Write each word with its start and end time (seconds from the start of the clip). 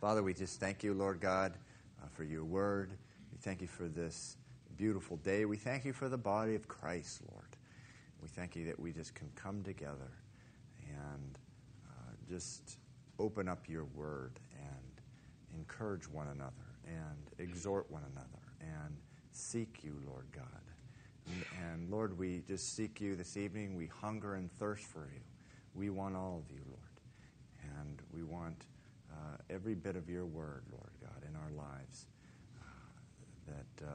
Father, 0.00 0.22
we 0.22 0.34
just 0.34 0.60
thank 0.60 0.84
you, 0.84 0.92
Lord 0.92 1.20
God, 1.20 1.54
uh, 2.02 2.06
for 2.12 2.22
your 2.22 2.44
word. 2.44 2.90
We 3.32 3.38
thank 3.38 3.62
you 3.62 3.66
for 3.66 3.88
this 3.88 4.36
beautiful 4.76 5.16
day. 5.18 5.46
We 5.46 5.56
thank 5.56 5.86
you 5.86 5.94
for 5.94 6.10
the 6.10 6.18
body 6.18 6.54
of 6.54 6.68
Christ, 6.68 7.22
Lord. 7.32 7.48
We 8.20 8.28
thank 8.28 8.56
you 8.56 8.66
that 8.66 8.78
we 8.78 8.92
just 8.92 9.14
can 9.14 9.30
come 9.34 9.62
together 9.62 10.12
and 10.86 11.38
uh, 11.88 12.12
just 12.28 12.76
open 13.18 13.48
up 13.48 13.68
your 13.70 13.84
word 13.94 14.38
and 14.58 15.58
encourage 15.58 16.06
one 16.10 16.28
another 16.28 16.52
and 16.86 17.48
exhort 17.48 17.90
one 17.90 18.02
another 18.12 18.28
and 18.60 18.94
seek 19.32 19.80
you, 19.82 19.94
Lord 20.06 20.26
God. 20.30 20.44
And, 21.26 21.44
and 21.64 21.90
Lord, 21.90 22.18
we 22.18 22.42
just 22.46 22.76
seek 22.76 23.00
you 23.00 23.16
this 23.16 23.38
evening. 23.38 23.74
We 23.76 23.86
hunger 23.86 24.34
and 24.34 24.52
thirst 24.58 24.84
for 24.84 25.08
you. 25.12 25.22
We 25.74 25.88
want 25.88 26.16
all 26.16 26.42
of 26.44 26.54
you, 26.54 26.62
Lord. 26.68 26.80
And 27.80 28.02
we 28.12 28.22
want 28.22 28.66
uh, 29.16 29.36
every 29.50 29.74
bit 29.74 29.96
of 29.96 30.08
your 30.08 30.26
word, 30.26 30.62
Lord 30.70 30.90
God, 31.00 31.28
in 31.28 31.34
our 31.36 31.50
lives 31.50 32.06
uh, 32.60 32.64
that 33.48 33.86
uh, 33.86 33.90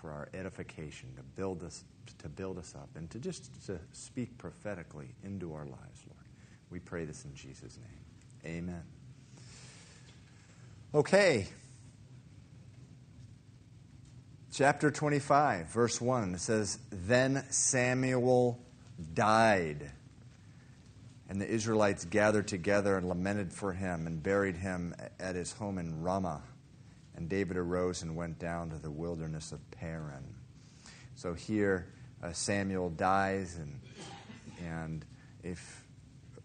for 0.00 0.10
our 0.10 0.28
edification, 0.34 1.08
to 1.16 1.22
build 1.22 1.62
us, 1.64 1.84
to 2.18 2.28
build 2.28 2.58
us 2.58 2.74
up, 2.74 2.88
and 2.94 3.10
to 3.10 3.18
just 3.18 3.50
to 3.66 3.78
speak 3.92 4.36
prophetically 4.38 5.08
into 5.24 5.54
our 5.54 5.64
lives, 5.64 6.02
Lord. 6.06 6.26
We 6.70 6.80
pray 6.80 7.04
this 7.04 7.24
in 7.24 7.34
Jesus' 7.34 7.78
name. 7.78 8.58
Amen. 8.58 8.82
Okay. 10.94 11.46
Chapter 14.52 14.90
25, 14.90 15.66
verse 15.66 16.00
1, 16.00 16.34
it 16.34 16.40
says, 16.40 16.78
Then 16.90 17.44
Samuel 17.50 18.58
died. 19.12 19.90
And 21.28 21.40
the 21.40 21.48
Israelites 21.48 22.04
gathered 22.04 22.46
together 22.46 22.96
and 22.96 23.08
lamented 23.08 23.52
for 23.52 23.72
him 23.72 24.06
and 24.06 24.22
buried 24.22 24.56
him 24.56 24.94
at 25.18 25.34
his 25.34 25.52
home 25.52 25.78
in 25.78 26.02
Ramah. 26.02 26.42
And 27.16 27.28
David 27.28 27.56
arose 27.56 28.02
and 28.02 28.14
went 28.14 28.38
down 28.38 28.70
to 28.70 28.76
the 28.76 28.90
wilderness 28.90 29.50
of 29.50 29.70
Paran. 29.70 30.34
So 31.16 31.34
here 31.34 31.86
uh, 32.22 32.32
Samuel 32.32 32.90
dies, 32.90 33.56
and, 33.56 33.80
and 34.64 35.04
if, 35.42 35.84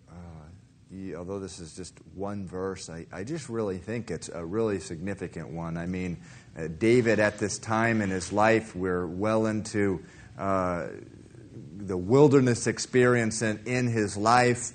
uh, 0.09 1.15
although 1.17 1.39
this 1.39 1.59
is 1.59 1.75
just 1.75 1.93
one 2.15 2.47
verse, 2.47 2.89
I, 2.89 3.05
I 3.11 3.23
just 3.23 3.49
really 3.49 3.77
think 3.77 4.11
it's 4.11 4.29
a 4.29 4.43
really 4.43 4.79
significant 4.79 5.49
one. 5.49 5.77
I 5.77 5.85
mean, 5.85 6.17
uh, 6.57 6.67
David 6.67 7.19
at 7.19 7.37
this 7.37 7.59
time 7.59 8.01
in 8.01 8.09
his 8.09 8.31
life, 8.31 8.75
we're 8.75 9.05
well 9.05 9.45
into 9.45 10.03
uh, 10.37 10.87
the 11.87 11.97
wilderness 11.97 12.67
experience 12.67 13.41
in, 13.41 13.59
in 13.65 13.87
his 13.87 14.15
life, 14.17 14.71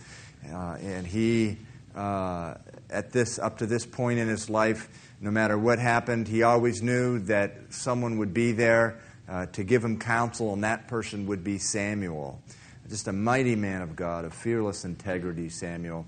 uh, 0.53 0.77
and 0.81 1.07
he, 1.07 1.59
uh, 1.95 2.55
at 2.91 3.13
this 3.13 3.39
up 3.39 3.59
to 3.59 3.67
this 3.67 3.87
point 3.87 4.19
in 4.19 4.29
his 4.29 4.51
life, 4.51 4.89
no 5.21 5.31
matter 5.31 5.57
what 5.57 5.79
happened, 5.79 6.29
he 6.29 6.43
always 6.43 6.83
knew 6.83 7.19
that 7.21 7.55
someone 7.71 8.19
would 8.19 8.35
be 8.35 8.53
there 8.53 9.01
uh, 9.29 9.47
to 9.47 9.65
give 9.65 9.83
him 9.83 9.99
counsel, 9.99 10.53
and 10.53 10.65
that 10.65 10.89
person 10.89 11.27
would 11.27 11.43
be 11.43 11.59
Samuel. 11.59 12.41
Just 12.89 13.09
a 13.09 13.13
mighty 13.13 13.57
man 13.57 13.83
of 13.83 13.97
God, 13.97 14.25
of 14.25 14.35
fearless 14.35 14.85
integrity, 14.85 15.49
Samuel. 15.49 16.07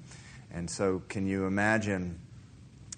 And 0.53 0.71
so, 0.71 1.03
can 1.09 1.27
you 1.27 1.47
imagine 1.47 2.21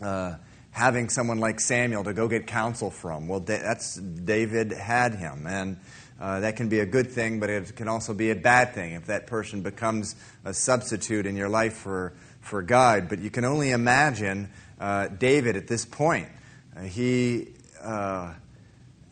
uh, 0.02 0.34
having 0.70 1.08
someone 1.08 1.38
like 1.38 1.60
Samuel 1.60 2.04
to 2.04 2.12
go 2.12 2.28
get 2.28 2.46
counsel 2.46 2.90
from? 2.90 3.28
Well, 3.28 3.40
that's 3.40 3.96
David 3.96 4.72
had 4.72 5.14
him, 5.14 5.46
and 5.46 5.78
uh, 6.20 6.40
that 6.40 6.56
can 6.56 6.68
be 6.68 6.80
a 6.80 6.86
good 6.86 7.10
thing, 7.10 7.40
but 7.40 7.48
it 7.48 7.74
can 7.74 7.88
also 7.88 8.12
be 8.12 8.30
a 8.30 8.34
bad 8.34 8.74
thing 8.74 8.92
if 8.92 9.06
that 9.06 9.26
person 9.26 9.62
becomes 9.62 10.14
a 10.44 10.52
substitute 10.52 11.24
in 11.24 11.34
your 11.34 11.48
life 11.48 11.74
for, 11.74 12.12
for 12.40 12.60
God. 12.60 13.08
But 13.08 13.20
you 13.20 13.30
can 13.30 13.46
only 13.46 13.70
imagine 13.70 14.50
uh, 14.78 15.08
David 15.08 15.56
at 15.56 15.66
this 15.66 15.86
point. 15.86 16.28
Uh, 16.76 16.82
he, 16.82 17.48
uh, 17.82 18.34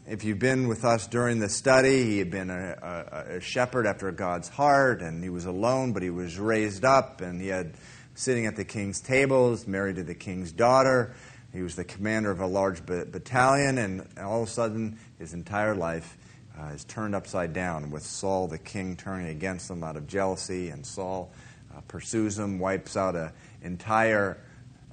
if 0.06 0.23
you've 0.23 0.39
been 0.39 0.69
with 0.69 0.84
us 0.84 1.06
during 1.06 1.39
the 1.39 1.48
study, 1.48 2.05
he 2.05 2.19
had 2.19 2.31
been 2.31 2.51
a, 2.51 2.77
a, 2.83 3.36
a, 3.36 3.41
shepherd 3.41 3.86
after 3.86 4.13
God's 4.13 4.51
heart, 4.51 5.01
and 5.01 5.23
he 5.23 5.30
was 5.30 5.47
alone, 5.47 5.95
but 5.95 6.02
he 6.02 6.11
was 6.11 6.39
raised 6.39 6.85
up, 6.85 7.23
and 7.23 7.41
he 7.41 7.48
had 7.48 7.73
sitting 8.14 8.45
at 8.45 8.57
the 8.57 8.64
king's 8.64 9.01
tables, 9.01 9.67
married 9.67 9.97
to 9.97 10.02
the 10.02 10.14
king's 10.14 10.52
daughter. 10.52 11.14
He 11.55 11.63
was 11.63 11.74
the 11.74 11.85
commander 11.85 12.30
of 12.30 12.41
a 12.41 12.47
large 12.47 12.85
battalion, 12.85 13.79
and 13.79 14.07
all 14.18 14.42
of 14.42 14.48
a 14.48 14.51
sudden, 14.51 14.98
his 15.18 15.33
entire 15.33 15.74
life 15.74 16.18
uh, 16.58 16.73
is 16.74 16.85
turned 16.85 17.14
upside 17.14 17.52
down 17.52 17.91
with 17.91 18.02
Saul 18.02 18.48
the 18.48 18.58
king 18.58 18.96
turning 18.96 19.29
against 19.29 19.70
him 19.70 19.83
out 19.83 19.96
of 19.96 20.07
jealousy, 20.07 20.70
and 20.70 20.85
Saul 20.85 21.30
uh, 21.74 21.80
pursues 21.89 22.39
him, 22.39 22.58
wipes 22.58 22.96
out 22.96 23.14
an 23.14 23.30
entire 23.63 24.39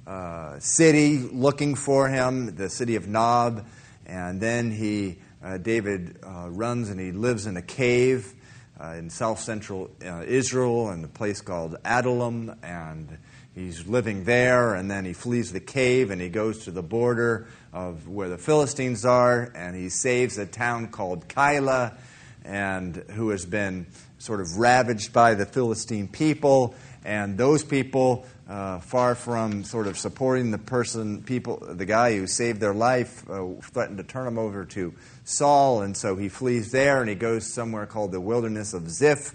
uh, 0.06 0.58
city 0.60 1.18
looking 1.18 1.74
for 1.74 2.08
him, 2.08 2.54
the 2.56 2.70
city 2.70 2.96
of 2.96 3.08
Nob, 3.08 3.66
and 4.06 4.40
then 4.40 4.70
he 4.70 5.18
uh, 5.42 5.58
David 5.58 6.18
uh, 6.22 6.48
runs 6.50 6.88
and 6.88 6.98
he 6.98 7.12
lives 7.12 7.46
in 7.46 7.56
a 7.56 7.62
cave 7.62 8.32
uh, 8.80 8.94
in 8.98 9.10
south 9.10 9.40
central 9.40 9.90
Israel 10.00 10.90
in 10.90 11.04
a 11.04 11.08
place 11.08 11.40
called 11.40 11.76
Adullam, 11.84 12.56
and 12.62 13.18
he's 13.56 13.88
living 13.88 14.22
there, 14.24 14.74
and 14.74 14.88
then 14.88 15.04
he 15.04 15.14
flees 15.14 15.52
the 15.52 15.60
cave 15.60 16.12
and 16.12 16.20
he 16.20 16.28
goes 16.28 16.64
to 16.64 16.70
the 16.70 16.82
border 16.82 17.48
of 17.72 18.06
where 18.06 18.28
the 18.28 18.38
Philistines 18.38 19.04
are, 19.04 19.50
and 19.56 19.74
he 19.74 19.88
saves 19.88 20.38
a 20.38 20.46
town 20.46 20.88
called 20.88 21.26
Keilah, 21.26 21.96
and 22.44 22.96
who 23.10 23.30
has 23.30 23.44
been 23.44 23.86
sort 24.18 24.40
of 24.40 24.56
ravaged 24.56 25.12
by 25.12 25.34
the 25.34 25.46
Philistine 25.46 26.06
people. 26.06 26.74
And 27.04 27.36
those 27.38 27.64
people, 27.64 28.26
uh, 28.48 28.80
far 28.80 29.14
from 29.14 29.64
sort 29.64 29.86
of 29.86 29.98
supporting 29.98 30.50
the 30.50 30.58
person, 30.58 31.22
people, 31.22 31.58
the 31.58 31.86
guy 31.86 32.16
who 32.16 32.26
saved 32.26 32.60
their 32.60 32.74
life, 32.74 33.28
uh, 33.28 33.46
threatened 33.62 33.98
to 33.98 34.04
turn 34.04 34.26
him 34.26 34.38
over 34.38 34.64
to 34.66 34.94
Saul, 35.24 35.82
and 35.82 35.96
so 35.96 36.14
he 36.16 36.28
flees 36.28 36.70
there 36.72 37.00
and 37.00 37.08
he 37.08 37.14
goes 37.14 37.52
somewhere 37.52 37.86
called 37.86 38.12
the 38.12 38.20
wilderness 38.20 38.74
of 38.74 38.90
Ziph. 38.90 39.34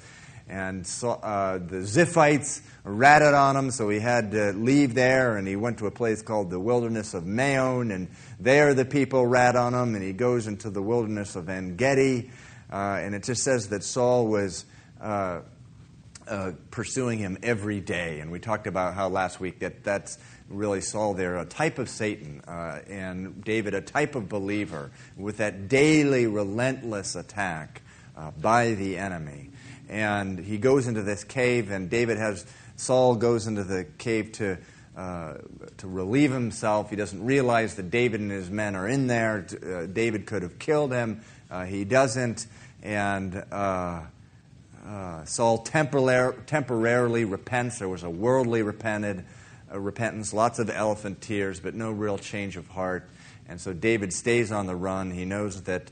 And 0.52 0.86
so, 0.86 1.12
uh, 1.12 1.60
the 1.60 1.78
Ziphites 1.78 2.62
ratted 2.84 3.34
on 3.34 3.56
him, 3.56 3.72
so 3.72 3.88
he 3.88 4.00
had 4.00 4.32
to 4.32 4.52
leave 4.52 4.94
there, 4.94 5.38
and 5.38 5.48
he 5.48 5.56
went 5.56 5.78
to 5.78 5.86
a 5.86 5.92
place 5.92 6.22
called 6.22 6.50
the 6.50 6.60
wilderness 6.60 7.14
of 7.14 7.26
Maon, 7.26 7.90
and 7.90 8.10
there 8.38 8.74
the 8.74 8.84
people 8.84 9.26
rat 9.26 9.56
on 9.56 9.74
him, 9.74 9.96
and 9.96 10.04
he 10.04 10.12
goes 10.12 10.48
into 10.48 10.70
the 10.70 10.82
wilderness 10.82 11.38
of 11.38 11.48
En 11.48 11.78
Gedi, 11.78 12.32
uh, 12.70 13.00
and 13.02 13.16
it 13.16 13.24
just 13.24 13.44
says 13.44 13.70
that 13.70 13.82
Saul 13.82 14.28
was 14.28 14.66
uh, 15.00 15.40
uh, 16.28 16.52
pursuing 16.70 17.20
him 17.20 17.38
every 17.44 17.80
day, 17.80 18.20
and 18.20 18.30
we 18.30 18.40
talked 18.40 18.68
about 18.68 18.94
how 18.94 19.08
last 19.08 19.40
week 19.40 19.60
that 19.60 19.86
that's 19.86 20.18
really 20.50 20.82
Saul 20.82 21.14
there, 21.14 21.38
a 21.38 21.46
type 21.46 21.80
of 21.80 21.88
Satan, 21.88 22.42
uh, 22.46 22.82
and 22.90 23.42
David, 23.42 23.74
a 23.74 23.80
type 23.80 24.16
of 24.16 24.28
believer, 24.28 24.92
with 25.16 25.38
that 25.38 25.70
daily 25.70 26.28
relentless 26.28 27.16
attack 27.16 27.82
uh, 28.18 28.32
by 28.32 28.74
the 28.74 28.98
enemy. 28.98 29.52
And 29.92 30.40
he 30.40 30.58
goes 30.58 30.88
into 30.88 31.04
this 31.04 31.26
cave, 31.26 31.70
and 31.70 31.90
David 31.90 32.18
has 32.18 32.46
Saul 32.82 33.16
goes 33.16 33.46
into 33.46 33.64
the 33.64 33.84
cave 34.00 34.32
to, 34.32 34.58
uh, 34.98 35.34
to 35.78 35.88
relieve 35.88 36.32
himself. 36.32 36.90
He 36.90 36.96
doesn't 36.96 37.24
realize 37.24 37.76
that 37.76 37.92
David 37.92 38.22
and 38.22 38.32
his 38.32 38.50
men 38.50 38.76
are 38.76 38.88
in 38.88 39.06
there. 39.06 39.46
Uh, 39.52 39.86
David 39.86 40.26
could 40.26 40.42
have 40.42 40.58
killed 40.58 40.92
him. 40.92 41.22
Uh, 41.52 41.66
he 41.66 41.84
doesn't. 41.84 42.48
And 42.82 43.36
uh, 43.52 44.02
uh, 44.84 45.26
Saul 45.26 45.64
temporar- 45.64 46.44
temporarily 46.48 47.24
repents. 47.24 47.78
There 47.78 47.90
was 47.90 48.02
a 48.02 48.10
worldly 48.10 48.64
repented, 48.64 49.26
uh, 49.72 49.80
repentance, 49.80 50.34
lots 50.34 50.58
of 50.58 50.72
elephant 50.72 51.22
tears, 51.22 51.60
but 51.60 51.76
no 51.76 51.92
real 51.92 52.18
change 52.18 52.58
of 52.58 52.68
heart. 52.70 53.08
And 53.48 53.62
so 53.62 53.74
David 53.74 54.12
stays 54.12 54.52
on 54.52 54.66
the 54.66 54.76
run. 54.76 55.12
He 55.12 55.26
knows 55.26 55.64
that 55.64 55.92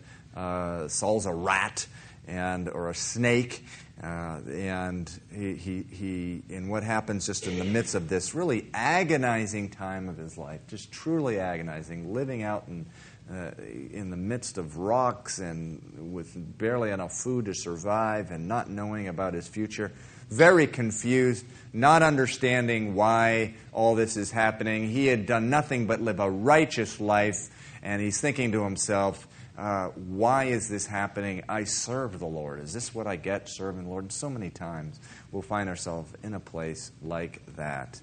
Saul's 0.89 1.25
a 1.27 1.33
rat 1.33 1.85
and 2.29 2.69
or 2.69 2.89
a 2.89 2.95
snake, 2.95 3.65
uh, 4.01 4.39
and 4.49 5.11
he, 5.33 5.55
he, 5.55 5.83
he, 5.89 6.43
in 6.49 6.69
what 6.69 6.83
happens 6.83 7.25
just 7.25 7.47
in 7.47 7.57
the 7.57 7.65
midst 7.65 7.95
of 7.95 8.07
this 8.07 8.33
really 8.33 8.69
agonizing 8.73 9.69
time 9.69 10.07
of 10.07 10.17
his 10.17 10.37
life, 10.37 10.61
just 10.67 10.91
truly 10.91 11.39
agonizing, 11.39 12.13
living 12.13 12.43
out 12.43 12.65
in, 12.67 12.85
uh, 13.29 13.51
in 13.91 14.09
the 14.09 14.17
midst 14.17 14.57
of 14.57 14.77
rocks 14.77 15.39
and 15.39 16.13
with 16.13 16.31
barely 16.57 16.91
enough 16.91 17.13
food 17.13 17.45
to 17.45 17.53
survive 17.53 18.31
and 18.31 18.47
not 18.47 18.69
knowing 18.69 19.07
about 19.07 19.33
his 19.33 19.47
future, 19.47 19.91
very 20.29 20.67
confused, 20.67 21.43
not 21.73 22.03
understanding 22.03 22.95
why 22.95 23.55
all 23.73 23.95
this 23.95 24.15
is 24.15 24.31
happening. 24.31 24.87
He 24.87 25.07
had 25.07 25.25
done 25.25 25.49
nothing 25.49 25.87
but 25.87 25.99
live 25.99 26.19
a 26.19 26.29
righteous 26.29 27.01
life, 27.01 27.49
and 27.81 28.01
he's 28.01 28.21
thinking 28.21 28.51
to 28.51 28.63
himself, 28.63 29.27
uh, 29.59 29.89
why 29.89 30.45
is 30.45 30.69
this 30.69 30.85
happening? 30.85 31.43
I 31.49 31.65
serve 31.65 32.19
the 32.19 32.25
Lord. 32.25 32.61
Is 32.61 32.71
this 32.71 32.95
what 32.95 33.07
I 33.07 33.17
get 33.17 33.49
serving 33.49 33.83
the 33.83 33.89
Lord? 33.89 34.05
And 34.05 34.11
so 34.11 34.29
many 34.29 34.49
times 34.49 34.99
we'll 35.31 35.41
find 35.41 35.67
ourselves 35.67 36.13
in 36.23 36.33
a 36.33 36.39
place 36.39 36.91
like 37.01 37.45
that. 37.57 38.01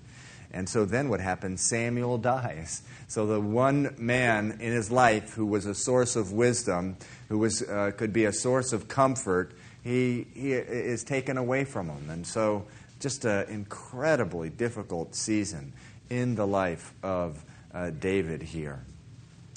And 0.52 0.68
so 0.68 0.84
then 0.84 1.08
what 1.08 1.20
happens? 1.20 1.66
Samuel 1.66 2.18
dies. 2.34 2.82
So 3.08 3.26
the 3.26 3.40
one 3.40 3.94
man 3.96 4.58
in 4.60 4.72
his 4.72 4.90
life 4.90 5.32
who 5.32 5.46
was 5.46 5.64
a 5.64 5.74
source 5.74 6.14
of 6.14 6.30
wisdom, 6.32 6.98
who 7.30 7.38
was, 7.38 7.62
uh, 7.62 7.92
could 7.96 8.12
be 8.12 8.26
a 8.26 8.32
source 8.34 8.74
of 8.74 8.86
comfort, 8.86 9.52
he, 9.82 10.26
he 10.34 10.52
is 10.52 11.04
taken 11.04 11.38
away 11.38 11.64
from 11.64 11.88
him. 11.88 12.10
And 12.10 12.26
so 12.26 12.66
just 13.00 13.24
an 13.24 13.48
incredibly 13.48 14.50
difficult 14.50 15.14
season 15.14 15.72
in 16.10 16.34
the 16.34 16.46
life 16.46 16.92
of 17.02 17.42
uh, 17.72 17.90
David 17.90 18.42
here. 18.42 18.84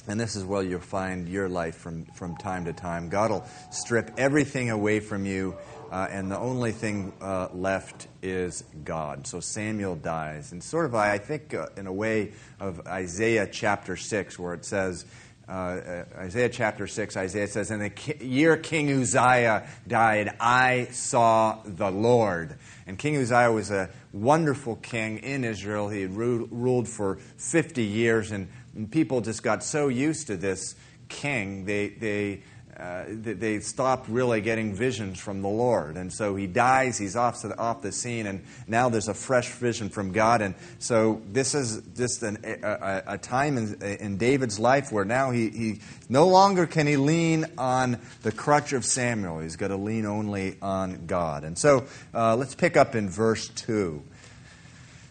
And 0.09 0.19
this 0.19 0.35
is 0.35 0.44
where 0.44 0.63
you'll 0.63 0.79
find 0.79 1.29
your 1.29 1.47
life 1.47 1.75
from, 1.75 2.06
from 2.06 2.35
time 2.35 2.65
to 2.65 2.73
time. 2.73 3.09
God 3.09 3.29
will 3.29 3.45
strip 3.69 4.09
everything 4.17 4.71
away 4.71 5.01
from 5.01 5.23
you, 5.23 5.56
uh, 5.91 6.07
and 6.09 6.31
the 6.31 6.38
only 6.39 6.71
thing 6.71 7.13
uh, 7.21 7.50
left 7.53 8.07
is 8.23 8.63
God. 8.83 9.27
So 9.27 9.39
Samuel 9.39 9.95
dies. 9.95 10.51
And 10.51 10.63
sort 10.63 10.85
of, 10.85 10.95
I 10.95 11.19
think, 11.19 11.53
uh, 11.53 11.67
in 11.77 11.85
a 11.85 11.94
way 11.94 12.33
of 12.59 12.88
Isaiah 12.88 13.47
chapter 13.51 13.95
6, 13.95 14.39
where 14.39 14.56
it 14.56 14.65
says, 14.65 15.06
uh, 15.47 15.51
uh, 15.51 16.06
Isaiah 16.17 16.50
chapter 16.50 16.85
6, 16.85 17.17
Isaiah 17.17 17.47
says, 17.47 17.69
In 17.69 17.79
the 17.79 17.91
year 18.19 18.57
King 18.57 18.91
Uzziah 19.01 19.67
died, 19.88 20.35
I 20.39 20.88
saw 20.91 21.59
the 21.65 21.89
Lord. 21.89 22.55
And 22.85 22.97
King 22.97 23.17
Uzziah 23.17 23.51
was 23.51 23.71
a 23.71 23.89
wonderful 24.12 24.75
king 24.75 25.19
in 25.19 25.44
Israel. 25.44 25.89
He 25.89 26.01
had 26.01 26.15
ruled 26.15 26.88
for 26.88 27.17
50 27.38 27.83
years, 27.83 28.31
and, 28.31 28.47
and 28.75 28.92
people 28.92 29.21
just 29.21 29.44
got 29.44 29.63
so 29.63 29.88
used 29.88 30.27
to 30.27 30.38
this 30.38 30.75
king, 31.07 31.66
they, 31.66 31.89
they 31.89 32.44
uh, 32.80 33.04
they 33.10 33.60
stopped 33.60 34.07
really 34.07 34.39
getting 34.39 34.74
visions 34.74 35.19
from 35.19 35.42
the 35.42 35.50
Lord. 35.50 35.98
And 35.98 36.13
so 36.13 36.38
he 36.38 36.48
dies, 36.48 36.98
he's 36.98 37.18
off, 37.18 37.42
the, 37.42 37.57
off 37.57 37.81
the 37.81 37.92
scene, 37.92 38.25
and 38.25 38.42
now 38.68 38.88
there's 38.88 39.10
a 39.10 39.13
fresh 39.13 39.50
vision 39.50 39.89
from 39.89 40.13
God. 40.13 40.42
And 40.42 40.56
so 40.77 41.21
this 41.30 41.54
is 41.54 41.81
just 41.98 42.24
an, 42.24 42.38
a, 42.45 43.04
a, 43.06 43.18
time 43.18 43.57
in, 43.57 43.81
in, 43.81 44.18
David's 44.18 44.60
life 44.60 44.94
where 44.94 45.04
now 45.04 45.31
he, 45.31 45.50
he 45.50 45.80
no 46.07 46.30
longer 46.30 46.65
can 46.65 46.88
he 46.88 46.95
lean 46.95 47.45
on 47.57 48.00
the 48.22 48.31
crutch 48.31 48.72
of 48.72 48.86
Samuel. 48.86 49.39
He's 49.39 49.57
got 49.57 49.69
to 49.69 49.75
lean 49.75 50.06
only 50.06 50.56
on 50.62 51.06
God. 51.06 51.44
And 51.44 51.57
so 51.57 51.86
uh, 52.13 52.38
let's 52.38 52.56
pick 52.56 52.77
up 52.77 52.95
in 52.95 53.10
verse 53.10 53.50
2 53.50 54.01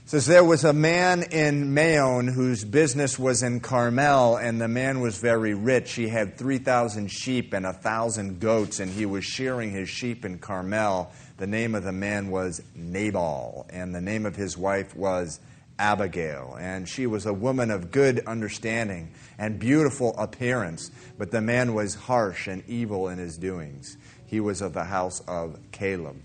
says 0.09 0.25
there 0.25 0.43
was 0.43 0.65
a 0.65 0.73
man 0.73 1.23
in 1.23 1.75
Maon 1.75 2.29
whose 2.29 2.65
business 2.65 3.19
was 3.19 3.43
in 3.43 3.61
Carmel, 3.61 4.37
and 4.37 4.59
the 4.59 4.67
man 4.67 5.01
was 5.01 5.19
very 5.19 5.53
rich. 5.53 5.93
He 5.93 6.09
had 6.09 6.39
3,000 6.39 7.09
sheep 7.09 7.53
and 7.53 7.67
a 7.67 7.73
1,000 7.73 8.41
goats, 8.41 8.81
and 8.81 8.91
he 8.91 9.05
was 9.05 9.27
shearing 9.27 9.71
his 9.71 9.91
sheep 9.91 10.25
in 10.25 10.39
Carmel. 10.39 11.13
The 11.37 11.47
name 11.47 11.75
of 11.75 11.85
the 11.85 11.93
man 11.93 12.31
was 12.31 12.63
Nabal, 12.75 13.67
and 13.69 13.95
the 13.95 14.01
name 14.01 14.25
of 14.25 14.35
his 14.35 14.57
wife 14.57 14.97
was 14.97 15.41
Abigail. 15.79 16.57
And 16.59 16.89
she 16.89 17.07
was 17.07 17.27
a 17.27 17.35
woman 17.35 17.71
of 17.71 17.91
good 17.91 18.21
understanding 18.27 19.13
and 19.37 19.59
beautiful 19.59 20.17
appearance, 20.17 20.91
but 21.19 21.33
the 21.33 21.43
man 21.43 21.75
was 21.75 21.95
harsh 21.95 22.47
and 22.47 22.63
evil 22.67 23.11
in 23.11 23.19
his 23.19 23.37
doings. 23.37 23.99
He 24.25 24.41
was 24.41 24.63
of 24.63 24.73
the 24.73 24.85
house 24.85 25.21
of 25.29 25.59
Caleb. 25.71 26.17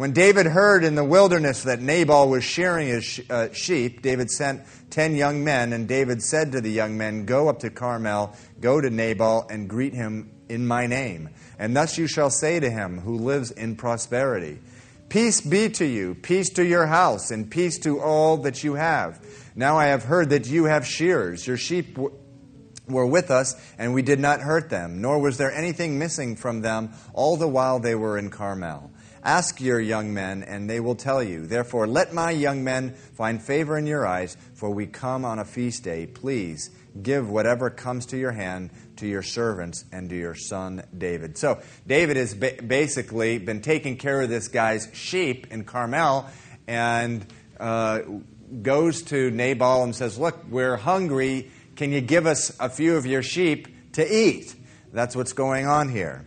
When 0.00 0.12
David 0.12 0.46
heard 0.46 0.82
in 0.82 0.94
the 0.94 1.04
wilderness 1.04 1.64
that 1.64 1.82
Nabal 1.82 2.30
was 2.30 2.42
shearing 2.42 2.88
his 2.88 3.20
uh, 3.28 3.52
sheep, 3.52 4.00
David 4.00 4.30
sent 4.30 4.62
ten 4.88 5.14
young 5.14 5.44
men, 5.44 5.74
and 5.74 5.86
David 5.86 6.22
said 6.22 6.52
to 6.52 6.62
the 6.62 6.70
young 6.70 6.96
men, 6.96 7.26
Go 7.26 7.50
up 7.50 7.58
to 7.58 7.68
Carmel, 7.68 8.34
go 8.62 8.80
to 8.80 8.88
Nabal, 8.88 9.46
and 9.50 9.68
greet 9.68 9.92
him 9.92 10.30
in 10.48 10.66
my 10.66 10.86
name. 10.86 11.28
And 11.58 11.76
thus 11.76 11.98
you 11.98 12.06
shall 12.06 12.30
say 12.30 12.58
to 12.60 12.70
him, 12.70 13.00
who 13.00 13.18
lives 13.18 13.50
in 13.50 13.76
prosperity, 13.76 14.60
Peace 15.10 15.42
be 15.42 15.68
to 15.68 15.84
you, 15.84 16.14
peace 16.14 16.48
to 16.54 16.64
your 16.64 16.86
house, 16.86 17.30
and 17.30 17.50
peace 17.50 17.78
to 17.80 18.00
all 18.00 18.38
that 18.38 18.64
you 18.64 18.76
have. 18.76 19.22
Now 19.54 19.76
I 19.76 19.88
have 19.88 20.04
heard 20.04 20.30
that 20.30 20.46
you 20.46 20.64
have 20.64 20.86
shears. 20.86 21.46
Your 21.46 21.58
sheep 21.58 21.98
were 22.88 23.06
with 23.06 23.30
us, 23.30 23.54
and 23.76 23.92
we 23.92 24.00
did 24.00 24.18
not 24.18 24.40
hurt 24.40 24.70
them, 24.70 25.02
nor 25.02 25.18
was 25.18 25.36
there 25.36 25.52
anything 25.52 25.98
missing 25.98 26.36
from 26.36 26.62
them 26.62 26.94
all 27.12 27.36
the 27.36 27.46
while 27.46 27.78
they 27.78 27.94
were 27.94 28.16
in 28.16 28.30
Carmel. 28.30 28.90
Ask 29.22 29.60
your 29.60 29.80
young 29.80 30.14
men, 30.14 30.42
and 30.42 30.68
they 30.68 30.80
will 30.80 30.94
tell 30.94 31.22
you. 31.22 31.46
Therefore, 31.46 31.86
let 31.86 32.14
my 32.14 32.30
young 32.30 32.64
men 32.64 32.94
find 32.94 33.42
favor 33.42 33.76
in 33.76 33.86
your 33.86 34.06
eyes, 34.06 34.36
for 34.54 34.70
we 34.70 34.86
come 34.86 35.24
on 35.24 35.38
a 35.38 35.44
feast 35.44 35.84
day. 35.84 36.06
Please 36.06 36.70
give 37.02 37.28
whatever 37.28 37.70
comes 37.70 38.06
to 38.06 38.16
your 38.16 38.32
hand 38.32 38.70
to 38.96 39.06
your 39.06 39.22
servants 39.22 39.84
and 39.92 40.08
to 40.08 40.16
your 40.16 40.34
son 40.34 40.82
David. 40.96 41.36
So, 41.36 41.60
David 41.86 42.16
has 42.16 42.34
ba- 42.34 42.62
basically 42.66 43.38
been 43.38 43.60
taking 43.60 43.96
care 43.96 44.22
of 44.22 44.28
this 44.30 44.48
guy's 44.48 44.88
sheep 44.94 45.48
in 45.50 45.64
Carmel 45.64 46.28
and 46.66 47.26
uh, 47.58 48.00
goes 48.62 49.02
to 49.02 49.30
Nabal 49.30 49.84
and 49.84 49.94
says, 49.94 50.18
Look, 50.18 50.44
we're 50.48 50.76
hungry. 50.76 51.50
Can 51.76 51.92
you 51.92 52.00
give 52.00 52.26
us 52.26 52.56
a 52.58 52.68
few 52.68 52.96
of 52.96 53.06
your 53.06 53.22
sheep 53.22 53.92
to 53.92 54.14
eat? 54.14 54.54
That's 54.92 55.14
what's 55.14 55.32
going 55.32 55.66
on 55.66 55.88
here. 55.88 56.24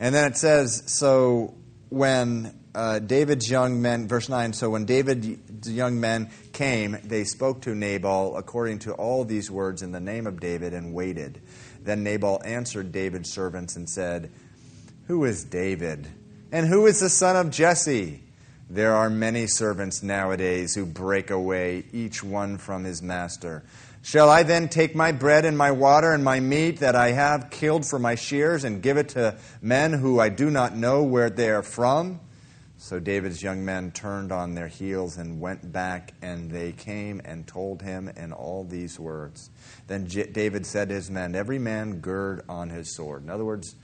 And 0.00 0.14
then 0.14 0.30
it 0.30 0.36
says, 0.36 0.82
So 0.86 1.54
when 1.92 2.58
uh, 2.74 2.98
David's 3.00 3.50
young 3.50 3.82
men, 3.82 4.08
verse 4.08 4.28
9, 4.28 4.54
so 4.54 4.70
when 4.70 4.86
David's 4.86 5.70
young 5.70 6.00
men 6.00 6.30
came, 6.52 6.96
they 7.04 7.24
spoke 7.24 7.60
to 7.62 7.74
Nabal 7.74 8.36
according 8.36 8.78
to 8.80 8.92
all 8.94 9.24
these 9.24 9.50
words 9.50 9.82
in 9.82 9.92
the 9.92 10.00
name 10.00 10.26
of 10.26 10.40
David 10.40 10.72
and 10.72 10.94
waited. 10.94 11.40
Then 11.82 12.02
Nabal 12.02 12.40
answered 12.44 12.92
David's 12.92 13.30
servants 13.30 13.76
and 13.76 13.88
said, 13.88 14.30
Who 15.08 15.24
is 15.24 15.44
David? 15.44 16.08
And 16.50 16.66
who 16.66 16.86
is 16.86 17.00
the 17.00 17.10
son 17.10 17.36
of 17.36 17.50
Jesse? 17.50 18.22
There 18.70 18.94
are 18.94 19.10
many 19.10 19.46
servants 19.46 20.02
nowadays 20.02 20.74
who 20.74 20.86
break 20.86 21.30
away, 21.30 21.84
each 21.92 22.24
one 22.24 22.56
from 22.56 22.84
his 22.84 23.02
master. 23.02 23.64
Shall 24.04 24.28
I 24.28 24.42
then 24.42 24.68
take 24.68 24.96
my 24.96 25.12
bread 25.12 25.44
and 25.44 25.56
my 25.56 25.70
water 25.70 26.12
and 26.12 26.24
my 26.24 26.40
meat 26.40 26.80
that 26.80 26.96
I 26.96 27.12
have 27.12 27.50
killed 27.50 27.86
for 27.86 28.00
my 28.00 28.16
shears 28.16 28.64
and 28.64 28.82
give 28.82 28.96
it 28.96 29.10
to 29.10 29.36
men 29.60 29.92
who 29.92 30.18
I 30.18 30.28
do 30.28 30.50
not 30.50 30.76
know 30.76 31.04
where 31.04 31.30
they 31.30 31.50
are 31.50 31.62
from? 31.62 32.20
So 32.78 32.98
David's 32.98 33.44
young 33.44 33.64
men 33.64 33.92
turned 33.92 34.32
on 34.32 34.54
their 34.54 34.66
heels 34.66 35.16
and 35.16 35.40
went 35.40 35.70
back, 35.70 36.14
and 36.20 36.50
they 36.50 36.72
came 36.72 37.22
and 37.24 37.46
told 37.46 37.80
him 37.80 38.10
in 38.16 38.32
all 38.32 38.64
these 38.64 38.98
words. 38.98 39.50
Then 39.86 40.06
David 40.06 40.66
said 40.66 40.88
to 40.88 40.96
his 40.96 41.08
men, 41.08 41.36
Every 41.36 41.60
man 41.60 42.00
gird 42.00 42.42
on 42.48 42.70
his 42.70 42.92
sword. 42.96 43.22
In 43.22 43.30
other 43.30 43.44
words, 43.44 43.76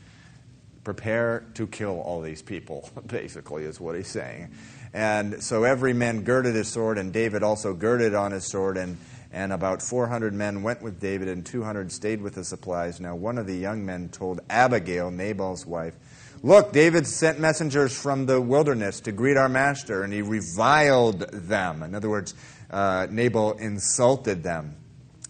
prepare 0.82 1.44
to 1.54 1.68
kill 1.68 2.00
all 2.00 2.20
these 2.22 2.42
people, 2.42 2.90
basically, 3.06 3.62
is 3.62 3.80
what 3.80 3.94
he's 3.94 4.08
saying. 4.08 4.50
And 4.92 5.44
so 5.44 5.62
every 5.62 5.92
man 5.92 6.24
girded 6.24 6.56
his 6.56 6.66
sword, 6.66 6.98
and 6.98 7.12
David 7.12 7.44
also 7.44 7.74
girded 7.74 8.14
on 8.14 8.32
his 8.32 8.50
sword, 8.50 8.76
and 8.76 8.98
and 9.32 9.52
about 9.52 9.82
400 9.82 10.32
men 10.32 10.62
went 10.62 10.82
with 10.82 11.00
David, 11.00 11.28
and 11.28 11.44
200 11.44 11.92
stayed 11.92 12.22
with 12.22 12.34
the 12.34 12.44
supplies. 12.44 13.00
Now, 13.00 13.14
one 13.14 13.38
of 13.38 13.46
the 13.46 13.56
young 13.56 13.84
men 13.84 14.08
told 14.08 14.40
Abigail, 14.48 15.10
Nabal's 15.10 15.66
wife, 15.66 15.94
Look, 16.42 16.72
David 16.72 17.06
sent 17.06 17.40
messengers 17.40 17.98
from 17.98 18.26
the 18.26 18.40
wilderness 18.40 19.00
to 19.00 19.12
greet 19.12 19.36
our 19.36 19.48
master, 19.48 20.04
and 20.04 20.12
he 20.12 20.22
reviled 20.22 21.20
them. 21.32 21.82
In 21.82 21.96
other 21.96 22.08
words, 22.08 22.34
uh, 22.70 23.08
Nabal 23.10 23.54
insulted 23.54 24.44
them. 24.44 24.76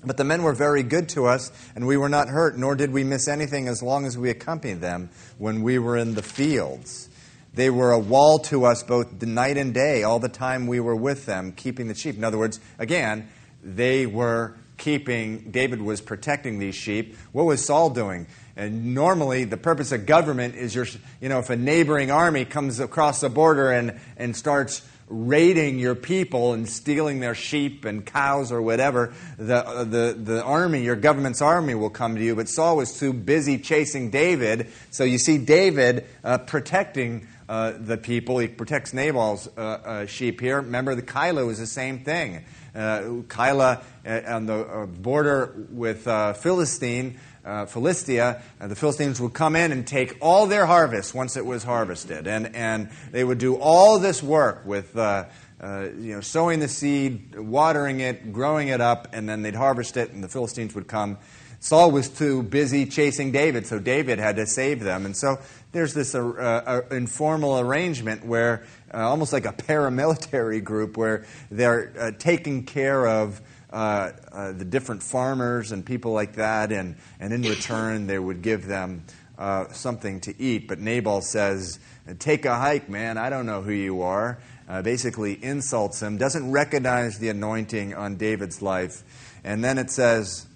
But 0.05 0.19
the 0.19 0.25
men 0.25 0.43
were 0.43 0.53
very 0.53 0.83
good 0.83 1.09
to 1.11 1.26
us, 1.26 1.50
and 1.75 1.87
we 1.87 1.97
were 1.97 2.11
not 2.11 2.28
hurt, 2.28 2.59
nor 2.59 2.76
did 2.76 2.93
we 2.93 3.05
miss 3.05 3.26
anything 3.26 3.69
as 3.69 3.83
long 3.83 4.05
as 4.05 4.19
we 4.19 4.28
accompanied 4.28 4.81
them 4.81 5.09
when 5.38 5.62
we 5.62 5.78
were 5.78 5.97
in 5.97 6.14
the 6.14 6.23
fields. 6.23 7.09
They 7.55 7.71
were 7.71 7.90
a 7.90 7.99
wall 7.99 8.38
to 8.40 8.67
us 8.67 8.83
both 8.83 9.21
night 9.23 9.57
and 9.57 9.73
day, 9.73 10.02
all 10.02 10.21
the 10.21 10.28
time 10.28 10.67
we 10.67 10.78
were 10.78 10.95
with 10.95 11.26
them, 11.26 11.52
keeping 11.52 11.88
the 11.88 11.95
sheep. 11.95 12.17
In 12.17 12.23
other 12.23 12.38
words, 12.38 12.61
again, 12.78 13.28
they 13.62 14.07
were 14.07 14.55
keeping, 14.79 15.50
David 15.50 15.83
was 15.83 16.00
protecting 16.00 16.59
these 16.59 16.75
sheep. 16.75 17.17
What 17.33 17.45
was 17.45 17.65
Saul 17.65 17.91
doing? 17.91 18.27
And 18.57 18.95
normally, 18.95 19.45
the 19.45 19.57
purpose 19.57 19.93
of 19.93 20.07
government 20.07 20.55
is 20.55 20.75
your, 20.75 20.87
you 21.21 21.29
know, 21.29 21.38
if 21.38 21.50
a 21.50 21.57
neighboring 21.57 22.11
army 22.11 22.45
comes 22.45 22.81
across 22.81 23.21
the 23.21 23.29
border 23.29 23.71
and, 23.71 24.00
and 24.17 24.35
starts 24.37 24.83
raiding 25.09 25.79
your 25.79 25.95
people 25.95 26.53
and 26.53 26.69
stealing 26.69 27.21
their 27.21 27.35
sheep 27.35 27.85
and 27.85 28.05
cows 28.05 28.50
or 28.50 28.61
whatever, 28.61 29.12
the, 29.37 29.62
the, 29.88 30.19
the 30.19 30.43
army, 30.43 30.83
your 30.83 30.97
government's 30.97 31.41
army, 31.41 31.75
will 31.75 31.91
come 31.91 32.17
to 32.17 32.23
you. 32.23 32.35
But 32.35 32.49
Saul 32.49 32.77
was 32.77 32.99
too 32.99 33.12
busy 33.12 33.59
chasing 33.59 34.11
David. 34.11 34.69
So 34.91 35.05
you 35.05 35.19
see 35.19 35.38
David 35.38 36.07
uh, 36.25 36.38
protecting 36.38 37.29
uh, 37.49 37.75
the 37.79 37.97
people. 37.97 38.38
He 38.38 38.49
protects 38.49 38.93
Nabal's 38.93 39.49
uh, 39.57 39.61
uh 39.61 40.07
sheep 40.07 40.41
here. 40.41 40.61
Remember, 40.61 40.95
the 40.95 41.03
Keilah 41.03 41.49
is 41.50 41.59
the 41.59 41.67
same 41.67 42.00
thing 42.00 42.45
Keilah 42.78 43.82
uh, 44.06 44.20
on 44.26 44.47
the 44.47 44.54
uh, 44.54 44.87
border 44.87 45.66
with 45.70 46.06
uh, 46.06 46.32
Philistine, 46.32 47.18
uh, 47.44 47.66
Philistia, 47.66 48.42
uh, 48.61 48.68
the 48.68 48.76
Philistines 48.76 49.20
would 49.20 49.32
come 49.32 49.56
in 49.56 49.73
and 49.73 49.87
take 49.87 50.16
all 50.20 50.47
their 50.47 50.66
harvest 50.66 51.14
once 51.14 51.37
it 51.37 51.44
was 51.44 51.64
harvested. 51.64 52.26
And, 52.26 52.54
and 52.54 52.90
they 53.11 53.25
would 53.25 53.38
do 53.38 53.56
all 53.56 53.99
this 53.99 54.23
work 54.23 54.64
with 54.64 54.97
uh, 54.97 55.25
you 55.61 56.14
know, 56.14 56.20
sowing 56.20 56.61
the 56.61 56.68
seed, 56.68 57.37
watering 57.37 58.00
it, 58.00 58.32
growing 58.32 58.68
it 58.68 58.80
up, 58.80 59.08
and 59.12 59.28
then 59.28 59.42
they'd 59.42 59.56
harvest 59.56 59.97
it, 59.97 60.12
and 60.12 60.23
the 60.23 60.28
Philistines 60.28 60.75
would 60.75 60.87
come. 60.87 61.18
Saul 61.61 61.90
was 61.90 62.08
too 62.08 62.44
busy 62.44 62.87
chasing 62.87 63.32
David, 63.32 63.66
so 63.66 63.80
David 63.80 64.20
had 64.20 64.37
to 64.37 64.47
save 64.47 64.78
them. 64.78 65.04
And 65.04 65.16
so 65.16 65.38
there's 65.73 65.92
this 65.92 66.14
informal 66.14 67.58
arrangement 67.58 68.25
where 68.25 68.64
uh, 68.92 68.99
almost 68.99 69.33
like 69.33 69.45
a 69.47 69.52
paramilitary 69.52 70.62
group 70.62 70.97
where 70.97 71.26
they're 71.50 71.92
uh, 71.99 72.11
taking 72.18 72.64
care 72.64 73.07
of 73.07 73.40
uh, 73.71 74.12
uh, 74.33 74.52
the 74.52 74.64
different 74.64 75.02
farmers 75.02 75.73
and 75.73 75.85
people 75.85 76.12
like 76.12 76.37
that, 76.37 76.73
and, 76.73 76.97
and 77.21 77.33
in 77.33 77.42
return, 77.42 78.07
they 78.07 78.18
would 78.18 78.40
give 78.40 78.66
them 78.66 79.04
uh, 79.38 79.71
something 79.73 80.21
to 80.21 80.40
eat. 80.40 80.66
But 80.68 80.80
Nabal 80.80 81.21
says, 81.21 81.78
Take 82.18 82.47
a 82.47 82.57
hike, 82.57 82.88
man. 82.88 83.18
I 83.18 83.28
don't 83.28 83.45
know 83.45 83.61
who 83.61 83.73
you 83.73 84.00
are. 84.00 84.38
basically 84.83 85.42
insults 85.45 86.00
him, 86.00 86.16
doesn't 86.16 86.50
recognize 86.50 87.18
the 87.18 87.28
anointing 87.28 87.95
on 87.95 88.16
David's 88.16 88.62
life. 88.62 89.02
And 89.45 89.62
then 89.62 89.76
it 89.76 89.90
says, 89.90 90.47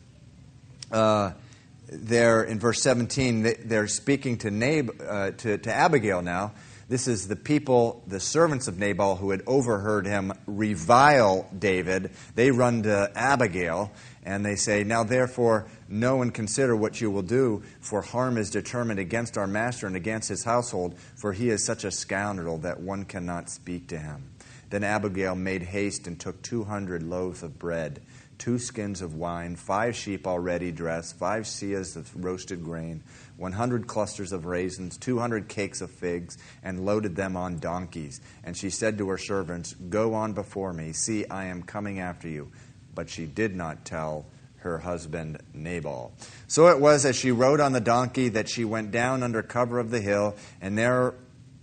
there 1.93 2.43
in 2.43 2.59
verse 2.59 2.81
17, 2.83 3.55
they're 3.65 3.87
speaking 3.87 4.39
to, 4.39 4.51
Nab- 4.51 5.01
uh, 5.07 5.33
to, 5.33 5.59
to 5.59 5.73
Abigail 5.73 6.23
now. 6.23 6.53
This 6.93 7.09
is 7.09 7.27
the 7.27 7.37
people, 7.37 8.03
the 8.07 8.21
servants 8.21 8.69
of 8.69 8.79
Nabal, 8.79 9.17
who 9.17 9.31
had 9.31 9.41
overheard 9.47 10.05
him 10.05 10.31
revile 10.45 11.49
David. 11.59 12.11
They 12.35 12.51
run 12.51 12.83
to 12.83 13.11
Abigail 13.15 13.91
and 14.25 14.45
they 14.45 14.57
say, 14.57 14.85
Now 14.85 15.03
therefore, 15.03 15.69
know 15.89 16.21
and 16.21 16.35
consider 16.35 16.77
what 16.77 17.01
you 17.01 17.11
will 17.11 17.23
do, 17.23 17.63
for 17.81 18.03
harm 18.03 18.37
is 18.37 18.51
determined 18.51 19.01
against 19.01 19.39
our 19.39 19.47
master 19.47 19.87
and 19.87 19.97
against 19.97 20.29
his 20.29 20.45
household, 20.45 20.99
for 21.17 21.33
he 21.33 21.49
is 21.49 21.65
such 21.65 21.85
a 21.85 21.91
scoundrel 21.91 22.59
that 22.59 22.81
one 22.81 23.07
cannot 23.07 23.49
speak 23.49 23.89
to 23.89 23.99
him. 23.99 24.29
Then 24.69 24.85
Abigail 24.85 25.35
made 25.35 25.63
haste 25.63 26.07
and 26.07 26.21
took 26.21 26.43
200 26.43 27.03
loaves 27.03 27.43
of 27.43 27.59
bread 27.59 28.03
two 28.43 28.59
skins 28.59 29.03
of 29.03 29.15
wine, 29.15 29.55
five 29.55 29.95
sheep 29.95 30.27
already 30.27 30.73
dressed, 30.73 31.17
five 31.17 31.45
seahs 31.45 31.95
of 31.95 32.25
roasted 32.25 32.65
grain, 32.65 33.01
100 33.37 33.87
clusters 33.87 34.33
of 34.33 34.47
raisins, 34.47 34.97
200 34.99 35.49
cakes 35.49 35.81
of 35.81 35.91
figs, 35.91 36.39
and 36.63 36.85
loaded 36.85 37.17
them 37.17 37.37
on 37.37 37.59
donkeys. 37.59 38.21
And 38.45 38.57
she 38.57 38.71
said 38.71 38.99
to 38.99 39.09
her 39.09 39.19
servants, 39.19 39.75
Go 39.75 40.15
on 40.15 40.33
before 40.33 40.73
me. 40.73 40.93
See, 40.93 41.27
I 41.27 41.47
am 41.47 41.63
coming 41.63 41.99
after 41.99 42.29
you. 42.29 42.51
But 42.95 43.09
she 43.09 43.27
did 43.27 43.55
not 43.57 43.85
tell 43.85 44.27
her 44.63 44.79
husband 44.79 45.43
Nabal. 45.55 46.13
So 46.47 46.69
it 46.69 46.81
was 46.81 47.05
as 47.05 47.17
she 47.17 47.33
rode 47.33 47.61
on 47.61 47.73
the 47.73 47.81
donkey 47.81 48.29
that 48.31 48.49
she 48.49 48.65
went 48.65 48.91
down 48.91 49.23
under 49.23 49.43
cover 49.43 49.79
of 49.79 49.91
the 49.91 50.01
hill, 50.01 50.37
and 50.61 50.79
there, 50.79 51.15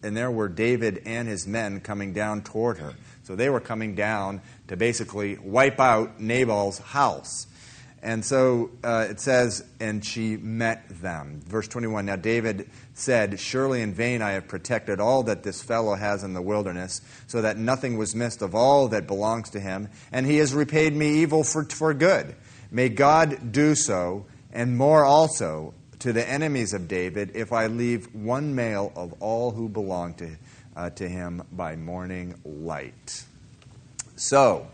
and 0.04 0.16
there 0.16 0.32
were 0.32 0.50
David 0.50 1.04
and 1.06 1.28
his 1.28 1.48
men 1.48 1.80
coming 1.80 2.14
down 2.14 2.42
toward 2.42 2.78
her. 2.80 2.94
So 3.24 3.36
they 3.36 3.50
were 3.50 3.60
coming 3.60 3.96
down 3.96 4.42
to 4.68 4.76
basically 4.76 5.38
wipe 5.38 5.80
out 5.80 6.20
Nabal's 6.20 6.80
house. 6.80 7.48
And 8.02 8.24
so 8.24 8.72
uh, 8.84 9.08
it 9.10 9.20
says, 9.20 9.66
and 9.80 10.04
she 10.04 10.38
met 10.38 10.88
them. 11.02 11.42
Verse 11.46 11.68
21 11.68 12.06
Now 12.06 12.16
David 12.16 12.70
said, 12.94 13.40
Surely 13.40 13.82
in 13.82 13.94
vain 13.94 14.22
I 14.22 14.32
have 14.32 14.48
protected 14.48 15.00
all 15.00 15.24
that 15.24 15.44
this 15.44 15.62
fellow 15.62 15.96
has 15.96 16.24
in 16.24 16.34
the 16.34 16.42
wilderness, 16.42 17.02
so 17.28 17.42
that 17.42 17.58
nothing 17.58 17.98
was 17.98 18.16
missed 18.16 18.42
of 18.42 18.56
all 18.56 18.88
that 18.90 19.08
belongs 19.08 19.50
to 19.52 19.60
him, 19.60 19.90
and 20.12 20.26
he 20.26 20.38
has 20.38 20.54
repaid 20.54 20.96
me 20.96 21.22
evil 21.22 21.44
for, 21.44 21.66
for 21.66 21.94
good. 21.94 22.36
May 22.72 22.90
God 22.90 23.52
do 23.52 23.76
so, 23.76 24.26
and 24.54 24.78
more 24.78 25.04
also, 25.04 25.74
to 26.00 26.14
the 26.14 26.28
enemies 26.28 26.74
of 26.74 26.88
David, 26.88 27.32
if 27.36 27.52
I 27.52 27.68
leave 27.68 28.14
one 28.16 28.56
male 28.56 28.94
of 28.96 29.14
all 29.20 29.52
who 29.52 29.68
belong 29.68 30.14
to, 30.16 30.30
uh, 30.76 30.90
to 30.92 31.10
him 31.10 31.44
by 31.52 31.76
morning 31.76 32.36
light. 32.46 33.26
So, 34.16 34.68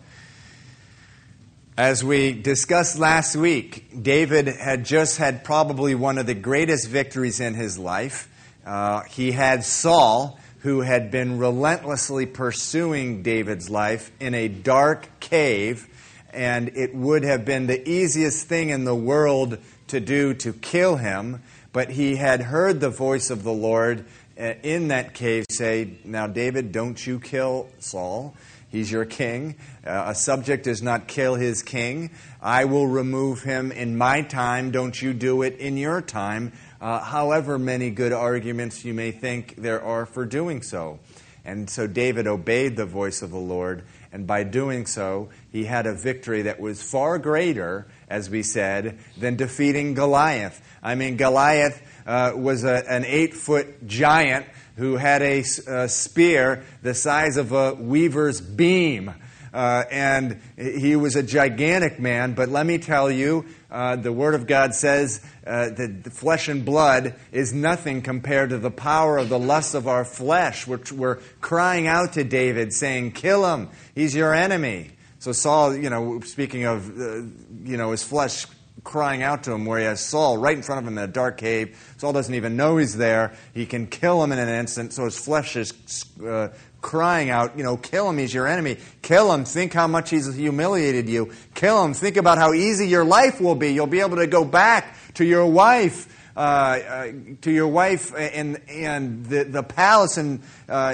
as 1.78 2.04
we 2.04 2.32
discussed 2.32 2.98
last 2.98 3.36
week, 3.36 4.02
David 4.02 4.48
had 4.48 4.86
just 4.86 5.18
had 5.18 5.44
probably 5.44 5.94
one 5.94 6.18
of 6.18 6.26
the 6.26 6.34
greatest 6.34 6.88
victories 6.88 7.42
in 7.42 7.54
his 7.54 7.78
life. 7.78 8.30
Uh, 8.66 9.02
he 9.04 9.34
had 9.34 9.66
Saul, 9.66 10.40
who 10.60 10.82
had 10.82 11.12
been 11.12 11.38
relentlessly 11.38 12.26
pursuing 12.26 13.24
David's 13.24 13.70
life 13.70 14.10
in 14.22 14.34
a 14.34 14.48
dark 14.48 15.20
cave, 15.20 15.88
and 16.32 16.70
it 16.78 16.96
would 16.96 17.24
have 17.24 17.44
been 17.44 17.68
the 17.68 17.88
easiest 17.88 18.48
thing 18.48 18.70
in 18.70 18.86
the 18.86 18.96
world 18.96 19.58
to 19.88 20.00
do 20.00 20.34
to 20.34 20.54
kill 20.54 20.96
him. 20.96 21.44
But 21.74 21.90
he 21.90 22.16
had 22.16 22.42
heard 22.42 22.80
the 22.80 22.90
voice 22.90 23.30
of 23.30 23.44
the 23.44 23.52
Lord 23.52 24.06
uh, 24.40 24.54
in 24.64 24.88
that 24.88 25.14
cave 25.14 25.46
say, 25.50 25.98
Now, 26.06 26.28
David, 26.28 26.72
don't 26.72 27.06
you 27.06 27.20
kill 27.20 27.68
Saul. 27.80 28.34
He's 28.70 28.92
your 28.92 29.06
king. 29.06 29.56
A 29.86 30.16
subject 30.16 30.64
does 30.64 30.82
not 30.82 31.08
kill 31.08 31.36
his 31.36 31.62
king. 31.62 32.10
I 32.42 32.66
will 32.66 32.88
remove 32.88 33.44
him 33.44 33.72
in 33.72 33.98
my 33.98 34.24
time. 34.24 34.72
Don't 34.72 35.00
you 35.00 35.14
do 35.14 35.44
it 35.44 35.58
in 35.58 35.78
your 35.78 36.02
time. 36.02 36.54
Uh, 36.82 37.00
however, 37.00 37.60
many 37.60 37.92
good 37.92 38.12
arguments 38.12 38.84
you 38.84 38.94
may 38.94 39.12
think 39.12 39.56
there 39.58 39.84
are 39.84 40.06
for 40.06 40.26
doing 40.26 40.64
so. 40.64 41.00
And 41.46 41.70
so 41.70 41.86
David 41.86 42.26
obeyed 42.26 42.76
the 42.76 42.88
voice 42.88 43.22
of 43.22 43.30
the 43.30 43.38
Lord, 43.38 43.84
and 44.12 44.26
by 44.26 44.42
doing 44.44 44.88
so, 44.88 45.30
he 45.52 45.66
had 45.66 45.86
a 45.86 45.94
victory 45.94 46.42
that 46.44 46.60
was 46.60 46.82
far 46.82 47.20
greater, 47.20 47.86
as 48.10 48.32
we 48.32 48.42
said, 48.42 48.98
than 49.16 49.36
defeating 49.36 49.94
Goliath. 49.94 50.60
I 50.82 50.96
mean, 50.96 51.18
Goliath 51.18 51.84
uh, 52.08 52.32
was 52.36 52.64
a, 52.64 52.90
an 52.92 53.06
eight 53.06 53.36
foot 53.36 53.86
giant 53.86 54.48
who 54.78 54.96
had 54.96 55.22
a, 55.22 55.44
a 55.68 55.88
spear 55.88 56.64
the 56.82 56.96
size 56.96 57.38
of 57.38 57.52
a 57.52 57.76
weaver's 57.76 58.42
beam. 58.42 59.14
Uh, 59.56 59.86
and 59.90 60.42
he 60.58 60.98
was 60.98 61.16
a 61.16 61.24
gigantic 61.24 61.98
man, 61.98 62.34
but 62.34 62.50
let 62.50 62.66
me 62.66 62.78
tell 62.78 63.10
you, 63.10 63.46
uh, 63.72 63.96
the 63.96 64.12
Word 64.12 64.36
of 64.36 64.48
God 64.48 64.76
says 64.76 65.22
uh, 65.48 65.70
that 65.70 66.12
flesh 66.12 66.50
and 66.50 66.66
blood 66.66 67.16
is 67.32 67.54
nothing 67.54 68.02
compared 68.02 68.50
to 68.50 68.58
the 68.58 68.70
power 68.70 69.18
of 69.18 69.30
the 69.30 69.40
lust 69.40 69.74
of 69.74 69.88
our 69.88 70.04
flesh, 70.04 70.68
which 70.68 70.92
we're 70.92 71.20
crying 71.40 71.88
out 71.88 72.12
to 72.14 72.26
David, 72.26 72.74
saying, 72.74 73.14
Kill 73.14 73.46
him, 73.46 73.70
he's 73.96 74.14
your 74.14 74.34
enemy. 74.34 74.92
So 75.20 75.32
Saul, 75.32 75.74
you 75.74 75.90
know, 75.90 76.20
speaking 76.20 76.66
of, 76.66 76.90
uh, 76.90 77.22
you 77.64 77.78
know, 77.78 77.92
his 77.92 78.04
flesh 78.04 78.48
crying 78.84 79.24
out 79.24 79.46
to 79.46 79.54
him 79.54 79.64
where 79.64 79.80
he 79.80 79.86
has 79.86 80.02
Saul 80.02 80.38
right 80.38 80.56
in 80.56 80.64
front 80.64 80.86
of 80.86 80.92
him 80.92 80.98
in 80.98 81.04
a 81.06 81.08
dark 81.08 81.38
cave. 81.38 81.96
Saul 81.98 82.12
doesn't 82.12 82.36
even 82.36 82.58
know 82.58 82.76
he's 82.76 82.98
there. 82.98 83.34
He 83.54 83.66
can 83.66 83.88
kill 83.88 84.22
him 84.22 84.34
in 84.34 84.40
an 84.40 84.50
instant, 84.50 84.92
so 84.92 85.06
his 85.06 85.18
flesh 85.18 85.56
is 85.56 85.74
uh, 86.22 86.50
crying 86.86 87.32
out, 87.32 87.58
you 87.58 87.64
know, 87.64 87.78
kill 87.78 88.08
him, 88.08 88.20
he's 88.20 88.32
your 88.32 88.48
enemy. 88.48 88.78
Kill 89.02 89.34
him, 89.34 89.44
think 89.44 89.74
how 89.74 89.88
much 89.88 90.12
he's 90.12 90.32
humiliated 90.36 91.10
you. 91.10 91.32
Kill 91.56 91.84
him, 91.84 91.96
think 91.96 92.16
about 92.16 92.38
how 92.38 92.54
easy 92.54 92.88
your 92.88 93.04
life 93.04 93.42
will 93.42 93.56
be. 93.56 93.74
You'll 93.74 93.88
be 93.88 94.02
able 94.02 94.18
to 94.18 94.28
go 94.28 94.46
back 94.46 94.96
to 95.16 95.26
your 95.26 95.48
wife 95.48 96.08
uh, 96.38 96.40
uh, 96.40 97.12
to 97.42 97.50
your 97.50 97.70
wife 97.70 98.14
and, 98.14 98.60
and 98.70 99.26
the, 99.26 99.46
the 99.46 99.64
palace 99.64 100.18
and 100.18 100.42
uh, 100.68 100.94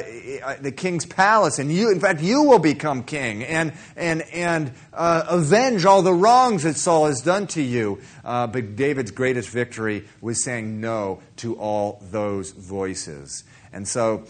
the 0.61 0.71
king's 0.71 1.05
palace, 1.05 1.57
and 1.57 1.71
you, 1.71 1.91
in 1.91 1.99
fact, 1.99 2.21
you 2.21 2.43
will 2.43 2.59
become 2.59 3.03
king 3.03 3.43
and, 3.43 3.73
and, 3.95 4.21
and 4.33 4.71
uh, 4.93 5.23
avenge 5.27 5.83
all 5.83 6.03
the 6.03 6.13
wrongs 6.13 6.61
that 6.61 6.75
Saul 6.75 7.07
has 7.07 7.21
done 7.21 7.47
to 7.47 7.61
you. 7.61 7.99
Uh, 8.23 8.45
but 8.47 8.75
David's 8.75 9.09
greatest 9.09 9.49
victory 9.49 10.05
was 10.21 10.43
saying 10.43 10.79
no 10.79 11.21
to 11.37 11.57
all 11.57 12.01
those 12.11 12.51
voices. 12.51 13.43
And 13.73 13.87
so 13.87 14.25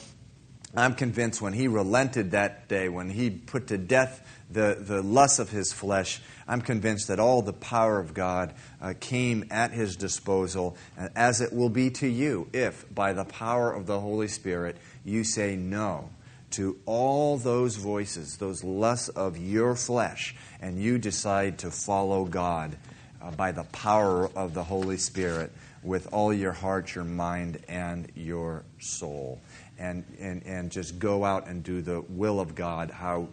I'm 0.76 0.96
convinced 0.96 1.42
when 1.42 1.54
he 1.54 1.68
relented 1.68 2.32
that 2.32 2.70
day, 2.70 2.88
when 2.88 3.10
he 3.10 3.30
put 3.30 3.68
to 3.68 3.78
death 3.78 4.26
the, 4.50 4.78
the 4.80 5.02
lust 5.02 5.40
of 5.40 5.50
his 5.50 5.74
flesh, 5.74 6.22
I'm 6.48 6.62
convinced 6.62 7.10
that 7.10 7.20
all 7.20 7.42
the 7.42 7.54
power 7.54 8.00
of 8.00 8.14
God 8.14 8.54
uh, 8.82 8.94
came 9.00 9.46
at 9.52 9.72
his 9.72 9.98
disposal, 9.98 10.78
as 11.16 11.42
it 11.42 11.52
will 11.52 11.70
be 11.70 11.90
to 11.92 12.08
you 12.08 12.48
if, 12.54 12.86
by 12.94 13.12
the 13.14 13.26
power 13.26 13.72
of 13.72 13.86
the 13.86 14.00
Holy 14.00 14.30
Spirit, 14.30 14.78
you 15.04 15.24
say 15.24 15.56
no 15.56 16.10
to 16.52 16.78
all 16.86 17.38
those 17.38 17.78
voices, 17.78 18.38
those 18.38 18.64
lusts 18.64 19.10
of 19.10 19.38
your 19.38 19.76
flesh, 19.76 20.36
and 20.62 20.82
you 20.82 20.98
decide 20.98 21.58
to 21.60 21.72
follow 21.72 22.26
God 22.26 22.78
uh, 23.22 23.32
by 23.32 23.52
the 23.52 23.64
power 23.66 24.30
of 24.36 24.54
the 24.54 24.64
Holy 24.64 24.98
Spirit 24.98 25.52
with 25.84 26.12
all 26.12 26.34
your 26.34 26.52
heart, 26.52 26.94
your 26.94 27.04
mind, 27.04 27.64
and 27.68 28.12
your 28.16 28.64
soul. 28.80 29.40
And, 29.84 30.04
and, 30.20 30.44
and 30.46 30.72
just 30.72 31.00
go 31.00 31.26
out 31.26 31.48
and 31.48 31.64
do 31.64 31.82
the 31.82 32.02
will 32.02 32.40
of 32.40 32.54
God, 32.54 32.92
how 32.92 33.30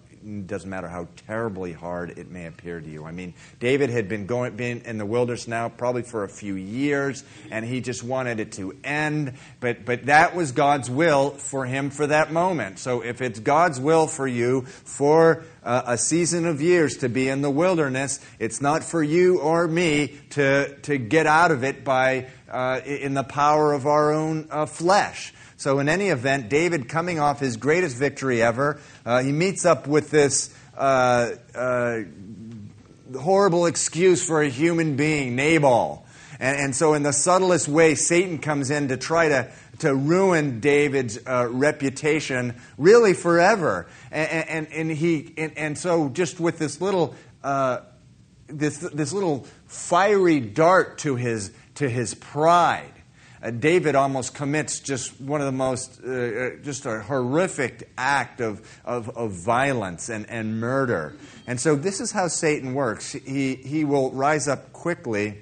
doesn't 0.47 0.69
matter 0.69 0.89
how 0.89 1.09
terribly 1.27 1.73
hard 1.73 2.19
it 2.19 2.31
may 2.31 2.47
appear 2.47 2.81
to 2.81 2.89
you. 2.89 3.05
I 3.05 3.13
mean, 3.13 3.35
David 3.61 3.91
had 3.91 4.09
been 4.09 4.27
going 4.27 4.57
been 4.57 4.83
in 4.83 4.99
the 4.99 5.07
wilderness 5.07 5.49
now 5.49 5.69
probably 5.69 6.03
for 6.03 6.25
a 6.25 6.29
few 6.29 6.55
years, 6.55 7.25
and 7.51 7.65
he 7.65 7.81
just 7.81 8.03
wanted 8.03 8.41
it 8.41 8.53
to 8.53 8.77
end. 8.85 9.35
But 9.61 9.85
but 9.85 10.07
that 10.07 10.35
was 10.35 10.53
God's 10.53 10.91
will 10.91 11.31
for 11.31 11.65
him 11.67 11.91
for 11.91 12.07
that 12.07 12.33
moment. 12.33 12.79
So 12.79 13.03
if 13.03 13.21
it's 13.21 13.39
God's 13.41 13.81
will 13.81 14.07
for 14.07 14.27
you 14.27 14.63
for 14.63 15.45
uh, 15.63 15.83
a 15.87 15.99
season 15.99 16.47
of 16.47 16.61
years 16.61 16.99
to 16.99 17.09
be 17.09 17.29
in 17.29 17.43
the 17.43 17.51
wilderness, 17.51 18.25
it's 18.39 18.61
not 18.61 18.83
for 18.85 19.03
you 19.03 19.41
or 19.41 19.67
me 19.67 20.19
to 20.31 20.77
to 20.81 20.99
get 20.99 21.27
out 21.27 21.51
of 21.51 21.65
it 21.65 21.85
by 21.85 22.29
uh, 22.51 22.81
in 22.85 23.15
the 23.15 23.25
power 23.25 23.73
of 23.73 23.87
our 23.87 24.13
own 24.13 24.49
uh, 24.51 24.67
flesh. 24.67 25.33
So, 25.59 25.81
in 25.81 25.89
any 25.89 26.11
event, 26.11 26.49
David, 26.49 26.89
coming 26.89 27.19
off 27.19 27.41
his 27.41 27.57
greatest 27.57 27.97
victory 27.97 28.41
ever, 28.41 28.81
uh, 29.05 29.25
he 29.25 29.33
meets 29.33 29.65
up 29.65 29.89
with 29.89 30.09
this 30.09 30.55
uh, 30.77 31.33
uh, 31.53 31.99
horrible 33.19 33.67
excuse 33.67 34.25
for 34.25 34.41
a 34.41 34.49
human 34.49 34.95
being, 34.95 35.35
Nabal. 35.35 36.07
And, 36.39 36.61
and, 36.61 36.77
so, 36.77 36.95
in 36.95 37.03
the 37.03 37.13
subtlest 37.13 37.67
way, 37.67 37.97
Satan 37.97 38.39
comes 38.39 38.71
in 38.71 38.87
to 38.87 38.97
try 38.97 39.31
to, 39.31 39.51
to 39.81 39.93
ruin 39.93 40.61
David's 40.61 41.19
uh, 41.27 41.49
reputation 41.51 42.55
really 42.79 43.13
forever. 43.13 43.89
And, 44.13 44.49
and, 44.49 44.73
and 44.73 44.91
he, 44.93 45.35
and, 45.37 45.59
and, 45.59 45.77
so, 45.77 46.09
just 46.09 46.39
with 46.39 46.61
this 46.61 46.81
little, 46.81 47.17
uh, 47.43 47.81
this, 48.47 48.79
this 48.79 49.13
little 49.13 49.45
fiery 49.67 50.39
dart 50.39 50.99
to 50.99 51.17
his, 51.17 51.51
to 51.75 51.89
his 51.89 52.15
pride, 52.15 52.93
David 53.59 53.95
almost 53.95 54.35
commits 54.35 54.81
just 54.81 55.21
one 55.21 55.41
of 55.41 55.47
the 55.47 55.53
most, 55.53 56.01
uh, 56.05 56.11
uh, 56.11 56.51
just 56.63 56.87
a 56.87 57.01
horrific 57.01 57.89
act 57.97 58.41
of, 58.41 58.61
of, 58.85 59.09
of 59.17 59.33
violence 59.33 60.09
and, 60.09 60.29
and 60.29 60.61
murder. 60.61 61.17
And 61.47 61.61
so 61.61 61.77
this 61.77 62.01
is 62.01 62.11
how 62.11 62.29
Satan 62.29 62.75
works. 62.75 63.13
He, 63.13 63.55
he 63.55 63.85
will 63.85 64.11
rise 64.11 64.49
up 64.49 64.73
quickly 64.73 65.39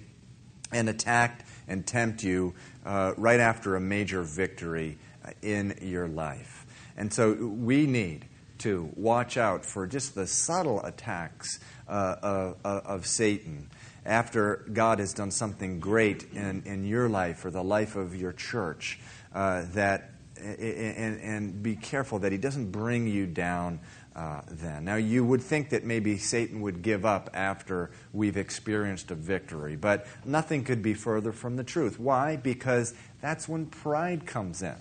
and 0.73 0.89
attack 0.89 1.47
and 1.69 1.87
tempt 1.87 2.23
you 2.23 2.55
uh, 2.85 3.15
right 3.17 3.41
after 3.41 3.77
a 3.77 3.81
major 3.81 4.23
victory 4.23 4.99
uh, 5.25 5.31
in 5.43 5.79
your 5.81 6.07
life. 6.07 6.67
And 6.97 7.13
so 7.13 7.33
we 7.35 7.87
need 7.87 8.27
to 8.59 8.91
watch 8.95 9.37
out 9.37 9.65
for 9.65 9.87
just 9.87 10.15
the 10.15 10.27
subtle 10.27 10.83
attacks 10.83 11.61
uh, 11.89 12.17
of, 12.23 12.57
of, 12.65 13.07
Satan 13.07 13.71
after 14.07 14.65
God 14.73 14.99
has 15.01 15.13
done 15.13 15.31
something 15.31 15.81
great 15.81 16.33
in, 16.33 16.63
in 16.65 16.85
your 16.85 17.09
life 17.09 17.45
or 17.45 17.51
the 17.51 17.65
life 17.65 17.97
of 17.97 18.15
your 18.15 18.33
church. 18.33 18.99
Uh, 19.35 19.65
that 19.73 20.13
and, 20.39 21.21
and 21.21 21.63
be 21.63 21.77
careful 21.77 22.19
that 22.21 22.33
he 22.33 22.39
doesn't 22.39 22.71
bring 22.71 23.07
you 23.07 23.27
down 23.27 23.81
uh, 24.15 24.41
then. 24.51 24.85
Now, 24.85 24.97
you 24.97 25.25
would 25.25 25.43
think 25.43 25.71
that 25.71 25.85
maybe 25.85 26.19
Satan 26.19 26.61
would 26.63 26.83
give 26.83 27.05
up 27.05 27.31
after 27.35 27.91
we've 28.13 28.37
experienced 28.37 29.11
a 29.11 29.15
victory, 29.15 29.77
but 29.77 30.07
nothing 30.25 30.65
could 30.65 30.83
be 30.83 30.95
further 30.95 31.33
from 31.33 31.57
the 31.57 31.65
truth. 31.65 31.99
Why? 31.99 32.37
Because 32.37 32.95
that's 33.21 33.49
when 33.49 33.67
pride 33.67 34.27
comes 34.27 34.63
in. 34.63 34.77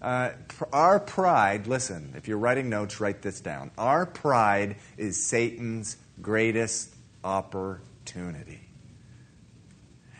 Uh, 0.00 0.30
our 0.72 0.98
pride, 0.98 1.66
listen, 1.66 2.14
if 2.16 2.26
you're 2.26 2.38
writing 2.38 2.70
notes, 2.70 3.00
write 3.00 3.20
this 3.20 3.40
down. 3.40 3.70
Our 3.76 4.06
pride 4.06 4.76
is 4.96 5.22
Satan's 5.22 5.98
greatest 6.22 6.94
opportunity. 7.22 7.89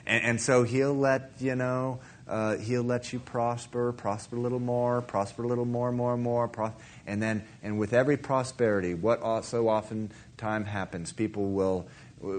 And, 0.06 0.24
and 0.24 0.40
so 0.40 0.64
he'll 0.64 0.96
let, 0.96 1.32
you 1.38 1.54
know, 1.54 2.00
uh, 2.28 2.56
he'll 2.56 2.82
let 2.82 3.12
you 3.12 3.18
prosper, 3.18 3.92
prosper 3.92 4.36
a 4.36 4.40
little 4.40 4.60
more, 4.60 5.00
prosper 5.02 5.42
a 5.42 5.46
little 5.46 5.64
more, 5.64 5.92
more, 5.92 6.16
more, 6.16 6.48
pros- 6.48 6.72
and 7.06 7.22
then, 7.22 7.44
and 7.62 7.78
with 7.78 7.92
every 7.92 8.16
prosperity, 8.16 8.94
what 8.94 9.44
so 9.44 9.68
often 9.68 10.10
time 10.36 10.64
happens, 10.64 11.12
people 11.12 11.50
will, 11.50 11.86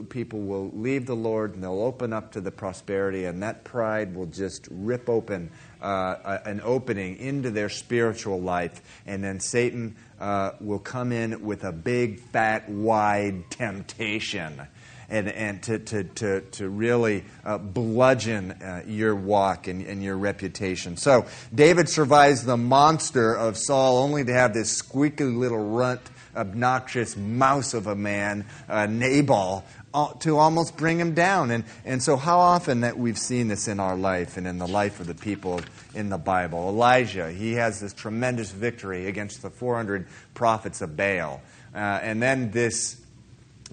people 0.10 0.40
will 0.40 0.70
leave 0.74 1.06
the 1.08 1.16
Lord 1.16 1.56
and 1.56 1.64
they'll 1.64 1.82
open 1.82 2.14
up 2.14 2.32
to 2.34 2.42
the 2.42 2.52
prosperity, 2.52 3.26
and 3.26 3.42
that 3.44 3.64
pride 3.64 4.16
will 4.16 4.28
just 4.28 4.68
rip 4.72 5.10
open 5.10 5.50
uh, 5.82 6.38
an 6.46 6.62
opening 6.64 7.18
into 7.18 7.50
their 7.50 7.70
spiritual 7.70 8.40
life, 8.40 8.82
and 9.06 9.24
then 9.24 9.40
Satan 9.40 9.96
uh, 10.20 10.52
will 10.60 10.80
come 10.80 11.12
in 11.12 11.44
with 11.44 11.64
a 11.64 11.72
big, 11.72 12.20
fat, 12.20 12.70
wide 12.70 13.50
temptation. 13.50 14.62
And, 15.12 15.28
and 15.28 15.62
to, 15.64 15.78
to, 15.78 16.04
to, 16.06 16.42
to 16.42 16.70
really 16.70 17.26
uh, 17.44 17.58
bludgeon 17.58 18.52
uh, 18.54 18.84
your 18.88 19.14
walk 19.14 19.68
and, 19.68 19.86
and 19.86 20.02
your 20.02 20.16
reputation. 20.16 20.96
So, 20.96 21.26
David 21.54 21.90
survives 21.90 22.46
the 22.46 22.56
monster 22.56 23.36
of 23.36 23.58
Saul 23.58 24.04
only 24.04 24.24
to 24.24 24.34
have 24.34 24.54
this 24.54 24.72
squeaky 24.72 25.26
little 25.26 25.70
runt 25.72 26.00
obnoxious 26.36 27.18
mouse 27.18 27.74
of 27.74 27.88
a 27.88 27.96
man, 27.96 28.46
uh, 28.70 28.86
Nabal, 28.86 29.66
to 30.20 30.38
almost 30.38 30.78
bring 30.78 31.00
him 31.00 31.14
down. 31.14 31.52
And, 31.52 31.66
and 31.84 32.02
so, 32.02 32.16
how 32.16 32.40
often 32.40 32.82
that 32.82 32.98
we've 32.98 33.18
seen 33.18 33.48
this 33.48 33.68
in 33.68 33.80
our 33.80 33.96
life 33.96 34.38
and 34.38 34.48
in 34.48 34.58
the 34.58 34.68
life 34.68 35.00
of 35.00 35.08
the 35.08 35.16
people 35.16 35.62
in 35.94 36.10
the 36.10 36.18
Bible. 36.18 36.70
Elijah, 36.70 37.32
he 37.32 37.54
has 37.54 37.82
this 37.82 37.94
tremendous 37.94 38.52
victory 38.52 39.08
against 39.08 39.42
the 39.42 39.50
400 39.50 40.08
prophets 40.34 40.82
of 40.82 40.96
Baal. 40.96 41.42
Uh, 41.74 41.78
and 41.78 42.22
then 42.22 42.52
this, 42.52 43.01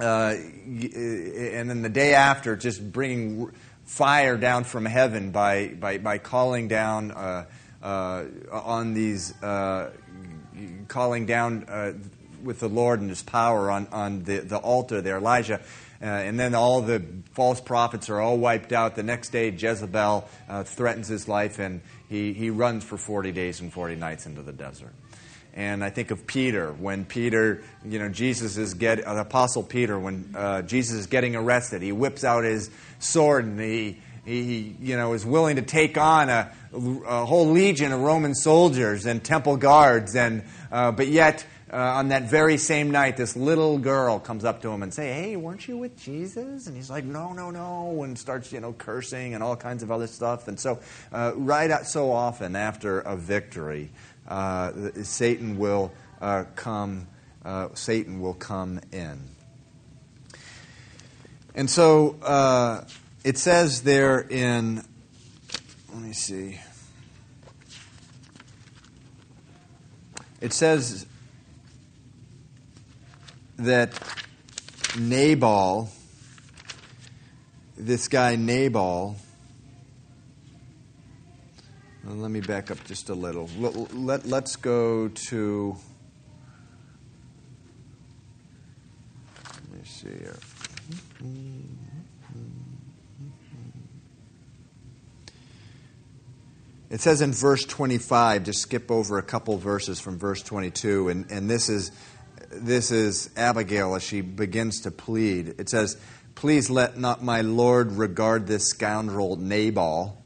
uh, 0.01 0.35
and 0.35 1.71
then 1.71 1.83
the 1.83 1.89
day 1.89 2.15
after, 2.15 2.57
just 2.57 2.93
bringing 2.93 3.51
fire 3.85 4.37
down 4.37 4.65
from 4.65 4.85
heaven 4.85 5.31
by, 5.31 5.69
by, 5.69 5.99
by 5.99 6.19
calling 6.19 6.69
down 6.69 7.11
uh, 7.11 7.45
uh 7.83 8.25
on 8.51 8.95
these, 8.95 9.41
uh, 9.43 9.91
calling 10.89 11.27
down 11.27 11.65
uh, 11.69 11.93
with 12.43 12.61
the 12.61 12.69
Lord 12.69 13.01
and 13.01 13.09
his 13.09 13.23
power 13.23 13.71
on, 13.71 13.87
on 13.93 14.25
the, 14.25 14.39
the 14.39 14.57
altar 14.57 15.01
there. 15.01 15.19
Elijah 15.19 15.61
uh, 16.01 16.05
and 16.05 16.39
then 16.39 16.55
all 16.55 16.81
the 16.81 17.03
false 17.33 17.61
prophets 17.61 18.09
are 18.09 18.21
all 18.21 18.39
wiped 18.39 18.73
out. 18.73 18.95
The 18.95 19.03
next 19.03 19.31
day, 19.31 19.51
Jezebel 19.51 20.29
uh, 20.49 20.63
threatens 20.63 21.09
his 21.09 21.27
life, 21.27 21.59
and 21.59 21.81
he, 22.09 22.33
he 22.33 22.51
runs 22.51 22.85
for 22.85 22.97
40 22.97 23.33
days 23.33 23.61
and 23.61 23.73
40 23.73 23.97
nights 23.97 24.27
into 24.27 24.43
the 24.43 24.53
desert. 24.53 24.93
And 25.59 25.83
I 25.83 25.91
think 25.91 26.13
of 26.13 26.25
Peter 26.25 26.73
when 26.73 27.05
Peter, 27.05 27.65
you 27.85 27.99
know, 27.99 28.09
Jesus 28.09 28.57
is 28.57 28.75
getting, 28.75 29.05
uh, 29.05 29.17
Apostle 29.17 29.65
Peter, 29.65 29.99
when 29.99 30.33
uh, 30.37 30.63
Jesus 30.63 31.01
is 31.01 31.07
getting 31.09 31.35
arrested, 31.35 31.83
he 31.83 31.91
whips 31.91 32.23
out 32.23 32.45
his 32.45 32.71
sword 33.01 33.45
and 33.45 33.59
he, 33.59 33.99
he, 34.25 34.77
you 34.81 34.97
know, 34.97 35.15
is 35.15 35.27
willing 35.27 35.57
to 35.57 35.63
take 35.63 35.99
on 35.99 36.29
a, 36.29 36.53
a 36.73 37.27
whole 37.27 37.49
legion 37.49 37.91
of 37.91 38.01
Roman 38.01 38.37
soldiers 38.37 39.05
and 39.05 39.25
temple 39.25 39.57
guards, 39.57 40.15
and 40.15 40.45
uh, 40.71 40.93
but 40.93 41.09
yet 41.09 41.45
uh, 41.73 41.77
on 41.77 42.09
that 42.09 42.31
very 42.31 42.57
same 42.57 42.93
night, 42.93 43.17
this 43.17 43.37
little 43.37 43.79
girl 43.79 44.21
comes 44.21 44.45
up 44.45 44.63
to 44.63 44.71
him 44.71 44.83
and 44.83 44.95
say, 44.95 45.13
"Hey, 45.13 45.37
weren't 45.37 45.67
you 45.67 45.77
with 45.77 45.99
Jesus?" 45.99 46.67
And 46.67 46.77
he's 46.77 46.91
like, 46.91 47.05
"No, 47.05 47.33
no, 47.33 47.51
no," 47.51 48.05
and 48.05 48.19
starts, 48.19 48.53
you 48.53 48.61
know, 48.61 48.73
cursing 48.75 49.35
and 49.35 49.43
all 49.43 49.57
kinds 49.57 49.83
of 49.83 49.91
other 49.91 50.07
stuff. 50.07 50.47
And 50.47 50.61
so, 50.61 50.79
uh, 51.13 51.33
right 51.35 51.71
at, 51.71 51.87
so 51.87 52.13
often 52.13 52.55
after 52.55 53.01
a 53.01 53.17
victory, 53.17 53.91
Satan 55.03 55.59
will 55.59 55.93
uh, 56.21 56.45
come. 56.55 57.07
Uh, 57.45 57.69
Satan 57.75 58.21
will 58.21 58.35
come 58.35 58.81
in. 58.93 59.21
And 61.55 61.69
so 61.71 62.17
uh, 62.23 62.85
it 63.25 63.39
says 63.39 63.83
there 63.83 64.21
in, 64.21 64.77
let 65.93 66.03
me 66.03 66.13
see. 66.13 66.61
It 70.41 70.53
says 70.53 71.07
that 73.57 73.99
Nabal, 74.97 75.91
this 77.77 78.07
guy 78.09 78.37
Nabal, 78.37 79.17
let 82.15 82.31
me 82.31 82.41
back 82.41 82.71
up 82.71 82.83
just 82.85 83.11
a 83.11 83.15
little. 83.15 83.49
Let, 83.59 83.95
let, 83.95 84.27
let's 84.27 84.57
go 84.57 85.09
to, 85.09 85.77
let 89.45 89.79
me 89.79 89.85
see 89.85 90.09
here. 90.09 90.39
It 96.91 97.03
says 97.03 97.21
in 97.21 97.33
verse 97.33 97.65
25, 97.65 98.45
just 98.45 98.61
skip 98.61 98.91
over 98.91 99.19
a 99.19 99.23
couple 99.23 99.59
verses 99.59 100.01
from 100.01 100.19
verse 100.19 100.43
22, 100.43 101.11
and, 101.11 101.31
and 101.31 101.51
this 101.51 101.69
is 101.69 101.93
this 102.51 102.91
is 102.91 103.29
Abigail 103.37 103.95
as 103.95 104.03
she 104.03 104.23
begins 104.23 104.81
to 104.81 104.91
plead. 104.91 105.57
It 105.59 105.69
says, 105.69 105.99
Please 106.35 106.71
let 106.71 106.97
not 106.97 107.23
my 107.23 107.41
Lord 107.41 107.93
regard 107.93 108.47
this 108.47 108.69
scoundrel 108.69 109.37
Nabal, 109.37 110.23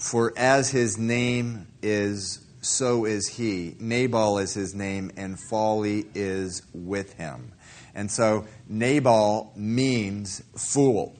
for 0.00 0.32
as 0.36 0.70
his 0.70 0.98
name 0.98 1.66
is, 1.82 2.40
so 2.62 3.04
is 3.04 3.28
he. 3.28 3.76
Nabal 3.78 4.38
is 4.38 4.54
his 4.54 4.74
name, 4.74 5.12
and 5.16 5.38
folly 5.38 6.06
is 6.14 6.62
with 6.72 7.12
him. 7.14 7.52
And 7.94 8.10
so 8.10 8.46
Nabal 8.66 9.52
means 9.54 10.42
fool. 10.56 11.16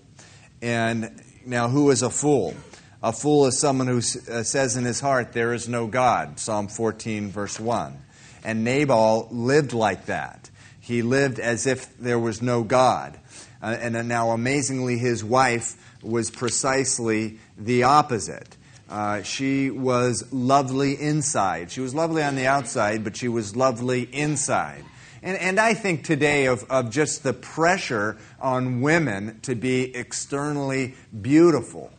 And 0.63 1.23
now, 1.45 1.69
who 1.69 1.91
is 1.91 2.03
a 2.03 2.11
fool? 2.11 2.55
A 3.03 3.13
fool 3.13 3.47
is 3.47 3.59
someone 3.59 3.87
who 3.87 3.99
uh, 3.99 4.43
says 4.43 4.77
in 4.77 4.85
his 4.85 5.01
heart, 5.01 5.33
There 5.33 5.53
is 5.53 5.69
no 5.69 5.87
God. 5.87 6.39
Psalm 6.39 6.69
14, 6.69 7.31
verse 7.31 7.61
1. 7.61 7.97
And 8.45 8.65
Nabal 8.65 9.29
lived 9.31 9.75
like 9.75 10.07
that. 10.07 10.51
He 10.81 11.03
lived 11.03 11.39
as 11.39 11.67
if 11.67 11.97
there 11.99 12.19
was 12.19 12.41
no 12.41 12.63
God. 12.63 13.19
Uh, 13.63 13.77
and 13.79 14.09
now, 14.09 14.31
amazingly, 14.31 14.97
his 14.97 15.23
wife 15.23 15.77
was 16.03 16.31
precisely 16.31 17.39
the 17.59 17.83
opposite. 17.83 18.57
Uh, 18.91 19.23
she 19.23 19.71
was 19.71 20.25
lovely 20.33 21.01
inside. 21.01 21.71
She 21.71 21.81
was 21.81 21.95
lovely 21.95 22.23
on 22.23 22.35
the 22.35 22.47
outside, 22.47 23.05
but 23.05 23.17
she 23.17 23.29
was 23.29 23.55
lovely 23.55 24.03
inside. 24.03 24.85
And, 25.23 25.37
and 25.39 25.61
I 25.61 25.75
think 25.75 26.03
today 26.03 26.47
of, 26.47 26.65
of 26.69 26.91
just 26.91 27.23
the 27.23 27.33
pressure 27.33 28.17
on 28.41 28.81
women 28.81 29.39
to 29.43 29.55
be 29.55 29.95
externally 29.95 30.95
beautiful 31.21 31.93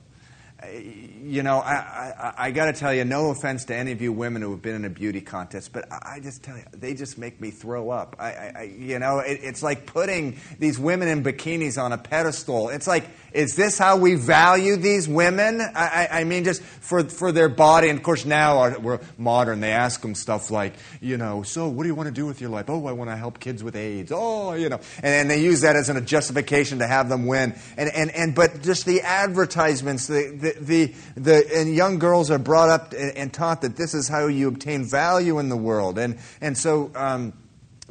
you 1.24 1.43
know, 1.43 1.60
I, 1.60 1.74
I, 1.74 2.34
I 2.38 2.52
got 2.52 2.65
to 2.65 2.74
tell 2.74 2.93
you, 2.93 3.04
no 3.04 3.32
offense 3.32 3.65
to 3.65 3.76
any 3.76 3.91
of 3.91 4.02
you 4.02 4.13
women 4.13 4.41
who 4.41 4.52
have 4.52 4.62
been 4.62 4.76
in 4.76 4.86
a 4.86 4.89
beauty 4.89 5.21
contest, 5.21 5.74
but 5.74 5.91
I, 5.91 6.15
I 6.15 6.19
just 6.19 6.43
tell 6.43 6.58
you, 6.58 6.63
they 6.71 6.93
just 6.93 7.17
make 7.17 7.41
me 7.41 7.52
throw 7.52 7.89
up. 7.89 8.15
I, 8.19 8.52
I 8.56 8.62
you 8.63 9.00
know, 9.00 9.19
it, 9.19 9.39
it's 9.41 9.63
like 9.63 9.86
putting 9.86 10.38
these 10.60 10.80
women 10.80 11.08
in 11.08 11.24
bikinis 11.24 11.82
on 11.82 11.93
a 11.93 11.97
pedestal. 11.97 12.69
It's 12.69 12.88
like, 12.88 13.06
is 13.34 13.56
this 13.56 13.78
how 13.78 13.97
we 13.97 14.15
value 14.15 14.76
these 14.76 15.08
women? 15.08 15.62
I, 15.62 16.24
mean, 16.26 16.43
just 16.43 16.62
for, 16.62 17.04
for 17.04 17.32
their 17.32 17.50
body. 17.50 17.89
And 17.89 17.97
of 17.97 18.04
course, 18.04 18.26
now 18.26 18.58
our, 18.60 18.80
we're 18.80 19.00
modern. 19.17 19.62
They 19.62 19.71
ask 19.71 20.02
them 20.02 20.15
stuff 20.15 20.52
like, 20.52 20.74
you 21.00 21.17
know, 21.17 21.43
so 21.43 21.69
what 21.69 21.84
do 21.84 21.89
you 21.89 21.95
want 21.95 22.08
to 22.08 22.13
do 22.13 22.26
with 22.26 22.41
your 22.41 22.50
life? 22.50 22.69
Oh, 22.69 22.86
I 22.88 22.91
want 22.91 23.10
to 23.10 23.15
help 23.15 23.39
kids 23.39 23.63
with 23.63 23.76
AIDS. 23.76 24.12
Oh, 24.13 24.54
you 24.54 24.69
know, 24.69 24.80
and, 24.97 25.06
and 25.06 25.30
they 25.30 25.41
use 25.41 25.62
that 25.62 25.76
as 25.76 25.89
a 25.89 26.02
justification 26.02 26.80
to 26.80 26.88
have 26.88 27.10
them 27.10 27.26
win. 27.26 27.56
And, 27.78 27.89
and, 27.89 28.12
and 28.12 28.36
but 28.36 28.62
just 28.62 28.86
the 28.86 29.02
advertisements, 29.02 30.08
the, 30.08 30.38
the 30.38 30.51
the, 30.60 30.94
the, 31.16 31.50
and 31.56 31.74
young 31.74 32.00
girls 32.00 32.32
are 32.32 32.40
brought 32.40 32.70
up 32.70 32.94
and 32.94 33.34
taught 33.34 33.62
that 33.62 33.76
this 33.76 33.94
is 33.94 34.08
how 34.08 34.28
you 34.28 34.48
obtain 34.48 34.84
value 34.90 35.40
in 35.40 35.50
the 35.50 35.58
world. 35.58 35.98
And, 35.98 36.18
and 36.42 36.58
so, 36.58 36.92
um, 36.96 37.34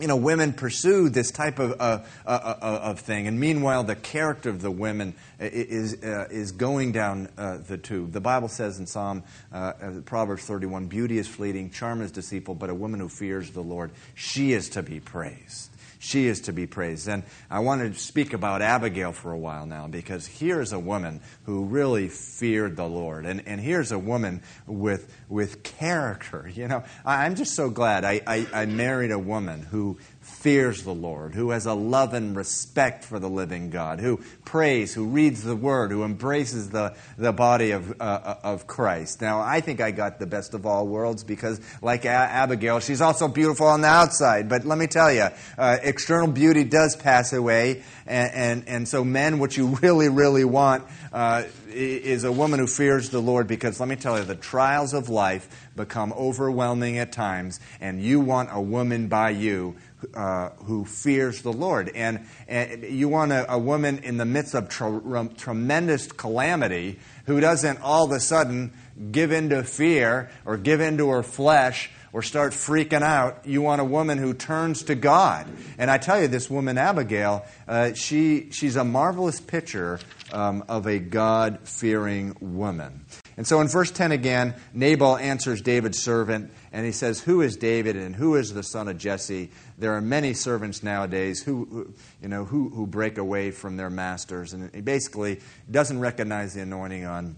you 0.01 0.07
know, 0.07 0.17
women 0.17 0.53
pursue 0.53 1.11
this 1.11 1.31
type 1.31 1.59
of, 1.59 1.73
uh, 1.79 2.03
uh, 2.27 2.29
uh, 2.29 2.81
of 2.85 3.01
thing, 3.01 3.27
and 3.27 3.39
meanwhile, 3.39 3.85
the 3.85 3.97
character 3.97 4.49
of 4.49 4.63
the 4.63 4.71
women 4.71 5.15
is, 5.41 6.03
uh, 6.03 6.29
is 6.31 6.53
going 6.53 6.93
down 6.93 7.29
uh, 7.37 7.59
the 7.59 7.79
tube. 7.79 8.13
The 8.13 8.21
Bible 8.21 8.49
says 8.49 8.79
in 8.79 8.87
Psalm, 8.87 9.25
uh, 9.53 9.73
Proverbs 10.05 10.45
31, 10.45 10.87
beauty 10.87 11.19
is 11.19 11.27
fleeting, 11.27 11.71
charm 11.71 12.03
is 12.03 12.13
deceitful, 12.13 12.55
but 12.55 12.71
a 12.71 12.75
woman 12.75 13.01
who 13.01 13.09
fears 13.09 13.51
the 13.51 13.63
Lord, 13.63 13.91
she 14.15 14.53
is 14.53 14.69
to 14.71 14.83
be 14.83 15.01
praised 15.01 15.71
she 16.01 16.27
is 16.27 16.41
to 16.43 16.53
be 16.53 16.67
praised. 16.67 17.07
And 17.09 17.23
I 17.51 17.61
want 17.61 17.83
to 17.83 18.01
speak 18.01 18.33
about 18.33 18.63
Abigail 18.63 19.13
for 19.13 19.31
a 19.33 19.39
while 19.39 19.67
now 19.67 19.87
because 19.87 20.27
here's 20.27 20.73
a 20.73 20.79
woman 20.79 21.21
who 21.45 21.67
really 21.67 22.09
feared 22.09 22.75
the 22.75 22.87
Lord. 22.87 23.27
And, 23.27 23.47
and 23.47 23.61
here's 23.61 23.93
a 23.93 23.99
woman 23.99 24.43
with, 24.67 25.15
with 25.29 25.63
character. 25.63 26.51
You 26.61 26.69
know, 26.69 26.85
I'm 27.07 27.37
just 27.37 27.55
so 27.55 27.71
glad 27.71 28.05
I, 28.05 28.21
I, 28.27 28.47
I 28.53 28.67
married 28.67 29.13
a 29.13 29.19
woman 29.19 29.63
who 29.63 29.97
fears 30.21 30.85
the 30.85 30.95
Lord, 30.95 31.35
who 31.35 31.51
has 31.51 31.67
a 31.67 31.75
love 31.75 32.15
and 32.15 32.37
respect 32.37 33.05
for 33.05 33.19
the 33.19 33.29
living 33.29 33.71
God, 33.71 34.01
who 34.01 34.21
prays, 34.45 34.95
who 34.95 35.07
reads 35.07 35.43
the 35.43 35.57
Word, 35.57 35.91
who 35.91 36.05
embraces 36.05 36.71
the, 36.71 36.95
the 37.19 37.33
body 37.33 37.71
of, 37.71 38.01
uh, 38.01 38.37
of 38.43 38.67
Christ. 38.67 39.21
Now, 39.21 39.41
I 39.41 39.61
think 39.61 39.81
I 39.81 39.91
got 39.91 40.19
the 40.19 40.27
best 40.27 40.55
of 40.55 40.67
all 40.67 40.87
worlds 40.87 41.25
because, 41.25 41.61
like 41.83 42.05
a- 42.05 42.09
Abigail, 42.09 42.81
she's 42.81 43.01
also 43.01 43.29
beautiful 43.29 43.67
on 43.67 43.81
the 43.81 43.89
outside. 43.89 44.49
But 44.49 44.65
let 44.65 44.79
me 44.79 44.87
tell 44.87 45.13
you, 45.13 45.29
uh, 45.59 45.79
external 45.83 46.29
beauty 46.29 46.65
does 46.65 46.97
pass 46.97 47.33
away. 47.33 47.83
And, 48.07 48.33
and, 48.35 48.69
and, 48.69 48.89
so, 48.89 49.05
men, 49.05 49.39
what 49.39 49.57
you 49.57 49.67
really, 49.83 50.09
really 50.09 50.45
want 50.45 50.85
uh, 51.13 51.45
is 51.69 52.25
a 52.25 52.33
woman 52.33 52.61
who 52.61 52.67
fears 52.67 53.11
the 53.11 53.21
Lord 53.21 53.47
because, 53.47 53.81
let 53.81 53.89
me 53.89 53.97
tell 53.97 54.19
you, 54.19 54.25
the 54.25 54.35
trials 54.35 54.95
of 54.95 55.09
life 55.09 55.69
become 55.77 56.13
overwhelming 56.13 56.99
at 56.99 57.13
times, 57.13 57.61
and 57.81 58.03
you 58.03 58.21
want 58.21 58.51
a 58.53 58.61
woman 58.61 59.09
by 59.09 59.31
you 59.31 59.77
uh, 60.15 60.51
who 60.65 60.85
fears 60.85 61.43
the 61.43 61.53
Lord. 61.53 61.91
And, 61.95 62.27
and 62.49 62.83
you 62.85 63.09
want 63.09 63.33
a, 63.33 63.53
a, 63.53 63.59
woman 63.59 63.99
in 63.99 64.17
the 64.17 64.25
midst 64.25 64.55
of 64.55 64.69
tremendous 64.69 66.11
calamity 66.13 66.99
who 67.27 67.41
doesn't 67.41 67.81
all 67.81 68.07
of 68.07 68.13
a 68.13 68.21
sudden 68.21 68.73
give 69.13 69.33
in 69.33 69.51
to 69.51 69.63
fear 69.63 70.31
or 70.45 70.57
give 70.57 70.81
in 70.81 70.99
to 70.99 71.11
her 71.11 71.23
flesh 71.23 71.91
or 72.13 72.23
start 72.23 72.53
freaking 72.53 73.03
out. 73.03 73.47
You 73.47 73.63
want 73.63 73.81
a 73.81 73.85
woman 73.85 74.19
who 74.19 74.35
turns 74.35 74.83
to 74.85 74.95
God. 74.95 75.47
And 75.79 75.91
I 75.91 75.99
tell 75.99 76.21
you, 76.21 76.29
this 76.29 76.51
woman, 76.51 76.77
Abigail, 76.77 77.45
uh, 77.69 77.95
she, 77.95 78.51
she's 78.51 78.77
a 78.77 78.85
marvelous 78.85 79.41
picture 79.41 80.01
um, 80.33 80.65
of 80.69 80.87
a 80.87 80.99
God 80.99 81.61
fearing 81.65 82.37
woman. 82.41 83.05
And 83.41 83.47
so 83.47 83.63
in 83.63 83.69
verse 83.69 83.91
10 83.91 84.13
again, 84.13 84.55
Nabal 84.75 85.17
answers 85.17 85.63
David's 85.63 85.99
servant, 85.99 86.51
and 86.73 86.85
he 86.85 86.93
says, 86.93 87.21
Who 87.21 87.41
is 87.41 87.57
David 87.57 87.97
and 87.97 88.15
who 88.15 88.37
is 88.37 88.53
the 88.53 88.63
son 88.63 88.87
of 88.87 88.99
Jesse? 88.99 89.51
There 89.79 89.95
are 89.95 90.03
many 90.03 90.35
servants 90.35 90.83
nowadays 90.83 91.43
who, 91.43 91.65
who 91.65 91.95
you 92.21 92.29
know, 92.29 92.45
who, 92.45 92.69
who 92.69 92.87
break 92.87 93.17
away 93.17 93.51
from 93.51 93.79
their 93.79 93.89
masters. 93.89 94.53
And 94.53 94.71
he 94.75 94.83
basically 94.83 95.41
doesn't 95.71 96.01
recognize 96.01 96.53
the 96.53 96.61
anointing 96.61 97.07
on, 97.07 97.37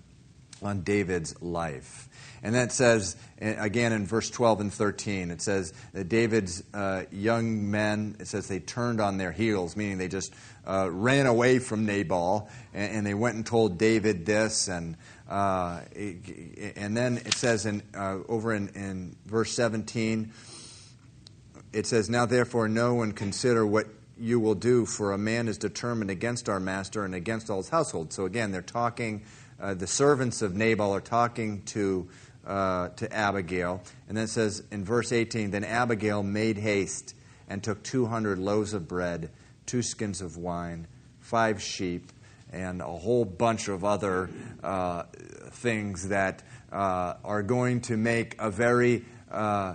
on 0.60 0.80
David's 0.80 1.40
life. 1.40 2.08
And 2.42 2.56
that 2.56 2.72
says, 2.72 3.14
again 3.40 3.92
in 3.92 4.04
verse 4.04 4.28
12 4.28 4.60
and 4.60 4.74
13, 4.74 5.30
it 5.30 5.40
says 5.40 5.72
that 5.92 6.08
David's 6.08 6.64
uh, 6.74 7.04
young 7.12 7.70
men, 7.70 8.16
it 8.18 8.26
says 8.26 8.48
they 8.48 8.58
turned 8.58 9.00
on 9.00 9.18
their 9.18 9.30
heels, 9.30 9.76
meaning 9.76 9.98
they 9.98 10.08
just 10.08 10.34
uh, 10.66 10.88
ran 10.90 11.26
away 11.26 11.60
from 11.60 11.86
Nabal, 11.86 12.48
and, 12.74 12.96
and, 12.96 13.06
they 13.06 13.14
went 13.14 13.36
and 13.36 13.46
told 13.46 13.78
David 13.78 14.26
this. 14.26 14.66
And, 14.66 14.96
uh, 15.32 15.80
and 16.76 16.94
then 16.94 17.16
it 17.16 17.32
says 17.32 17.64
in, 17.64 17.82
uh, 17.96 18.18
over 18.28 18.52
in, 18.52 18.68
in 18.74 19.16
verse 19.24 19.50
17, 19.52 20.30
it 21.72 21.86
says, 21.86 22.10
Now 22.10 22.26
therefore 22.26 22.68
know 22.68 23.00
and 23.00 23.16
consider 23.16 23.66
what 23.66 23.86
you 24.18 24.38
will 24.38 24.54
do, 24.54 24.84
for 24.84 25.12
a 25.12 25.18
man 25.18 25.48
is 25.48 25.56
determined 25.56 26.10
against 26.10 26.50
our 26.50 26.60
master 26.60 27.06
and 27.06 27.14
against 27.14 27.48
all 27.48 27.56
his 27.56 27.70
household. 27.70 28.12
So 28.12 28.26
again, 28.26 28.52
they're 28.52 28.60
talking, 28.60 29.22
uh, 29.58 29.72
the 29.72 29.86
servants 29.86 30.42
of 30.42 30.54
Nabal 30.54 30.94
are 30.94 31.00
talking 31.00 31.62
to, 31.62 32.10
uh, 32.46 32.88
to 32.90 33.10
Abigail. 33.10 33.82
And 34.08 34.18
then 34.18 34.24
it 34.24 34.30
says 34.30 34.62
in 34.70 34.84
verse 34.84 35.12
18, 35.12 35.50
Then 35.50 35.64
Abigail 35.64 36.22
made 36.22 36.58
haste 36.58 37.14
and 37.48 37.64
took 37.64 37.82
200 37.82 38.38
loaves 38.38 38.74
of 38.74 38.86
bread, 38.86 39.30
two 39.64 39.80
skins 39.80 40.20
of 40.20 40.36
wine, 40.36 40.88
five 41.20 41.62
sheep, 41.62 42.12
and 42.52 42.80
a 42.80 42.86
whole 42.86 43.24
bunch 43.24 43.68
of 43.68 43.84
other 43.84 44.30
uh, 44.62 45.04
things 45.50 46.08
that 46.08 46.42
uh, 46.70 47.14
are 47.24 47.42
going 47.42 47.80
to 47.82 47.96
make 47.96 48.36
a 48.38 48.50
very 48.50 49.04
uh, 49.30 49.74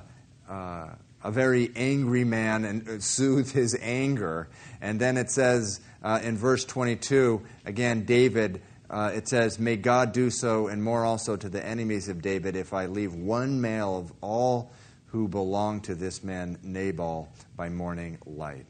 uh, 0.49 0.87
a 1.23 1.31
very 1.31 1.71
angry 1.75 2.23
man 2.23 2.63
and 2.63 3.03
soothe 3.03 3.51
his 3.51 3.77
anger. 3.81 4.47
And 4.79 4.99
then 4.99 5.17
it 5.17 5.29
says 5.29 5.81
uh, 6.03 6.19
in 6.23 6.37
verse 6.37 6.63
22, 6.63 7.41
again, 7.65 8.05
David, 8.05 8.61
uh, 8.89 9.11
it 9.13 9.27
says, 9.27 9.59
May 9.59 9.75
God 9.75 10.13
do 10.13 10.29
so 10.29 10.67
and 10.67 10.81
more 10.81 11.03
also 11.03 11.35
to 11.35 11.49
the 11.49 11.65
enemies 11.65 12.07
of 12.07 12.21
David 12.21 12.55
if 12.55 12.73
I 12.73 12.85
leave 12.85 13.13
one 13.13 13.59
male 13.59 13.97
of 13.97 14.13
all 14.21 14.71
who 15.07 15.27
belong 15.27 15.81
to 15.81 15.95
this 15.95 16.23
man 16.23 16.59
Nabal 16.63 17.29
by 17.55 17.69
morning 17.69 18.19
light. 18.25 18.65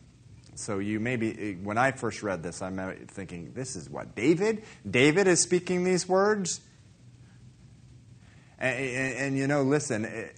So 0.58 0.80
you 0.80 1.00
maybe, 1.00 1.30
eh, 1.40 1.54
when 1.62 1.78
I 1.78 1.92
first 1.92 2.24
read 2.24 2.42
this, 2.42 2.62
I'm 2.62 2.78
thinking, 3.08 3.52
this 3.54 3.76
is 3.76 3.90
what? 3.90 4.16
David? 4.16 4.64
David 4.90 5.28
is 5.28 5.42
speaking 5.42 5.84
these 5.84 6.08
words? 6.08 6.62
And, 8.60 8.76
and, 8.76 9.18
and 9.18 9.38
you 9.38 9.48
know, 9.48 9.62
listen, 9.62 10.06
eh, 10.06 10.30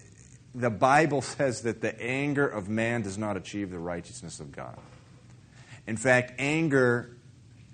the 0.54 0.70
Bible 0.70 1.22
says 1.24 1.62
that 1.62 1.82
the 1.82 2.00
anger 2.02 2.48
of 2.48 2.70
man 2.70 3.02
does 3.02 3.18
not 3.18 3.38
achieve 3.38 3.72
the 3.72 3.80
righteousness 3.80 4.40
of 4.40 4.52
God. 4.52 4.78
In 5.88 5.98
fact, 5.98 6.34
anger 6.38 7.16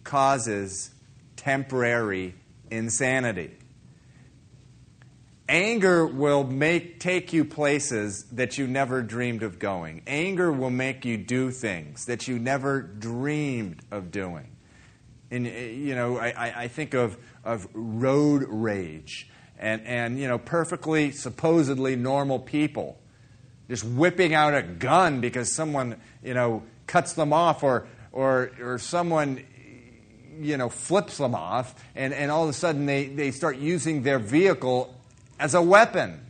causes 0.03 0.91
temporary 1.35 2.35
insanity. 2.69 3.51
Anger 5.47 6.07
will 6.07 6.43
make 6.43 6.99
take 6.99 7.31
you 7.31 7.45
places 7.45 8.23
that 8.31 8.57
you 8.57 8.65
never 8.65 9.03
dreamed 9.03 9.43
of 9.43 9.59
going. 9.59 10.01
Anger 10.07 10.51
will 10.51 10.71
make 10.71 11.05
you 11.05 11.17
do 11.17 11.51
things 11.51 12.05
that 12.05 12.27
you 12.27 12.39
never 12.39 12.81
dreamed 12.81 13.81
of 13.91 14.11
doing. 14.11 14.47
And 15.29 15.45
eh, 15.45 15.67
you 15.67 15.93
know, 15.93 16.17
I, 16.17 16.63
I 16.63 16.67
think 16.67 16.95
of, 16.95 17.17
of 17.43 17.67
road 17.73 18.45
rage 18.47 19.29
and, 19.59 19.81
and 19.85 20.19
you 20.19 20.27
know, 20.27 20.39
perfectly, 20.39 21.11
supposedly 21.11 21.95
normal 21.95 22.39
people 22.39 22.97
just 23.69 23.83
whipping 23.83 24.33
out 24.33 24.53
a 24.53 24.61
gun 24.61 25.21
because 25.21 25.53
someone, 25.53 25.99
you 26.23 26.33
know, 26.33 26.63
cuts 26.87 27.13
them 27.13 27.33
off 27.33 27.63
or, 27.63 27.87
or, 28.11 28.51
or 28.61 28.77
someone, 28.77 29.43
you 30.39 30.57
know, 30.57 30.69
flips 30.69 31.17
them 31.17 31.33
off, 31.33 31.83
and, 31.95 32.13
and 32.13 32.29
all 32.29 32.43
of 32.43 32.49
a 32.49 32.53
sudden 32.53 32.85
they, 32.85 33.07
they 33.07 33.31
start 33.31 33.57
using 33.57 34.03
their 34.03 34.19
vehicle 34.19 34.93
as 35.39 35.53
a 35.53 35.61
weapon. 35.61 36.21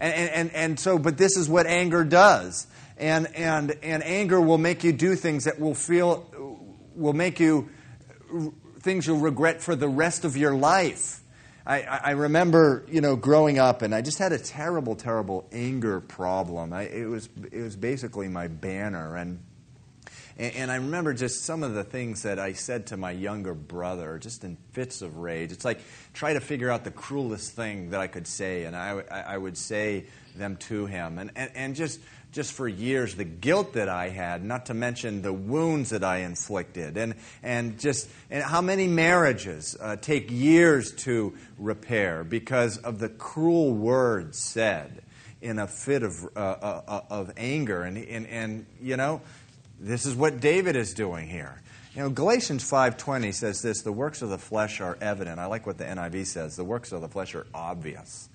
And, 0.00 0.30
and, 0.30 0.54
and 0.54 0.80
so, 0.80 0.98
but 0.98 1.16
this 1.16 1.36
is 1.36 1.48
what 1.48 1.66
anger 1.66 2.04
does. 2.04 2.66
And, 2.98 3.34
and, 3.34 3.76
and 3.82 4.02
anger 4.02 4.40
will 4.40 4.58
make 4.58 4.84
you 4.84 4.92
do 4.92 5.16
things 5.16 5.44
that 5.44 5.60
will 5.60 5.74
feel, 5.74 6.26
will 6.94 7.12
make 7.12 7.40
you, 7.40 7.70
things 8.80 9.06
you'll 9.06 9.18
regret 9.18 9.62
for 9.62 9.76
the 9.76 9.88
rest 9.88 10.24
of 10.24 10.36
your 10.36 10.54
life. 10.54 11.20
I, 11.64 11.82
I 11.82 12.10
remember, 12.10 12.84
you 12.88 13.00
know, 13.00 13.14
growing 13.14 13.60
up, 13.60 13.82
and 13.82 13.94
I 13.94 14.02
just 14.02 14.18
had 14.18 14.32
a 14.32 14.38
terrible, 14.38 14.96
terrible 14.96 15.48
anger 15.52 16.00
problem. 16.00 16.72
I, 16.72 16.82
it 16.82 17.04
was 17.04 17.28
it 17.52 17.62
was 17.62 17.76
basically 17.76 18.26
my 18.26 18.48
banner, 18.48 19.16
and, 19.16 19.38
and 20.38 20.54
and 20.54 20.70
I 20.70 20.76
remember 20.76 21.14
just 21.14 21.44
some 21.44 21.62
of 21.62 21.74
the 21.74 21.84
things 21.84 22.22
that 22.22 22.38
I 22.38 22.52
said 22.52 22.86
to 22.88 22.96
my 22.96 23.10
younger 23.10 23.54
brother, 23.54 24.18
just 24.18 24.44
in 24.44 24.56
fits 24.72 25.02
of 25.02 25.18
rage. 25.18 25.52
It's 25.52 25.64
like 25.64 25.80
try 26.14 26.32
to 26.32 26.40
figure 26.40 26.70
out 26.70 26.84
the 26.84 26.90
cruelest 26.90 27.52
thing 27.52 27.90
that 27.90 28.00
I 28.00 28.06
could 28.06 28.26
say, 28.26 28.64
and 28.64 28.76
I 28.76 29.02
I 29.10 29.36
would 29.36 29.56
say 29.56 30.06
them 30.36 30.56
to 30.56 30.86
him, 30.86 31.18
and 31.18 31.30
and, 31.36 31.50
and 31.54 31.76
just 31.76 32.00
just 32.32 32.54
for 32.54 32.66
years 32.66 33.14
the 33.14 33.24
guilt 33.24 33.74
that 33.74 33.88
I 33.88 34.08
had, 34.08 34.42
not 34.42 34.66
to 34.66 34.74
mention 34.74 35.22
the 35.22 35.32
wounds 35.32 35.90
that 35.90 36.02
I 36.02 36.18
inflicted, 36.18 36.96
and, 36.96 37.14
and 37.42 37.78
just 37.78 38.08
and 38.30 38.42
how 38.42 38.62
many 38.62 38.88
marriages 38.88 39.76
uh, 39.78 39.96
take 39.96 40.30
years 40.30 40.92
to 40.92 41.34
repair 41.58 42.24
because 42.24 42.78
of 42.78 42.98
the 42.98 43.10
cruel 43.10 43.72
words 43.72 44.38
said 44.38 45.02
in 45.42 45.58
a 45.58 45.66
fit 45.66 46.02
of, 46.02 46.24
uh, 46.36 46.38
uh, 46.38 46.82
uh 46.86 47.00
of 47.10 47.32
anger. 47.36 47.82
And, 47.82 47.98
and, 47.98 48.26
and, 48.28 48.66
you 48.80 48.96
know, 48.96 49.20
this 49.82 50.06
is 50.06 50.14
what 50.14 50.40
David 50.40 50.76
is 50.76 50.94
doing 50.94 51.28
here. 51.28 51.60
You 51.94 52.02
know, 52.02 52.10
Galatians 52.10 52.68
5.20 52.68 53.34
says 53.34 53.60
this, 53.60 53.82
the 53.82 53.92
works 53.92 54.22
of 54.22 54.30
the 54.30 54.38
flesh 54.38 54.80
are 54.80 54.96
evident. 55.00 55.38
I 55.38 55.46
like 55.46 55.66
what 55.66 55.76
the 55.76 55.84
NIV 55.84 56.26
says. 56.26 56.56
The 56.56 56.64
works 56.64 56.92
of 56.92 57.02
the 57.02 57.08
flesh 57.08 57.34
are 57.34 57.46
obvious. 57.52 58.28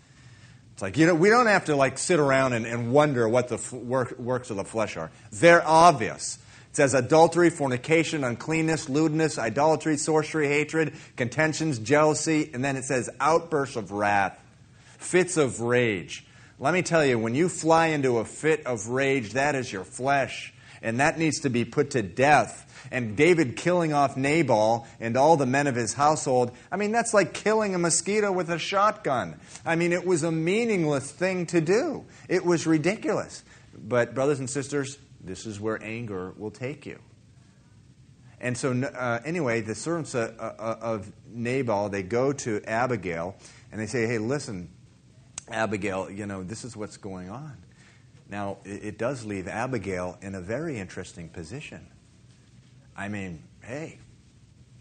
It's 0.74 0.82
like, 0.84 0.96
you 0.96 1.08
know, 1.08 1.16
we 1.16 1.30
don't 1.30 1.48
have 1.48 1.66
to 1.66 1.76
like 1.76 1.98
sit 1.98 2.20
around 2.20 2.54
and, 2.54 2.68
and 2.68 2.94
wonder 2.94 3.28
what 3.28 3.48
the 3.48 3.56
f- 3.56 3.74
work, 3.74 4.20
works 4.20 4.52
of 4.52 4.58
the 4.58 4.64
flesh 4.64 4.96
are. 4.96 5.10
They're 5.32 5.66
obvious. 5.66 6.38
It 6.70 6.76
says 6.76 6.94
adultery, 6.94 7.50
fornication, 7.50 8.24
uncleanness, 8.24 8.88
lewdness, 8.88 9.40
idolatry, 9.40 9.98
sorcery, 9.98 10.48
hatred, 10.48 10.94
contentions, 11.16 11.80
jealousy, 11.80 12.52
and 12.54 12.64
then 12.64 12.76
it 12.76 12.84
says 12.84 13.10
outbursts 13.20 13.76
of 13.76 13.92
wrath, 13.92 14.40
fits 15.00 15.36
of 15.36 15.62
rage. 15.62 16.28
Let 16.60 16.76
me 16.76 16.84
tell 16.84 17.04
you, 17.04 17.18
when 17.18 17.34
you 17.34 17.50
fly 17.50 17.88
into 17.88 18.20
a 18.20 18.26
fit 18.26 18.68
of 18.68 18.90
rage, 18.90 19.34
that 19.34 19.56
is 19.56 19.74
your 19.74 19.84
flesh, 19.84 20.54
and 20.88 21.02
that 21.02 21.20
needs 21.20 21.42
to 21.42 21.50
be 21.50 21.66
put 21.66 21.92
to 21.92 22.02
death. 22.02 22.64
And 22.94 23.18
David 23.18 23.58
killing 23.58 23.92
off 23.92 24.16
Nabal 24.16 24.88
and 25.02 25.18
all 25.18 25.36
the 25.36 25.46
men 25.46 25.68
of 25.68 25.76
his 25.76 25.94
household, 25.94 26.56
I 26.72 26.78
mean, 26.78 26.94
that's 26.94 27.14
like 27.14 27.34
killing 27.34 27.76
a 27.76 27.78
mosquito 27.78 28.32
with 28.32 28.50
a 28.50 28.58
shotgun. 28.58 29.38
I 29.66 29.76
mean, 29.76 29.92
it 29.92 30.06
was 30.06 30.24
a 30.24 30.32
meaningless 30.32 31.12
thing 31.12 31.46
to 31.48 31.60
do, 31.60 32.06
it 32.30 32.46
was 32.46 32.66
ridiculous. 32.66 33.44
But, 33.78 34.16
brothers 34.16 34.40
and 34.40 34.50
sisters, 34.50 34.98
this 35.20 35.46
is 35.46 35.60
where 35.60 35.78
anger 35.84 36.34
will 36.38 36.52
take 36.52 36.86
you. 36.86 37.00
And 38.40 38.58
so, 38.58 38.72
uh, 38.72 39.20
anyway, 39.26 39.60
the 39.62 39.76
servants 39.76 40.16
uh, 40.16 40.32
uh, 40.40 40.78
of 40.80 41.12
Nabal, 41.30 41.90
they 41.90 42.02
go 42.02 42.32
to 42.32 42.62
Abigail 42.66 43.36
and 43.74 43.82
they 43.82 43.88
say, 43.88 44.08
hey, 44.08 44.20
listen, 44.20 44.70
Abigail, 45.50 46.10
you 46.10 46.26
know, 46.26 46.44
this 46.44 46.64
is 46.64 46.78
what's 46.78 46.96
going 46.96 47.30
on. 47.30 47.58
Now, 48.30 48.58
it, 48.66 48.98
does 48.98 49.24
leave 49.26 49.48
Abigail 49.48 50.18
in 50.22 50.36
a 50.36 50.42
very 50.42 50.78
interesting 50.78 51.30
position. 51.30 51.88
I 52.96 53.08
mean, 53.08 53.44
hey, 53.62 54.00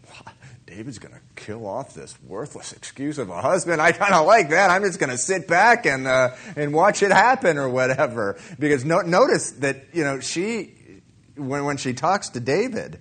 David's 0.65 0.99
going 0.99 1.13
to 1.13 1.21
kill 1.35 1.65
off 1.65 1.93
this 1.93 2.17
worthless 2.23 2.73
excuse 2.73 3.17
of 3.17 3.29
a 3.29 3.41
husband. 3.41 3.81
I 3.81 3.93
kind 3.93 4.13
of 4.13 4.25
like 4.25 4.49
that. 4.49 4.69
I'm 4.69 4.83
just 4.83 4.99
going 4.99 5.11
to 5.11 5.17
sit 5.17 5.47
back 5.47 5.85
and 5.85 6.07
uh, 6.07 6.35
and 6.57 6.73
watch 6.73 7.01
it 7.03 7.11
happen 7.11 7.57
or 7.57 7.69
whatever. 7.69 8.37
Because 8.59 8.83
no, 8.83 8.99
notice 8.99 9.51
that 9.51 9.85
you 9.93 10.03
know 10.03 10.19
she 10.19 11.01
when 11.37 11.63
when 11.63 11.77
she 11.77 11.93
talks 11.93 12.29
to 12.29 12.41
David, 12.41 12.99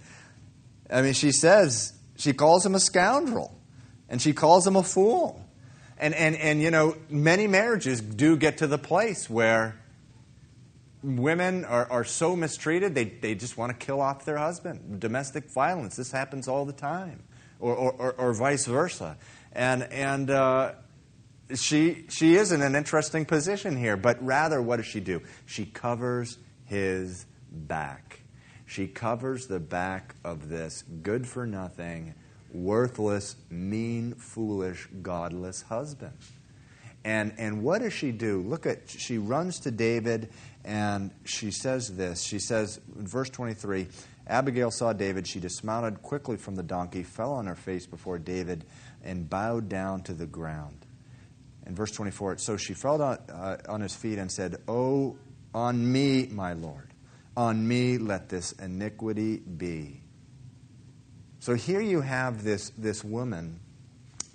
I 0.89 1.03
mean 1.03 1.15
she 1.15 1.33
says 1.33 1.93
she 2.17 2.33
calls 2.33 2.65
him 2.65 2.77
a 2.77 2.81
scoundrel, 2.81 3.59
and 4.09 4.23
she 4.23 4.33
calls 4.33 4.65
him 4.65 4.77
a 4.77 4.83
fool, 4.85 5.45
and 5.99 6.15
and 6.15 6.37
and 6.37 6.63
you 6.63 6.71
know 6.71 6.97
many 7.09 7.49
marriages 7.49 8.01
do 8.01 8.37
get 8.37 8.59
to 8.59 8.69
the 8.69 8.79
place 8.79 9.29
where 9.29 9.75
women 11.07 11.65
are, 11.65 11.91
are 11.91 12.05
so 12.05 12.35
mistreated 12.35 12.95
they, 12.95 13.05
they 13.05 13.35
just 13.35 13.57
want 13.57 13.71
to 13.71 13.87
kill 13.87 14.01
off 14.01 14.25
their 14.25 14.39
husband 14.39 14.99
domestic 14.99 15.45
violence 15.53 15.95
this 15.97 16.11
happens 16.11 16.49
all 16.49 16.65
the 16.65 16.73
time 16.73 17.23
or, 17.59 17.75
or, 17.75 18.13
or 18.13 18.35
vice 18.35 18.67
versa. 18.67 19.17
And, 19.53 19.85
and 19.85 20.31
uh, 20.31 20.73
she, 21.55 22.07
she 22.09 22.37
is 22.37 22.53
in 22.53 22.63
an 22.63 22.75
interesting 22.75 23.25
position 23.25 23.77
here, 23.77 23.97
but 23.97 24.25
rather, 24.25 24.61
what 24.61 24.77
does 24.77 24.87
she 24.87 25.01
do? 25.01 25.23
She 25.47 25.65
covers 25.67 26.39
his 26.65 27.27
back. 27.51 28.21
She 28.67 28.89
covers 28.89 29.47
the 29.47 29.61
back 29.61 30.17
of 30.25 30.49
this 30.49 30.83
good 31.03 31.27
for 31.27 31.47
nothing, 31.47 32.15
worthless, 32.53 33.37
mean, 33.49 34.15
foolish, 34.15 34.89
godless 35.03 35.63
husband. 35.63 36.17
And, 37.05 37.35
and 37.39 37.63
what 37.63 37.83
does 37.83 37.93
she 37.93 38.11
do? 38.11 38.43
Look 38.43 38.67
at, 38.67 38.91
she 38.91 39.17
runs 39.17 39.61
to 39.61 39.71
David 39.71 40.31
and 40.67 41.13
she 41.25 41.53
says 41.53 41.97
this. 41.97 42.23
She 42.25 42.41
says, 42.41 42.81
in 42.99 43.07
verse 43.07 43.31
23, 43.31 43.87
Abigail 44.27 44.73
saw 44.73 44.93
David. 44.93 45.27
She 45.27 45.39
dismounted 45.39 46.03
quickly 46.03 46.37
from 46.37 46.57
the 46.57 46.65
donkey, 46.65 47.05
fell 47.05 47.33
on 47.33 47.47
her 47.47 47.55
face 47.55 47.87
before 47.87 48.19
David, 48.19 48.65
and 49.05 49.31
bowed 49.31 49.69
down 49.69 50.03
to 50.03 50.13
the 50.13 50.27
ground. 50.27 50.85
In 51.67 51.77
verse 51.77 51.93
24, 51.93 52.39
so 52.39 52.57
she 52.57 52.75
fell 52.75 53.01
on, 53.01 53.19
uh, 53.31 53.59
on 53.69 53.81
his 53.81 53.95
feet 53.95 54.19
and 54.19 54.31
said, 54.31 54.57
Oh, 54.67 55.17
on 55.55 55.93
me, 55.93 56.27
my 56.27 56.53
Lord, 56.55 56.93
on 57.37 57.67
me 57.67 57.97
let 57.99 58.29
this 58.29 58.51
iniquity 58.53 59.37
be. 59.37 60.01
So 61.39 61.55
here 61.55 61.81
you 61.81 62.01
have 62.01 62.43
this, 62.43 62.71
this 62.77 63.05
woman, 63.05 63.61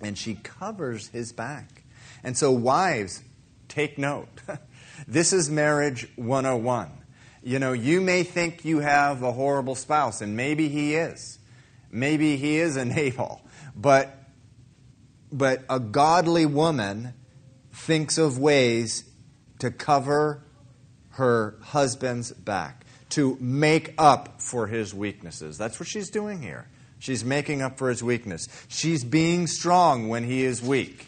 and 0.00 0.16
she 0.16 0.36
covers 0.36 1.08
his 1.08 1.30
back. 1.30 1.84
And 2.24 2.38
so, 2.38 2.52
wives, 2.52 3.22
take 3.68 3.98
note. 3.98 4.28
this 5.06 5.32
is 5.32 5.50
marriage 5.50 6.08
101. 6.16 6.90
You 7.42 7.58
know, 7.58 7.72
you 7.72 8.00
may 8.00 8.22
think 8.22 8.64
you 8.64 8.80
have 8.80 9.22
a 9.22 9.32
horrible 9.32 9.74
spouse, 9.74 10.20
and 10.20 10.36
maybe 10.36 10.68
he 10.68 10.94
is. 10.94 11.38
Maybe 11.90 12.36
he 12.36 12.58
is 12.58 12.76
a 12.76 12.84
Nabal. 12.84 13.40
But, 13.74 14.14
but 15.32 15.64
a 15.70 15.80
godly 15.80 16.44
woman 16.44 17.14
thinks 17.72 18.18
of 18.18 18.38
ways 18.38 19.04
to 19.60 19.70
cover 19.70 20.44
her 21.12 21.56
husband's 21.62 22.32
back, 22.32 22.84
to 23.10 23.38
make 23.40 23.94
up 23.96 24.42
for 24.42 24.66
his 24.66 24.92
weaknesses. 24.92 25.56
That's 25.56 25.80
what 25.80 25.88
she's 25.88 26.10
doing 26.10 26.42
here. 26.42 26.68
She's 26.98 27.24
making 27.24 27.62
up 27.62 27.78
for 27.78 27.88
his 27.88 28.02
weakness. 28.02 28.46
She's 28.68 29.04
being 29.04 29.46
strong 29.46 30.08
when 30.08 30.24
he 30.24 30.44
is 30.44 30.60
weak. 30.62 31.06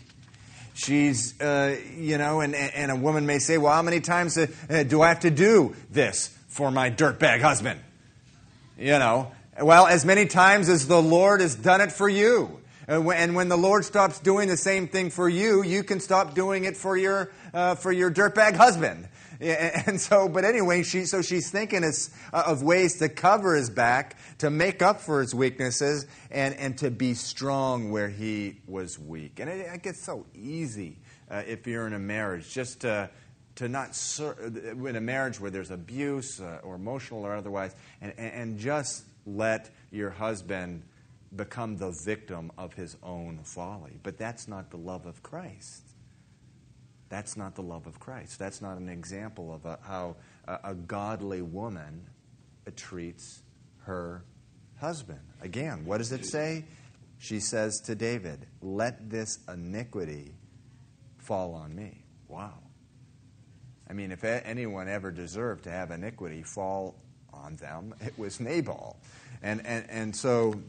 She's, 0.75 1.41
uh, 1.41 1.79
you 1.97 2.19
know, 2.19 2.41
and, 2.41 2.55
and 2.55 2.91
a 2.91 2.97
woman 2.97 3.27
may 3.27 3.39
say, 3.39 3.59
well, 3.59 3.73
how 3.73 3.83
many 3.83 4.01
times 4.01 4.37
uh, 4.37 4.85
do 4.87 5.03
I 5.03 5.09
have 5.09 5.21
to 5.21 5.31
do 5.31 5.75
this 5.91 6.37
for 6.49 6.71
my 6.71 6.91
dirtbag 6.91 7.41
husband? 7.41 7.81
You 8.77 8.99
know, 8.99 9.31
well, 9.63 9.87
as 9.87 10.05
many 10.05 10.27
times 10.27 10.69
as 10.69 10.89
the 10.89 11.01
Lord 11.01 11.41
has 11.41 11.55
done 11.55 11.81
it 11.81 11.93
for 11.93 12.09
you. 12.09 12.61
And 12.87 13.35
when 13.35 13.49
the 13.49 13.57
Lord 13.57 13.85
stops 13.85 14.19
doing 14.19 14.49
the 14.49 14.57
same 14.57 14.89
thing 14.89 15.11
for 15.11 15.29
you, 15.29 15.63
you 15.63 15.85
can 15.85 16.01
stop 16.01 16.35
doing 16.35 16.65
it 16.65 16.77
for 16.77 16.97
your, 16.97 17.31
uh, 17.55 17.77
for 17.77 17.93
your 17.93 18.11
dirtbag 18.11 18.57
husband. 18.57 19.09
And 19.41 20.01
so, 20.01 20.29
but 20.29 20.45
anyway, 20.45 20.83
she, 20.83 21.05
so 21.05 21.23
she's 21.23 21.51
thinking 21.51 21.85
of 22.33 22.63
ways 22.63 22.99
to 22.99 23.09
cover 23.09 23.55
his 23.55 23.71
back, 23.71 24.17
to 24.39 24.51
make 24.51 24.83
up 24.83 25.01
for 25.01 25.21
his 25.21 25.35
weaknesses, 25.35 26.07
and, 26.31 26.55
and 26.55 26.79
to 26.79 26.91
be 26.91 27.15
strong 27.15 27.91
where 27.91 28.09
he 28.09 28.61
was 28.67 28.99
weak. 28.99 29.41
And 29.41 29.51
it, 29.51 29.67
it 29.67 29.83
gets 29.83 30.03
so 30.05 30.27
easy 30.35 30.99
uh, 31.31 31.43
if 31.47 31.67
you're 31.67 31.87
in 31.87 31.95
a 31.95 31.99
marriage, 31.99 32.53
just 32.53 32.81
to, 32.81 33.11
to 33.57 33.69
not, 33.69 33.95
ser- 33.95 34.37
in 34.43 34.97
a 34.97 35.01
marriage 35.01 35.41
where 35.41 35.51
there's 35.51 35.71
abuse 35.71 36.41
uh, 36.41 36.61
or 36.63 36.75
emotional 36.75 37.25
or 37.25 37.35
otherwise, 37.35 37.75
and, 38.01 38.13
and 38.19 38.59
just 38.59 39.05
let 39.27 39.71
your 39.91 40.11
husband 40.11 40.83
become 41.35 41.77
the 41.77 41.91
victim 42.05 42.53
of 42.57 42.75
his 42.75 42.97
own 43.03 43.41
folly. 43.43 43.99
But 44.03 44.19
that's 44.19 44.47
not 44.47 44.71
the 44.71 44.77
love 44.77 45.07
of 45.07 45.23
Christ. 45.23 45.84
That's 47.15 47.37
not 47.37 47.55
the 47.55 47.63
love 47.63 47.87
of 47.87 48.01
Christ. 48.01 48.41
That's 48.41 48.61
not 48.61 48.77
an 48.77 48.89
example 48.89 49.55
of 49.55 49.65
a, 49.67 49.79
how 49.85 50.17
a, 50.49 50.59
a 50.65 50.75
godly 50.75 51.43
woman 51.43 52.09
treats 52.75 53.41
her 53.85 54.25
husband. 54.81 55.21
Again, 55.41 55.85
what 55.85 55.99
does 55.99 56.11
it 56.11 56.27
say? 56.27 56.65
She 57.19 57.39
says 57.39 57.81
to 57.83 57.95
David, 57.95 58.49
Let 58.61 59.11
this 59.11 59.39
iniquity 59.49 60.35
fall 61.19 61.55
on 61.55 61.77
me. 61.77 62.03
Wow. 62.27 62.59
I 63.89 63.93
mean, 63.93 64.11
if 64.11 64.25
anyone 64.25 64.89
ever 64.89 65.13
deserved 65.13 65.63
to 65.65 65.71
have 65.71 65.93
iniquity 65.93 66.43
fall 66.43 66.97
on 67.33 67.55
them, 67.55 67.95
it 68.01 68.19
was 68.19 68.41
Nabal. 68.41 68.99
And, 69.41 69.65
and, 69.65 69.89
and 69.89 70.17
so 70.17 70.61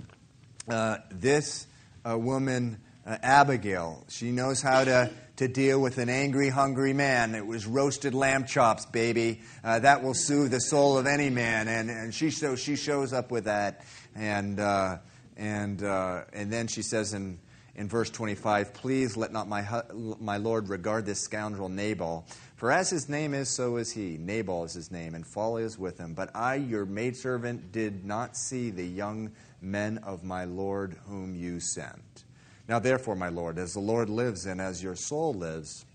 uh, 0.69 0.97
this 1.09 1.65
uh, 2.07 2.15
woman, 2.19 2.81
uh, 3.05 3.17
Abigail, 3.21 4.03
she 4.09 4.31
knows 4.31 4.61
how 4.61 4.83
to 4.83 5.11
to 5.37 5.47
deal 5.49 5.81
with 5.81 5.97
an 5.97 6.09
angry, 6.09 6.49
hungry 6.49 6.93
man. 6.93 7.35
It 7.35 7.45
was 7.45 7.65
roasted 7.65 8.13
lamb 8.13 8.45
chops, 8.45 8.85
baby. 8.85 9.41
Uh, 9.63 9.79
that 9.79 10.01
will 10.01 10.13
soothe 10.13 10.51
the 10.51 10.61
soul 10.61 10.97
of 10.97 11.07
any 11.07 11.29
man. 11.29 11.67
And, 11.67 11.89
and 11.89 12.13
she, 12.13 12.31
so 12.31 12.55
she 12.55 12.75
shows 12.75 13.11
up 13.11 13.31
with 13.31 13.45
that. 13.45 13.85
And, 14.15 14.59
uh, 14.59 14.97
and, 15.35 15.83
uh, 15.83 16.23
and 16.31 16.51
then 16.51 16.67
she 16.67 16.81
says 16.81 17.13
in, 17.13 17.39
in 17.75 17.89
verse 17.89 18.09
25, 18.09 18.73
Please 18.73 19.17
let 19.17 19.33
not 19.33 19.49
my, 19.49 19.83
my 19.93 20.37
Lord 20.37 20.69
regard 20.69 21.05
this 21.05 21.19
scoundrel 21.19 21.67
Nabal. 21.67 22.25
For 22.55 22.71
as 22.71 22.89
his 22.89 23.09
name 23.09 23.33
is, 23.33 23.49
so 23.49 23.75
is 23.75 23.91
he. 23.91 24.17
Nabal 24.17 24.63
is 24.63 24.73
his 24.73 24.89
name, 24.89 25.13
and 25.15 25.27
folly 25.27 25.63
is 25.63 25.77
with 25.77 25.97
him. 25.97 26.13
But 26.13 26.33
I, 26.33 26.55
your 26.55 26.85
maidservant, 26.85 27.73
did 27.73 28.05
not 28.05 28.37
see 28.37 28.69
the 28.69 28.87
young 28.87 29.31
men 29.59 29.97
of 29.97 30.23
my 30.23 30.45
Lord 30.45 30.95
whom 31.07 31.35
you 31.35 31.59
sent. 31.59 32.24
Now, 32.67 32.79
therefore, 32.79 33.15
my 33.15 33.29
Lord, 33.29 33.59
as 33.59 33.73
the 33.73 33.79
Lord 33.79 34.09
lives 34.09 34.45
and 34.45 34.59
as 34.59 34.81
your 34.81 34.95
soul 34.95 35.33
lives, 35.33 35.85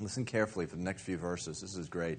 listen 0.00 0.24
carefully 0.24 0.66
for 0.66 0.76
the 0.76 0.82
next 0.82 1.02
few 1.02 1.18
verses. 1.18 1.60
This 1.60 1.76
is 1.76 1.88
great. 1.88 2.18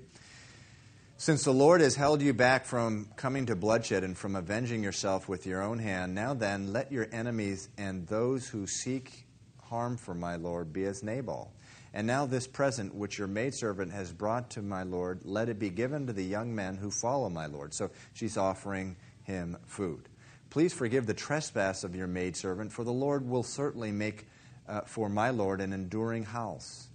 Since 1.17 1.43
the 1.43 1.53
Lord 1.53 1.81
has 1.81 1.95
held 1.95 2.21
you 2.21 2.33
back 2.33 2.65
from 2.65 3.07
coming 3.15 3.45
to 3.45 3.55
bloodshed 3.55 4.03
and 4.03 4.17
from 4.17 4.35
avenging 4.35 4.83
yourself 4.83 5.29
with 5.29 5.45
your 5.45 5.61
own 5.61 5.79
hand, 5.79 6.13
now 6.13 6.33
then, 6.33 6.73
let 6.73 6.91
your 6.91 7.07
enemies 7.11 7.69
and 7.77 8.05
those 8.07 8.47
who 8.47 8.67
seek 8.67 9.25
harm 9.63 9.97
for 9.97 10.13
my 10.13 10.35
Lord 10.35 10.73
be 10.73 10.85
as 10.85 11.01
Nabal. 11.01 11.51
And 11.95 12.05
now, 12.07 12.25
this 12.25 12.47
present 12.47 12.93
which 12.93 13.19
your 13.19 13.27
maidservant 13.27 13.91
has 13.91 14.11
brought 14.11 14.49
to 14.51 14.61
my 14.61 14.83
Lord, 14.83 15.21
let 15.23 15.47
it 15.47 15.59
be 15.59 15.69
given 15.69 16.07
to 16.07 16.13
the 16.13 16.23
young 16.23 16.53
men 16.53 16.75
who 16.75 16.89
follow 16.89 17.29
my 17.29 17.45
Lord. 17.45 17.73
So 17.73 17.91
she's 18.13 18.35
offering 18.35 18.95
him 19.23 19.57
food. 19.65 20.09
Please 20.53 20.71
forgive 20.71 21.07
the 21.07 21.15
trespass 21.15 21.83
of 21.83 21.95
your 21.95 22.05
maidservant, 22.05 22.71
for 22.71 22.83
the 22.83 22.93
Lord 22.93 23.27
will 23.27 23.41
certainly 23.41 23.91
make 23.91 24.27
uh, 24.67 24.81
for 24.81 25.09
my 25.09 25.31
Lord 25.31 25.61
an 25.61 25.73
enduring 25.73 26.25
house, 26.25 26.89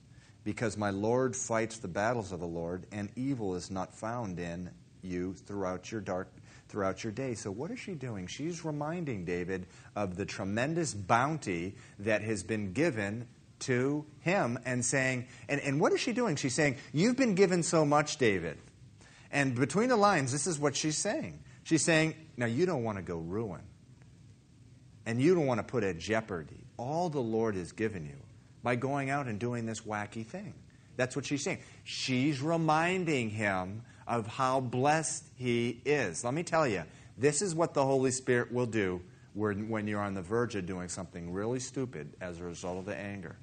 because 0.44 0.76
my 0.76 0.90
Lord 0.90 1.34
fights 1.34 1.78
the 1.78 1.88
battles 1.88 2.30
of 2.30 2.38
the 2.38 2.46
Lord, 2.46 2.86
and 2.92 3.10
evil 3.16 3.56
is 3.56 3.68
not 3.68 3.92
found 3.92 4.38
in 4.38 4.70
you 5.02 5.34
throughout 5.34 5.90
your 5.90 6.00
dark 6.00 6.28
throughout 6.68 7.02
your 7.02 7.12
day. 7.12 7.34
So, 7.34 7.50
what 7.50 7.72
is 7.72 7.80
she 7.80 7.94
doing? 7.94 8.28
She's 8.28 8.64
reminding 8.64 9.24
David 9.24 9.66
of 9.96 10.14
the 10.14 10.24
tremendous 10.24 10.94
bounty 10.94 11.74
that 11.98 12.22
has 12.22 12.44
been 12.44 12.72
given 12.72 13.26
to 13.60 14.06
him 14.20 14.56
and 14.66 14.84
saying, 14.84 15.26
and, 15.48 15.60
and 15.62 15.80
what 15.80 15.92
is 15.92 15.98
she 15.98 16.12
doing? 16.12 16.36
She's 16.36 16.54
saying, 16.54 16.76
You've 16.92 17.16
been 17.16 17.34
given 17.34 17.64
so 17.64 17.84
much, 17.84 18.18
David. 18.18 18.58
And 19.32 19.56
between 19.56 19.88
the 19.88 19.96
lines, 19.96 20.30
this 20.30 20.46
is 20.46 20.60
what 20.60 20.76
she's 20.76 20.96
saying. 20.96 21.40
She's 21.68 21.84
saying, 21.84 22.14
Now 22.38 22.46
you 22.46 22.64
don't 22.64 22.82
want 22.82 22.96
to 22.96 23.02
go 23.02 23.18
ruin. 23.18 23.60
And 25.04 25.20
you 25.20 25.34
don't 25.34 25.44
want 25.44 25.58
to 25.58 25.64
put 25.64 25.84
at 25.84 25.98
jeopardy 25.98 26.64
all 26.78 27.10
the 27.10 27.20
Lord 27.20 27.56
has 27.56 27.72
given 27.72 28.06
you 28.06 28.16
by 28.62 28.74
going 28.74 29.10
out 29.10 29.26
and 29.26 29.38
doing 29.38 29.66
this 29.66 29.82
wacky 29.82 30.24
thing. 30.24 30.54
That's 30.96 31.14
what 31.14 31.26
she's 31.26 31.44
saying. 31.44 31.58
She's 31.84 32.40
reminding 32.40 33.28
him 33.28 33.82
of 34.06 34.26
how 34.26 34.60
blessed 34.60 35.24
he 35.36 35.82
is. 35.84 36.24
Let 36.24 36.32
me 36.32 36.42
tell 36.42 36.66
you, 36.66 36.84
this 37.18 37.42
is 37.42 37.54
what 37.54 37.74
the 37.74 37.84
Holy 37.84 38.12
Spirit 38.12 38.50
will 38.50 38.66
do 38.66 39.02
when 39.34 39.86
you're 39.86 40.00
on 40.00 40.14
the 40.14 40.22
verge 40.22 40.54
of 40.54 40.64
doing 40.64 40.88
something 40.88 41.30
really 41.34 41.60
stupid 41.60 42.14
as 42.22 42.40
a 42.40 42.44
result 42.44 42.78
of 42.78 42.86
the 42.86 42.96
anger. 42.96 43.36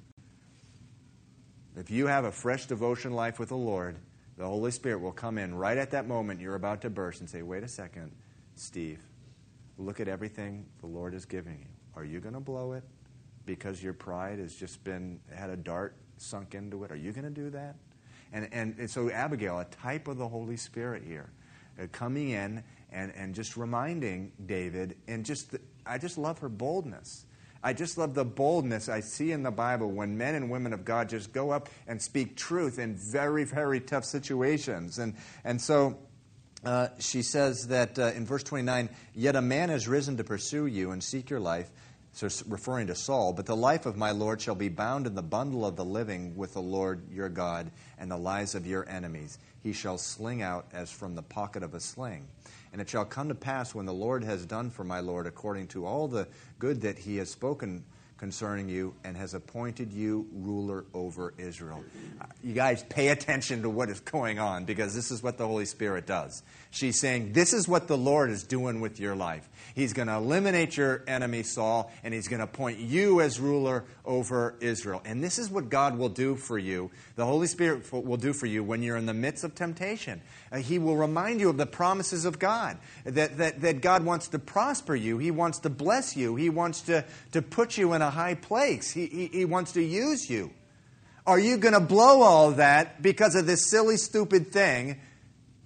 If 1.76 1.92
you 1.92 2.08
have 2.08 2.24
a 2.24 2.32
fresh 2.32 2.66
devotion 2.66 3.12
life 3.12 3.38
with 3.38 3.50
the 3.50 3.56
Lord, 3.56 3.98
the 4.36 4.46
Holy 4.46 4.70
Spirit 4.70 5.00
will 5.00 5.12
come 5.12 5.38
in 5.38 5.54
right 5.54 5.78
at 5.78 5.90
that 5.92 6.06
moment 6.06 6.40
you're 6.40 6.54
about 6.54 6.82
to 6.82 6.90
burst 6.90 7.20
and 7.20 7.28
say, 7.28 7.42
Wait 7.42 7.62
a 7.62 7.68
second, 7.68 8.12
Steve, 8.54 9.00
look 9.78 10.00
at 10.00 10.08
everything 10.08 10.66
the 10.80 10.86
Lord 10.86 11.14
is 11.14 11.24
giving 11.24 11.58
you. 11.60 11.66
Are 11.94 12.04
you 12.04 12.20
going 12.20 12.34
to 12.34 12.40
blow 12.40 12.72
it 12.72 12.84
because 13.46 13.82
your 13.82 13.92
pride 13.92 14.38
has 14.38 14.54
just 14.54 14.82
been, 14.84 15.20
had 15.34 15.50
a 15.50 15.56
dart 15.56 15.96
sunk 16.18 16.54
into 16.54 16.84
it? 16.84 16.92
Are 16.92 16.96
you 16.96 17.12
going 17.12 17.24
to 17.24 17.30
do 17.30 17.50
that? 17.50 17.76
And, 18.32 18.48
and, 18.52 18.74
and, 18.78 18.90
so, 18.90 19.10
Abigail, 19.10 19.60
a 19.60 19.64
type 19.64 20.08
of 20.08 20.18
the 20.18 20.28
Holy 20.28 20.56
Spirit 20.56 21.02
here, 21.06 21.30
uh, 21.80 21.86
coming 21.92 22.30
in 22.30 22.62
and, 22.90 23.12
and 23.14 23.34
just 23.34 23.56
reminding 23.56 24.32
David, 24.46 24.96
and 25.06 25.24
just, 25.24 25.52
the, 25.52 25.60
I 25.86 25.98
just 25.98 26.18
love 26.18 26.38
her 26.40 26.48
boldness. 26.48 27.25
I 27.66 27.72
just 27.72 27.98
love 27.98 28.14
the 28.14 28.24
boldness 28.24 28.88
I 28.88 29.00
see 29.00 29.32
in 29.32 29.42
the 29.42 29.50
Bible 29.50 29.90
when 29.90 30.16
men 30.16 30.36
and 30.36 30.48
women 30.48 30.72
of 30.72 30.84
God 30.84 31.08
just 31.08 31.32
go 31.32 31.50
up 31.50 31.68
and 31.88 32.00
speak 32.00 32.36
truth 32.36 32.78
in 32.78 32.94
very, 32.94 33.42
very 33.42 33.80
tough 33.80 34.04
situations. 34.04 35.00
And, 35.00 35.16
and 35.42 35.60
so 35.60 35.98
uh, 36.64 36.90
she 37.00 37.22
says 37.22 37.66
that 37.66 37.98
uh, 37.98 38.12
in 38.14 38.24
verse 38.24 38.44
29 38.44 38.88
Yet 39.16 39.34
a 39.34 39.42
man 39.42 39.70
has 39.70 39.88
risen 39.88 40.16
to 40.18 40.22
pursue 40.22 40.66
you 40.66 40.92
and 40.92 41.02
seek 41.02 41.28
your 41.28 41.40
life 41.40 41.68
so 42.12 42.28
referring 42.46 42.86
to 42.86 42.94
Saul, 42.94 43.32
but 43.32 43.46
the 43.46 43.56
life 43.56 43.84
of 43.84 43.96
my 43.96 44.12
Lord 44.12 44.40
shall 44.40 44.54
be 44.54 44.68
bound 44.68 45.08
in 45.08 45.16
the 45.16 45.22
bundle 45.22 45.66
of 45.66 45.74
the 45.74 45.84
living 45.84 46.36
with 46.36 46.54
the 46.54 46.62
Lord 46.62 47.02
your 47.10 47.28
God 47.28 47.72
and 47.98 48.08
the 48.08 48.16
lives 48.16 48.54
of 48.54 48.64
your 48.64 48.88
enemies. 48.88 49.38
He 49.64 49.72
shall 49.72 49.98
sling 49.98 50.40
out 50.40 50.66
as 50.72 50.90
from 50.92 51.16
the 51.16 51.22
pocket 51.22 51.64
of 51.64 51.74
a 51.74 51.80
sling. 51.80 52.28
And 52.76 52.82
it 52.82 52.90
shall 52.90 53.06
come 53.06 53.30
to 53.30 53.34
pass 53.34 53.74
when 53.74 53.86
the 53.86 53.94
Lord 53.94 54.22
has 54.22 54.44
done 54.44 54.68
for 54.68 54.84
my 54.84 55.00
Lord 55.00 55.26
according 55.26 55.68
to 55.68 55.86
all 55.86 56.08
the 56.08 56.28
good 56.58 56.82
that 56.82 56.98
he 56.98 57.16
has 57.16 57.30
spoken 57.30 57.82
concerning 58.16 58.68
you 58.68 58.94
and 59.04 59.16
has 59.16 59.34
appointed 59.34 59.92
you 59.92 60.26
ruler 60.32 60.84
over 60.94 61.34
Israel. 61.38 61.84
You 62.42 62.54
guys 62.54 62.82
pay 62.88 63.08
attention 63.08 63.62
to 63.62 63.70
what 63.70 63.90
is 63.90 64.00
going 64.00 64.38
on 64.38 64.64
because 64.64 64.94
this 64.94 65.10
is 65.10 65.22
what 65.22 65.38
the 65.38 65.46
Holy 65.46 65.66
Spirit 65.66 66.06
does. 66.06 66.42
She's 66.70 67.00
saying, 67.00 67.32
This 67.32 67.52
is 67.52 67.68
what 67.68 67.88
the 67.88 67.96
Lord 67.96 68.30
is 68.30 68.42
doing 68.42 68.80
with 68.80 69.00
your 69.00 69.16
life. 69.16 69.48
He's 69.74 69.92
going 69.92 70.08
to 70.08 70.14
eliminate 70.14 70.76
your 70.76 71.04
enemy, 71.06 71.42
Saul, 71.42 71.92
and 72.02 72.12
he's 72.12 72.28
going 72.28 72.38
to 72.38 72.44
appoint 72.44 72.78
you 72.78 73.20
as 73.20 73.38
ruler 73.40 73.84
over 74.04 74.56
Israel. 74.60 75.02
And 75.04 75.22
this 75.22 75.38
is 75.38 75.50
what 75.50 75.68
God 75.68 75.98
will 75.98 76.08
do 76.08 76.36
for 76.36 76.58
you. 76.58 76.90
The 77.16 77.24
Holy 77.24 77.46
Spirit 77.46 77.90
will 77.92 78.16
do 78.16 78.32
for 78.32 78.46
you 78.46 78.62
when 78.62 78.82
you're 78.82 78.96
in 78.96 79.06
the 79.06 79.14
midst 79.14 79.44
of 79.44 79.54
temptation. 79.54 80.20
Uh, 80.50 80.58
he 80.58 80.78
will 80.78 80.96
remind 80.96 81.40
you 81.40 81.48
of 81.48 81.56
the 81.56 81.66
promises 81.66 82.24
of 82.24 82.38
God, 82.38 82.78
that, 83.04 83.38
that, 83.38 83.60
that 83.60 83.80
God 83.80 84.04
wants 84.04 84.28
to 84.28 84.38
prosper 84.38 84.94
you, 84.94 85.18
He 85.18 85.30
wants 85.30 85.58
to 85.60 85.70
bless 85.70 86.16
you, 86.16 86.36
He 86.36 86.50
wants 86.50 86.82
to, 86.82 87.04
to 87.32 87.42
put 87.42 87.76
you 87.76 87.92
in 87.92 88.02
a 88.02 88.05
high 88.10 88.34
place, 88.34 88.90
He, 88.90 89.06
he, 89.06 89.26
he 89.26 89.44
wants 89.44 89.72
to 89.72 89.82
use 89.82 90.28
you. 90.28 90.50
Are 91.26 91.38
you 91.38 91.56
going 91.56 91.74
to 91.74 91.80
blow 91.80 92.22
all 92.22 92.52
that 92.52 93.02
because 93.02 93.34
of 93.34 93.46
this 93.46 93.68
silly, 93.68 93.96
stupid 93.96 94.52
thing 94.52 95.00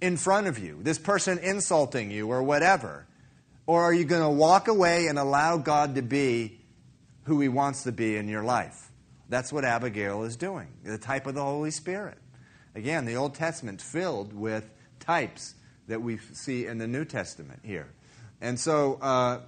in 0.01 0.17
front 0.17 0.47
of 0.47 0.57
you, 0.57 0.79
this 0.81 0.97
person 0.97 1.37
insulting 1.37 2.09
you 2.09 2.27
or 2.29 2.41
whatever? 2.41 3.05
Or 3.67 3.83
are 3.83 3.93
you 3.93 4.05
going 4.05 4.23
to 4.23 4.29
walk 4.29 4.67
away 4.67 5.07
and 5.07 5.19
allow 5.19 5.57
God 5.57 5.95
to 5.95 6.01
be 6.01 6.59
who 7.23 7.39
He 7.39 7.47
wants 7.47 7.83
to 7.83 7.91
be 7.91 8.17
in 8.17 8.27
your 8.27 8.43
life? 8.43 8.89
That's 9.29 9.53
what 9.53 9.63
Abigail 9.63 10.23
is 10.23 10.35
doing, 10.35 10.67
the 10.83 10.97
type 10.97 11.27
of 11.27 11.35
the 11.35 11.43
Holy 11.43 11.71
Spirit. 11.71 12.17
Again, 12.75 13.05
the 13.05 13.15
Old 13.15 13.35
Testament 13.35 13.81
filled 13.81 14.33
with 14.33 14.69
types 14.99 15.55
that 15.87 16.01
we 16.01 16.17
see 16.33 16.65
in 16.65 16.79
the 16.79 16.87
New 16.87 17.05
Testament 17.05 17.59
here. 17.63 17.93
And 18.41 18.59
so 18.59 18.97
uh, 19.01 19.41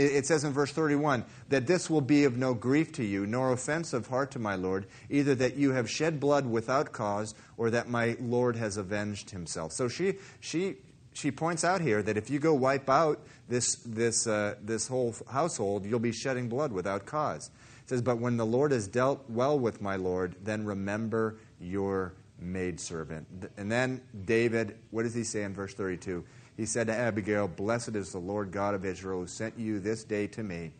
it, 0.00 0.26
says 0.26 0.44
in 0.44 0.52
verse 0.52 0.72
31 0.72 1.24
that 1.48 1.66
this 1.66 1.88
will 1.90 2.00
be 2.00 2.24
of 2.24 2.36
no 2.36 2.54
grief 2.54 2.92
to 2.92 3.04
you, 3.04 3.26
nor 3.26 3.52
offense 3.52 3.92
of 3.92 4.06
heart 4.06 4.30
to 4.32 4.38
my 4.38 4.54
Lord, 4.54 4.86
either 5.10 5.34
that 5.36 5.56
you 5.56 5.72
have 5.72 5.90
shed 5.90 6.20
blood 6.20 6.46
without 6.46 6.92
cause, 6.92 7.34
or 7.56 7.70
that 7.70 7.88
my 7.88 8.16
Lord 8.20 8.56
has 8.56 8.76
avenged 8.76 9.30
himself. 9.30 9.72
So 9.72 9.88
she, 9.88 10.14
she, 10.40 10.76
she 11.12 11.30
points 11.30 11.64
out 11.64 11.80
here 11.80 12.02
that 12.02 12.16
if 12.16 12.30
you 12.30 12.38
go 12.38 12.54
wipe 12.54 12.88
out 12.88 13.20
this, 13.48 13.76
this, 13.76 14.26
uh, 14.26 14.54
this 14.62 14.88
whole 14.88 15.14
household, 15.30 15.84
you'll 15.84 15.98
be 15.98 16.12
shedding 16.12 16.48
blood 16.48 16.72
without 16.72 17.06
cause. 17.06 17.50
It 17.82 17.88
says, 17.88 18.02
But 18.02 18.18
when 18.18 18.36
the 18.36 18.46
Lord 18.46 18.72
has 18.72 18.86
dealt 18.86 19.24
well 19.28 19.58
with 19.58 19.80
my 19.80 19.96
Lord, 19.96 20.36
then 20.42 20.64
remember 20.64 21.36
your 21.60 22.14
maidservant. 22.40 23.26
And 23.56 23.70
then 23.70 24.00
David, 24.24 24.76
what 24.90 25.02
does 25.02 25.14
he 25.14 25.24
say 25.24 25.42
in 25.42 25.54
verse 25.54 25.74
32? 25.74 26.24
He 26.58 26.66
said 26.66 26.88
to 26.88 26.94
Abigail, 26.94 27.46
Blessed 27.46 27.94
is 27.94 28.10
the 28.10 28.18
Lord 28.18 28.50
God 28.50 28.74
of 28.74 28.84
Israel 28.84 29.20
who 29.20 29.26
sent 29.28 29.56
you 29.56 29.78
this 29.78 30.02
day 30.02 30.26
to 30.26 30.42
me. 30.42 30.72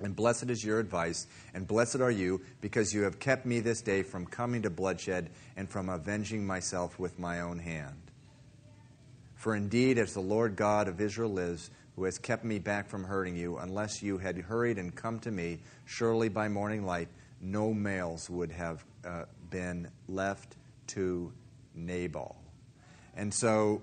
And 0.00 0.16
blessed 0.16 0.50
is 0.50 0.64
your 0.64 0.80
advice, 0.80 1.28
and 1.54 1.64
blessed 1.64 2.00
are 2.00 2.10
you, 2.10 2.40
because 2.60 2.92
you 2.92 3.02
have 3.02 3.20
kept 3.20 3.46
me 3.46 3.60
this 3.60 3.82
day 3.82 4.02
from 4.02 4.26
coming 4.26 4.62
to 4.62 4.70
bloodshed 4.70 5.30
and 5.56 5.70
from 5.70 5.88
avenging 5.88 6.44
myself 6.44 6.98
with 6.98 7.20
my 7.20 7.40
own 7.40 7.60
hand. 7.60 8.10
For 9.36 9.54
indeed, 9.54 9.96
as 9.96 10.12
the 10.12 10.20
Lord 10.20 10.56
God 10.56 10.88
of 10.88 11.00
Israel 11.00 11.30
lives, 11.30 11.70
who 11.94 12.02
has 12.02 12.18
kept 12.18 12.44
me 12.44 12.58
back 12.58 12.88
from 12.88 13.04
hurting 13.04 13.36
you, 13.36 13.58
unless 13.58 14.02
you 14.02 14.18
had 14.18 14.36
hurried 14.36 14.76
and 14.76 14.92
come 14.92 15.20
to 15.20 15.30
me, 15.30 15.60
surely 15.84 16.30
by 16.30 16.48
morning 16.48 16.84
light, 16.84 17.08
no 17.40 17.72
males 17.72 18.28
would 18.28 18.50
have 18.50 18.84
uh, 19.06 19.26
been 19.50 19.88
left 20.08 20.56
to 20.88 21.32
Nabal. 21.76 22.34
And 23.14 23.32
so 23.32 23.82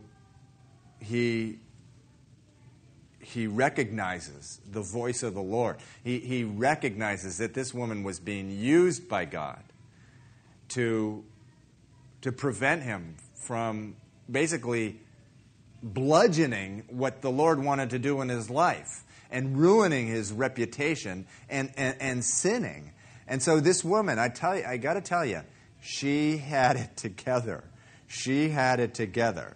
he, 1.00 1.60
he 3.20 3.48
recognizes 3.48 4.60
the 4.70 4.82
voice 4.82 5.24
of 5.24 5.34
the 5.34 5.42
Lord. 5.42 5.78
He, 6.04 6.20
he 6.20 6.44
recognizes 6.44 7.38
that 7.38 7.54
this 7.54 7.74
woman 7.74 8.04
was 8.04 8.20
being 8.20 8.52
used 8.52 9.08
by 9.08 9.26
God 9.26 9.64
to, 10.70 11.24
to 12.22 12.32
prevent 12.32 12.84
him 12.84 13.16
from 13.36 13.96
basically 14.30 15.00
bludgeoning 15.82 16.84
what 16.90 17.22
the 17.22 17.32
Lord 17.32 17.64
wanted 17.64 17.92
to 17.92 18.00
do 18.00 18.22
in 18.22 18.30
his 18.30 18.50
life 18.50 19.04
and 19.32 19.58
ruining 19.58 20.08
his 20.08 20.32
reputation 20.32 21.26
and, 21.50 21.72
and, 21.78 21.96
and 22.00 22.26
sinning. 22.26 22.92
And 23.28 23.42
so 23.42 23.60
this 23.60 23.84
woman, 23.84 24.20
I 24.20 24.30
tell 24.30 24.58
you, 24.58 24.66
I 24.66 24.78
got 24.78 24.96
to 24.96 25.02
tell 25.02 25.26
you, 25.26 25.42
she 25.82 26.38
had 26.38 26.76
it 26.76 26.98
together. 26.98 27.64
She 28.08 28.50
had 28.50 28.80
it 28.80 28.94
together. 28.94 29.56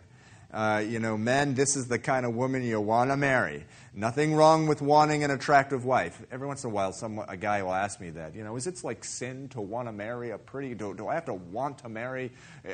Uh, 0.53 0.83
you 0.87 0.99
know, 0.99 1.17
men, 1.17 1.55
this 1.55 1.75
is 1.75 1.87
the 1.87 1.97
kind 1.97 2.27
of 2.27 2.35
woman 2.35 2.61
you 2.61 2.79
want 2.79 3.09
to 3.09 3.17
marry. 3.17 3.65
Nothing 3.95 4.35
wrong 4.35 4.67
with 4.67 4.83
wanting 4.83 5.23
an 5.23 5.31
attractive 5.31 5.83
wife. 5.83 6.21
Every 6.31 6.47
once 6.47 6.63
in 6.63 6.69
a 6.69 6.73
while, 6.73 6.93
some 6.93 7.17
a 7.27 7.35
guy 7.35 7.63
will 7.63 7.73
ask 7.73 7.99
me 7.99 8.11
that. 8.11 8.35
You 8.35 8.43
know, 8.43 8.55
is 8.55 8.67
it 8.67 8.83
like 8.83 9.03
sin 9.03 9.49
to 9.49 9.61
want 9.61 9.87
to 9.87 9.91
marry 9.91 10.29
a 10.29 10.37
pretty? 10.37 10.75
Do, 10.75 10.93
do 10.93 11.07
I 11.07 11.15
have 11.15 11.25
to 11.25 11.33
want 11.33 11.79
to 11.79 11.89
marry? 11.89 12.31
Uh, 12.67 12.71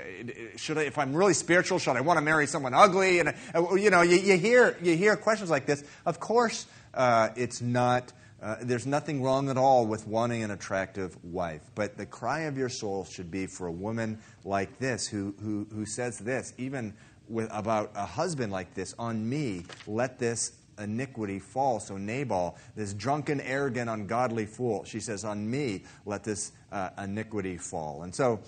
should 0.58 0.78
I, 0.78 0.82
if 0.84 0.98
I'm 0.98 1.16
really 1.16 1.34
spiritual, 1.34 1.80
should 1.80 1.96
I 1.96 2.02
want 2.02 2.18
to 2.18 2.22
marry 2.22 2.48
someone 2.48 2.74
ugly? 2.74 3.20
And 3.20 3.34
uh, 3.56 3.76
you 3.76 3.90
know, 3.90 4.02
you, 4.02 4.18
you 4.18 4.38
hear 4.38 4.78
you 4.82 4.98
hear 4.98 5.16
questions 5.16 5.50
like 5.50 5.66
this. 5.66 5.84
Of 6.06 6.20
course, 6.20 6.68
uh, 6.94 7.30
it's 7.38 7.62
not 7.62 8.12
uh, 8.42 8.56
there's 8.62 8.86
nothing 8.86 9.22
wrong 9.22 9.50
at 9.50 9.58
all 9.58 9.86
with 9.86 10.08
wanting 10.08 10.44
an 10.44 10.52
attractive 10.52 11.18
wife. 11.24 11.62
But 11.76 11.98
the 11.98 12.06
cry 12.06 12.42
of 12.42 12.58
your 12.58 12.70
soul 12.70 13.04
should 13.04 13.30
be 13.30 13.48
for 13.48 13.68
a 13.68 13.72
woman 13.72 14.20
like 14.46 14.80
this 14.80 15.08
who, 15.08 15.36
who, 15.42 15.68
who 15.74 15.86
says 15.86 16.18
this, 16.20 16.54
even 16.58 16.94
with, 17.30 17.50
about 17.52 17.92
a 17.96 18.06
husband 18.06 18.52
like 18.52 18.74
this, 18.74 18.96
on 18.98 19.28
me, 19.28 19.66
let 19.88 20.20
this 20.20 20.54
iniquity 20.80 21.40
fall. 21.40 21.80
So 21.80 21.98
Nabal, 21.98 22.58
this 22.76 22.94
drunken, 22.94 23.40
arrogant, 23.42 23.90
ungodly 23.90 24.46
fool, 24.46 24.84
she 24.86 25.00
says, 25.00 25.24
on 25.26 25.50
me, 25.50 25.84
let 26.06 26.24
this 26.24 26.52
uh, 26.72 26.90
iniquity 26.98 27.58
fall. 27.58 28.04
And 28.04 28.14
so 28.14 28.40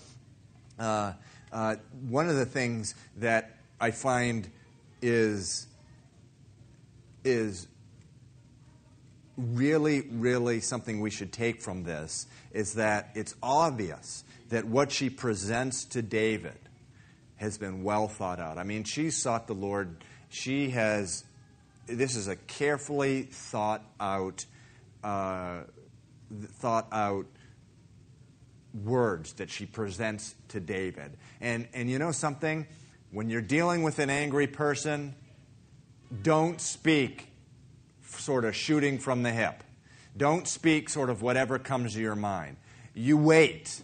uh, 0.80 1.14
uh 1.52 1.76
one 2.08 2.30
of 2.30 2.38
the 2.38 2.46
things 2.46 2.96
that 3.18 3.58
I 3.80 3.92
find 3.92 4.50
is, 5.02 5.68
is 7.24 7.68
really, 9.38 10.02
really 10.12 10.62
something 10.62 11.02
we 11.02 11.10
should 11.10 11.32
take 11.32 11.62
from 11.62 11.84
this 11.84 12.28
is 12.52 12.76
that 12.76 13.10
it's 13.16 13.36
obvious 13.42 14.24
that 14.50 14.66
what 14.66 14.92
she 14.92 15.10
presents 15.10 15.86
to 15.86 16.02
David 16.02 16.58
has 17.42 17.58
been 17.58 17.84
well 17.84 18.08
thought 18.08 18.40
out. 18.40 18.58
I 18.58 18.64
mean, 18.64 18.84
she 18.84 19.10
sought 19.10 19.48
the 19.48 19.56
Lord 19.56 19.98
she 20.30 20.70
has, 20.70 21.26
this 21.88 22.16
is 22.16 22.28
a 22.28 22.36
carefully 22.36 23.24
thought 23.24 23.84
out, 24.00 24.46
uh, 25.04 25.62
thought 26.60 26.88
out 26.92 27.26
words 28.84 29.34
that 29.34 29.50
she 29.50 29.66
presents 29.66 30.36
to 30.50 30.60
David. 30.60 31.18
And, 31.42 31.68
and 31.74 31.90
you 31.90 32.00
know 32.00 32.12
something? 32.12 32.68
When 33.12 33.30
you're 33.30 33.42
dealing 33.42 33.82
with 33.82 34.00
an 34.00 34.10
angry 34.10 34.48
person, 34.48 35.16
don't 36.22 36.62
speak 36.62 37.28
sort 38.06 38.46
of 38.46 38.56
shooting 38.56 39.00
from 39.00 39.24
the 39.24 39.32
hip. 39.32 39.64
Don't 40.16 40.48
speak 40.48 40.90
sort 40.90 41.10
of 41.10 41.22
whatever 41.22 41.58
comes 41.58 41.94
to 41.94 42.00
your 42.00 42.16
mind. 42.16 42.58
You 42.94 43.18
wait. 43.18 43.82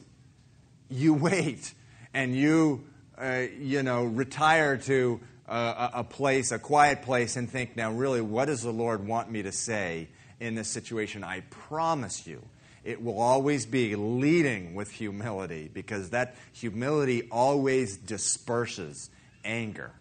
You 0.89 1.14
wait. 1.16 1.74
And 2.14 2.36
you, 2.36 2.86
uh, 3.20 3.45
you 3.59 3.84
know, 3.84 4.03
retire 4.03 4.78
to 4.78 5.20
a, 5.47 5.89
a 5.95 6.03
place, 6.03 6.51
a 6.51 6.59
quiet 6.59 7.01
place, 7.01 7.36
and 7.36 7.49
think, 7.49 7.76
now, 7.76 7.91
really, 7.91 8.22
what 8.22 8.45
does 8.45 8.61
the 8.61 8.72
Lord 8.72 9.07
want 9.07 9.32
me 9.32 9.43
to 9.43 9.51
say 9.51 10.07
in 10.39 10.55
this 10.55 10.68
situation? 10.68 11.24
I 11.24 11.41
promise 11.49 12.28
you, 12.28 12.41
it 12.84 13.03
will 13.03 13.20
always 13.20 13.65
be 13.65 13.95
leading 13.95 14.76
with 14.76 14.91
humility 14.91 15.70
because 15.74 16.11
that 16.11 16.36
humility 16.53 17.28
always 17.32 17.97
disperses 17.97 19.09
anger. 19.43 19.91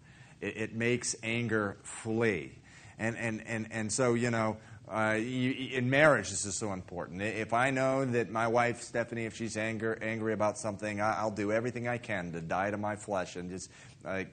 It, 0.40 0.56
it 0.56 0.74
makes 0.74 1.16
anger 1.22 1.78
flee. 1.82 2.52
And, 2.98 3.16
and, 3.16 3.42
and, 3.46 3.68
and 3.70 3.92
so, 3.92 4.14
you 4.14 4.30
know, 4.30 4.56
uh, 4.88 5.18
you, 5.18 5.76
in 5.76 5.90
marriage, 5.90 6.30
this 6.30 6.44
is 6.44 6.54
so 6.54 6.72
important. 6.72 7.20
If 7.20 7.52
I 7.52 7.70
know 7.70 8.04
that 8.04 8.30
my 8.30 8.46
wife, 8.46 8.82
Stephanie, 8.82 9.24
if 9.24 9.34
she's 9.34 9.56
anger, 9.56 9.98
angry 10.00 10.32
about 10.32 10.58
something, 10.58 11.00
I, 11.00 11.24
will 11.24 11.32
do 11.32 11.50
everything 11.50 11.88
I 11.88 11.98
can 11.98 12.32
to 12.32 12.40
die 12.40 12.70
to 12.70 12.76
my 12.76 12.94
flesh 12.94 13.34
and 13.34 13.50
just 13.50 13.70
uh, 14.04 14.24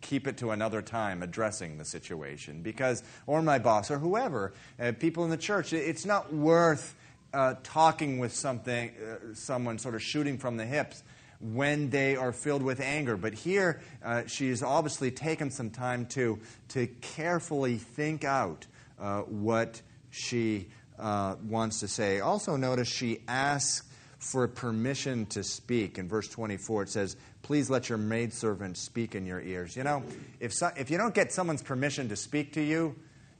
keep 0.00 0.26
it 0.26 0.38
to 0.38 0.50
another 0.50 0.82
time 0.82 1.22
addressing 1.22 1.78
the 1.78 1.84
situation. 1.84 2.62
Because, 2.62 3.04
or 3.28 3.40
my 3.40 3.60
boss, 3.60 3.88
or 3.90 3.98
whoever, 3.98 4.52
uh, 4.80 4.92
people 4.98 5.22
in 5.24 5.30
the 5.30 5.36
church, 5.36 5.72
it's 5.72 6.04
not 6.04 6.32
worth 6.32 6.96
uh, 7.32 7.54
talking 7.62 8.18
with 8.18 8.34
something, 8.34 8.90
uh, 8.90 9.34
someone 9.34 9.78
sort 9.78 9.94
of 9.94 10.02
shooting 10.02 10.38
from 10.38 10.56
the 10.56 10.66
hips 10.66 11.04
when 11.40 11.88
they 11.90 12.16
are 12.16 12.32
filled 12.32 12.62
with 12.62 12.80
anger. 12.80 13.16
But 13.16 13.32
here, 13.32 13.80
uh, 14.04 14.24
she's 14.26 14.62
obviously 14.62 15.12
taken 15.12 15.50
some 15.52 15.70
time 15.70 16.06
to, 16.06 16.40
to 16.70 16.88
carefully 17.00 17.76
think 17.76 18.24
out 18.24 18.66
uh, 18.98 19.20
what 19.20 19.80
she 20.10 20.68
uh, 20.98 21.36
wants 21.48 21.80
to 21.80 21.88
say. 21.88 22.20
Also, 22.20 22.56
notice 22.56 22.88
she 22.88 23.20
asks 23.26 23.88
for 24.18 24.46
permission 24.46 25.24
to 25.26 25.42
speak. 25.42 25.98
In 25.98 26.08
verse 26.08 26.28
24, 26.28 26.84
it 26.84 26.88
says, 26.90 27.16
Please 27.42 27.70
let 27.70 27.88
your 27.88 27.98
maidservant 27.98 28.76
speak 28.76 29.14
in 29.14 29.24
your 29.26 29.40
ears. 29.40 29.76
You 29.76 29.82
know, 29.82 30.04
if, 30.38 30.52
so, 30.52 30.70
if 30.76 30.90
you 30.90 30.98
don't 30.98 31.14
get 31.14 31.32
someone's 31.32 31.62
permission 31.62 32.10
to 32.10 32.16
speak 32.16 32.52
to 32.52 32.62
you, 32.62 32.94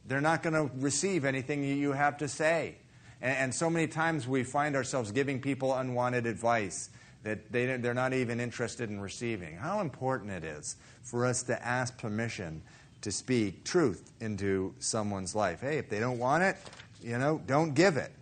they're 0.07 0.23
not 0.23 0.43
going 0.43 0.55
to 0.55 0.71
receive 0.77 1.25
anything 1.25 1.63
you 1.63 1.93
have 1.93 2.19
to 2.19 2.29
say. 2.29 2.77
And, 3.21 3.37
and 3.37 3.55
so 3.55 3.69
many 3.69 3.87
times 3.87 4.27
we 4.27 4.43
find 4.43 4.75
ourselves 4.75 5.13
giving 5.13 5.41
people 5.41 5.75
unwanted 5.75 6.27
advice 6.27 6.89
that 7.23 7.53
they, 7.53 7.77
they're 7.77 7.93
not 7.93 8.15
even 8.15 8.41
interested 8.41 8.89
in 8.89 9.01
receiving. 9.01 9.57
How 9.57 9.81
important 9.81 10.31
it 10.31 10.45
is 10.45 10.77
for 11.03 11.27
us 11.27 11.43
to 11.45 11.67
ask 11.67 11.99
permission 11.99 12.63
to 13.03 13.13
speak 13.13 13.65
truth 13.65 14.13
into 14.21 14.75
someone's 14.79 15.35
life. 15.35 15.61
Hey, 15.61 15.79
if 15.79 15.89
they 15.89 16.01
don't 16.01 16.19
want 16.19 16.43
it, 16.43 16.57
you 17.03 17.19
know, 17.19 17.41
don't 17.47 17.75
give 17.75 17.97
it. 17.97 18.13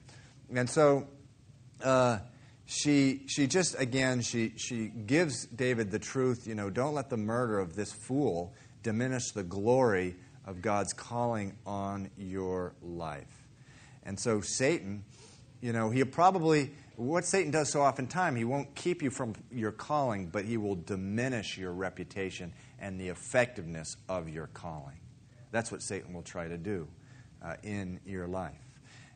And 0.54 0.68
so 0.68 1.08
uh, 1.82 2.18
she, 2.66 3.22
she 3.26 3.46
just, 3.46 3.78
again, 3.78 4.20
she, 4.22 4.52
she 4.56 4.86
gives 4.88 5.46
David 5.46 5.90
the 5.90 5.98
truth, 5.98 6.46
you 6.46 6.54
know, 6.54 6.70
don't 6.70 6.94
let 6.94 7.10
the 7.10 7.16
murder 7.16 7.58
of 7.58 7.74
this 7.74 7.92
fool 7.92 8.54
diminish 8.82 9.32
the 9.32 9.42
glory 9.42 10.16
of 10.46 10.62
God's 10.62 10.92
calling 10.92 11.56
on 11.66 12.10
your 12.16 12.74
life. 12.82 13.46
And 14.04 14.18
so 14.18 14.40
Satan, 14.40 15.04
you 15.60 15.72
know, 15.72 15.90
he 15.90 16.04
probably, 16.04 16.70
what 16.96 17.24
Satan 17.24 17.50
does 17.50 17.70
so 17.70 17.82
oftentimes, 17.82 18.38
he 18.38 18.44
won't 18.44 18.74
keep 18.74 19.02
you 19.02 19.10
from 19.10 19.34
your 19.52 19.72
calling, 19.72 20.28
but 20.28 20.44
he 20.44 20.56
will 20.56 20.76
diminish 20.76 21.58
your 21.58 21.72
reputation 21.72 22.52
and 22.80 23.00
the 23.00 23.08
effectiveness 23.08 23.96
of 24.08 24.28
your 24.28 24.48
calling. 24.48 24.98
That's 25.50 25.72
what 25.72 25.82
Satan 25.82 26.12
will 26.14 26.22
try 26.22 26.48
to 26.48 26.58
do 26.58 26.86
uh, 27.42 27.54
in 27.62 28.00
your 28.06 28.26
life. 28.26 28.52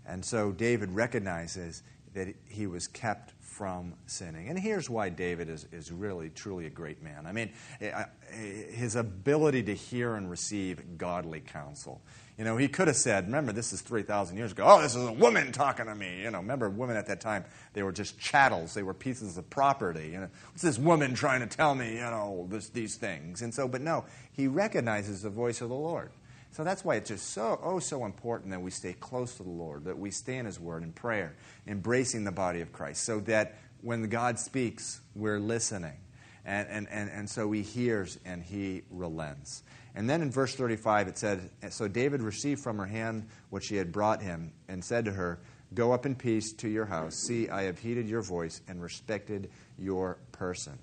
And 0.07 0.25
so 0.25 0.53
David 0.53 0.91
recognizes 0.91 1.83
that 2.15 2.35
he 2.49 2.67
was 2.67 2.89
kept 2.89 3.33
from 3.53 3.93
sinning. 4.07 4.49
And 4.49 4.59
here's 4.59 4.89
why 4.89 5.11
David 5.11 5.51
is, 5.51 5.67
is 5.73 5.93
really, 5.93 6.31
truly 6.31 6.67
a 6.67 6.71
great 6.71 7.03
man. 7.03 7.27
I 7.27 7.33
mean, 7.33 7.51
eh, 7.81 7.91
eh, 7.91 8.37
his 8.73 8.97
ability 8.97 9.63
to 9.65 9.75
hear 9.75 10.15
and 10.15 10.31
receive 10.31 10.97
godly 10.97 11.41
counsel. 11.41 12.01
You 12.39 12.45
know, 12.45 12.57
he 12.57 12.67
could 12.67 12.89
have 12.89 12.97
said, 12.97 13.27
remember, 13.27 13.53
this 13.53 13.75
is 13.75 13.83
3,000 13.83 14.39
years 14.39 14.53
ago, 14.53 14.65
oh, 14.67 14.81
this 14.81 14.97
is 14.97 15.07
a 15.07 15.13
woman 15.13 15.53
talking 15.53 15.85
to 15.85 15.95
me. 15.95 16.23
You 16.23 16.31
know, 16.31 16.39
remember, 16.39 16.71
women 16.71 16.97
at 16.97 17.07
that 17.09 17.21
time, 17.21 17.45
they 17.75 17.83
were 17.83 17.93
just 17.93 18.19
chattels, 18.19 18.73
they 18.73 18.83
were 18.83 18.95
pieces 18.95 19.37
of 19.37 19.49
property. 19.51 20.09
You 20.13 20.21
know, 20.21 20.29
what's 20.51 20.63
this 20.63 20.79
woman 20.79 21.15
trying 21.15 21.41
to 21.41 21.47
tell 21.47 21.75
me, 21.75 21.97
you 21.97 22.01
know, 22.01 22.47
this, 22.49 22.71
these 22.71 22.97
things? 22.97 23.43
And 23.43 23.55
so, 23.55 23.69
but 23.69 23.83
no, 23.83 24.07
he 24.33 24.47
recognizes 24.47 25.21
the 25.21 25.31
voice 25.31 25.61
of 25.61 25.69
the 25.69 25.75
Lord. 25.75 26.11
So 26.53 26.65
that's 26.65 26.85
why 26.85 26.97
it's 26.97 27.09
just 27.09 27.31
so, 27.31 27.59
oh, 27.63 27.79
so 27.79 28.05
important 28.05 28.51
that 28.51 28.61
we 28.61 28.71
stay 28.71 28.93
close 28.93 29.37
to 29.37 29.43
the 29.43 29.49
Lord, 29.49 29.85
that 29.85 29.99
we 29.99 30.11
stay 30.11 30.37
in 30.37 30.47
His 30.47 30.61
Word 30.61 30.83
in 30.83 30.93
prayer, 30.93 31.35
embracing 31.67 32.25
the 32.25 32.33
body 32.33 32.61
of 32.61 32.73
Christ, 32.73 33.05
so 33.05 33.21
that 33.21 33.59
when 33.81 34.09
God 34.09 34.39
speaks, 34.39 35.01
we're 35.15 35.41
listening. 35.41 35.97
And, 36.45 36.69
and, 36.69 36.89
and, 36.91 37.11
and 37.11 37.31
so 37.31 37.51
He 37.53 37.63
hears 37.63 38.19
and 38.25 38.43
He 38.43 38.83
relents. 38.91 39.63
And 39.95 40.09
then 40.09 40.23
in 40.23 40.31
verse 40.31 40.55
35, 40.55 41.09
it 41.09 41.19
said 41.19 41.51
So 41.71 41.89
David 41.89 42.23
received 42.23 42.63
from 42.63 42.79
her 42.79 42.87
hand 42.87 43.29
what 43.51 43.63
she 43.63 43.77
had 43.77 43.93
brought 43.93 44.23
him 44.23 44.53
and 44.69 44.85
said 44.85 45.05
to 45.07 45.13
her, 45.13 45.41
Go 45.75 45.93
up 45.93 46.05
in 46.05 46.15
peace 46.15 46.53
to 46.55 46.69
your 46.69 46.85
house. 46.85 47.15
See, 47.15 47.49
I 47.49 47.63
have 47.63 47.79
heeded 47.79 48.09
your 48.09 48.23
voice 48.23 48.61
and 48.69 48.83
respected 48.83 49.51
your 49.79 50.19
person. 50.33 50.79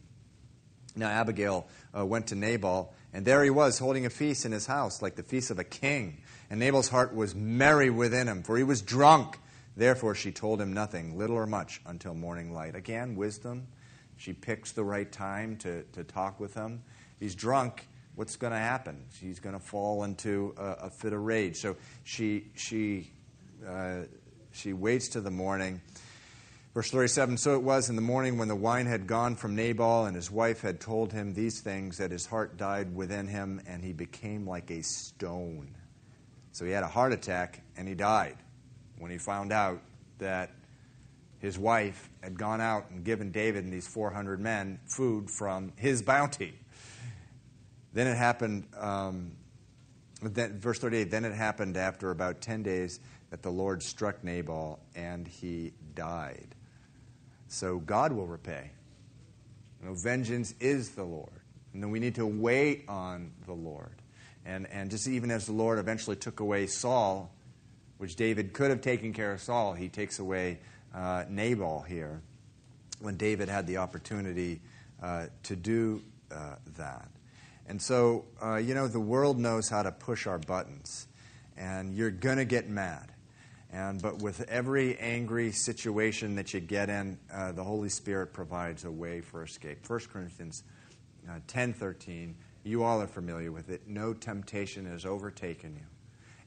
Now, 1.00 1.10
Abigail 1.10 1.68
uh, 1.98 2.06
went 2.06 2.28
to 2.28 2.36
Nabal, 2.36 2.94
and 3.14 3.26
there 3.26 3.44
he 3.44 3.50
was 3.50 3.80
holding 3.80 4.06
a 4.06 4.10
feast 4.10 4.46
in 4.46 4.52
his 4.52 4.66
house, 4.66 5.02
like 5.02 5.16
the 5.16 5.24
feast 5.24 5.50
of 5.52 5.60
a 5.60 5.64
king. 5.64 6.22
And 6.50 6.60
Nabal's 6.60 6.90
heart 6.90 7.16
was 7.16 7.34
merry 7.34 7.90
within 7.90 8.28
him, 8.28 8.44
for 8.44 8.58
he 8.58 8.64
was 8.64 8.82
drunk. 8.82 9.38
Therefore, 9.76 10.14
she 10.14 10.32
told 10.32 10.62
him 10.62 10.74
nothing, 10.74 11.18
little 11.18 11.38
or 11.38 11.46
much, 11.46 11.82
until 11.86 12.14
morning 12.14 12.54
light. 12.54 12.76
Again, 12.76 13.16
wisdom. 13.16 13.68
She 14.18 14.34
picks 14.34 14.74
the 14.74 14.84
right 14.84 15.10
time 15.10 15.56
to, 15.58 15.84
to 15.94 16.04
talk 16.04 16.40
with 16.40 16.54
him. 16.54 16.84
He's 17.20 17.36
drunk 17.36 17.88
what's 18.20 18.36
going 18.36 18.52
to 18.52 18.60
happen? 18.60 19.06
She's 19.18 19.40
going 19.40 19.58
to 19.58 19.62
fall 19.62 20.04
into 20.04 20.54
a, 20.58 20.88
a, 20.88 20.90
fit 20.90 21.14
of 21.14 21.22
rage. 21.22 21.56
So 21.56 21.78
she, 22.04 22.48
she, 22.54 23.12
uh, 23.66 24.02
she 24.52 24.74
waits 24.74 25.08
to 25.10 25.22
the 25.22 25.32
morning. 25.32 25.80
Verse 26.74 26.92
37 26.92 27.38
So 27.38 27.56
it 27.56 27.64
was 27.64 27.90
in 27.90 27.96
the 27.96 28.02
morning 28.02 28.38
when 28.38 28.48
the 28.48 28.56
wine 28.56 28.86
had 28.86 29.08
gone 29.08 29.36
from 29.36 29.56
Nabal, 29.56 30.06
and 30.06 30.16
his 30.16 30.30
wife 30.30 30.62
had 30.62 30.80
told 30.80 31.12
him 31.12 31.34
these 31.34 31.62
things, 31.62 31.98
that 31.98 32.12
his 32.12 32.26
heart 32.26 32.58
died 32.58 32.96
within 32.96 33.28
him, 33.28 33.62
and 33.66 33.84
he 33.84 33.92
became 33.92 34.48
like 34.48 34.70
a 34.70 34.84
stone. 34.84 35.76
So 36.52 36.66
he 36.66 36.72
had 36.72 36.84
a 36.84 36.88
heart 36.88 37.12
attack, 37.12 37.64
and 37.76 37.88
he 37.88 37.96
died 37.96 38.38
when 39.00 39.10
he 39.10 39.18
found 39.18 39.52
out 39.52 39.82
that 40.20 40.52
his 41.40 41.58
wife 41.58 42.10
had 42.22 42.38
gone 42.38 42.62
out 42.62 42.92
and 42.92 43.04
given 43.04 43.32
David 43.32 43.64
and 43.64 43.74
these 43.74 43.88
400 43.88 44.40
men 44.40 44.80
food 44.86 45.32
from 45.32 45.72
his 45.76 46.02
bounty. 46.02 46.54
Then 47.94 48.08
it 48.08 48.16
happened, 48.16 48.68
um, 48.78 49.32
verse 50.22 50.80
38, 50.80 51.10
then 51.10 51.26
it 51.26 51.34
happened 51.34 51.78
after 51.78 52.12
about 52.12 52.42
10 52.42 52.62
days 52.62 53.00
that 53.32 53.42
the 53.42 53.50
Lord 53.50 53.82
struck 53.82 54.24
Nabal 54.24 54.80
and 54.96 55.28
he 55.28 55.74
died. 55.96 56.56
So 57.50 57.80
God 57.80 58.14
will 58.14 58.28
repay. 58.28 58.72
You 59.82 59.90
know, 59.90 59.96
vengeance 59.96 60.54
is 60.60 60.92
the 60.92 61.04
Lord. 61.04 61.42
And 61.74 61.84
then 61.84 61.92
we 61.92 62.00
need 62.00 62.16
to 62.16 62.26
wait 62.26 62.86
on 62.88 63.32
the 63.46 63.54
Lord. 63.54 63.96
And, 64.46 64.68
and 64.68 64.90
just 64.90 65.08
even 65.08 65.32
as 65.32 65.46
the 65.46 65.52
Lord 65.52 65.80
eventually 65.80 66.16
took 66.16 66.40
away 66.40 66.68
Saul, 66.68 67.32
which 67.98 68.16
David 68.16 68.54
could 68.54 68.70
have 68.70 68.82
taken 68.82 69.14
care 69.14 69.34
of 69.34 69.42
Saul, 69.42 69.74
he 69.74 69.90
takes 69.90 70.20
away 70.20 70.60
uh, 70.96 71.26
Nabal 71.28 71.82
here 71.82 72.22
when 73.02 73.18
David 73.18 73.50
had 73.50 73.68
the 73.68 73.78
opportunity 73.78 74.62
uh, 75.02 75.28
to 75.44 75.56
do 75.56 76.02
uh, 76.32 76.56
that. 76.78 77.10
And 77.68 77.82
so, 77.82 78.26
uh, 78.44 78.56
you 78.56 78.74
know, 78.74 78.88
the 78.88 79.00
world 79.00 79.38
knows 79.38 79.70
how 79.70 79.84
to 79.84 79.92
push 79.92 80.26
our 80.26 80.40
buttons, 80.40 81.08
and 81.56 81.94
you're 81.94 82.10
going 82.10 82.38
to 82.38 82.46
get 82.46 82.68
mad. 82.68 83.12
And, 83.72 84.02
but 84.02 84.20
with 84.20 84.42
every 84.50 84.98
angry 84.98 85.52
situation 85.52 86.36
that 86.36 86.54
you 86.54 86.60
get 86.60 86.90
in, 86.90 87.20
uh, 87.32 87.52
the 87.52 87.64
Holy 87.64 87.90
Spirit 87.90 88.34
provides 88.34 88.84
a 88.84 88.92
way 88.92 89.22
for 89.22 89.44
escape. 89.44 89.88
1 89.88 90.00
Corinthians 90.12 90.64
uh, 91.30 91.40
10 91.48 91.74
13, 91.74 92.36
you 92.64 92.84
all 92.84 93.02
are 93.02 93.08
familiar 93.08 93.52
with 93.52 93.70
it. 93.70 93.82
No 93.88 94.14
temptation 94.14 94.86
has 94.86 95.06
overtaken 95.06 95.76
you, 95.76 95.86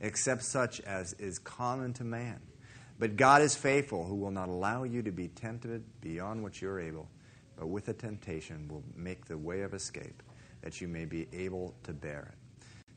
except 0.00 0.42
such 0.42 0.80
as 0.80 1.12
is 1.14 1.38
common 1.38 1.92
to 1.94 2.04
man. 2.04 2.40
But 2.98 3.16
God 3.16 3.42
is 3.42 3.54
faithful, 3.54 4.04
who 4.04 4.16
will 4.16 4.30
not 4.30 4.48
allow 4.48 4.82
you 4.82 5.02
to 5.02 5.12
be 5.12 5.28
tempted 5.28 5.84
beyond 6.00 6.42
what 6.42 6.60
you're 6.60 6.80
able, 6.80 7.08
but 7.56 7.68
with 7.68 7.86
the 7.86 7.94
temptation 7.94 8.68
will 8.68 8.82
make 8.96 9.26
the 9.26 9.38
way 9.38 9.62
of 9.62 9.74
escape 9.74 10.22
that 10.62 10.80
you 10.80 10.88
may 10.88 11.04
be 11.04 11.28
able 11.32 11.74
to 11.84 11.92
bear 11.92 12.32
it. 12.32 12.41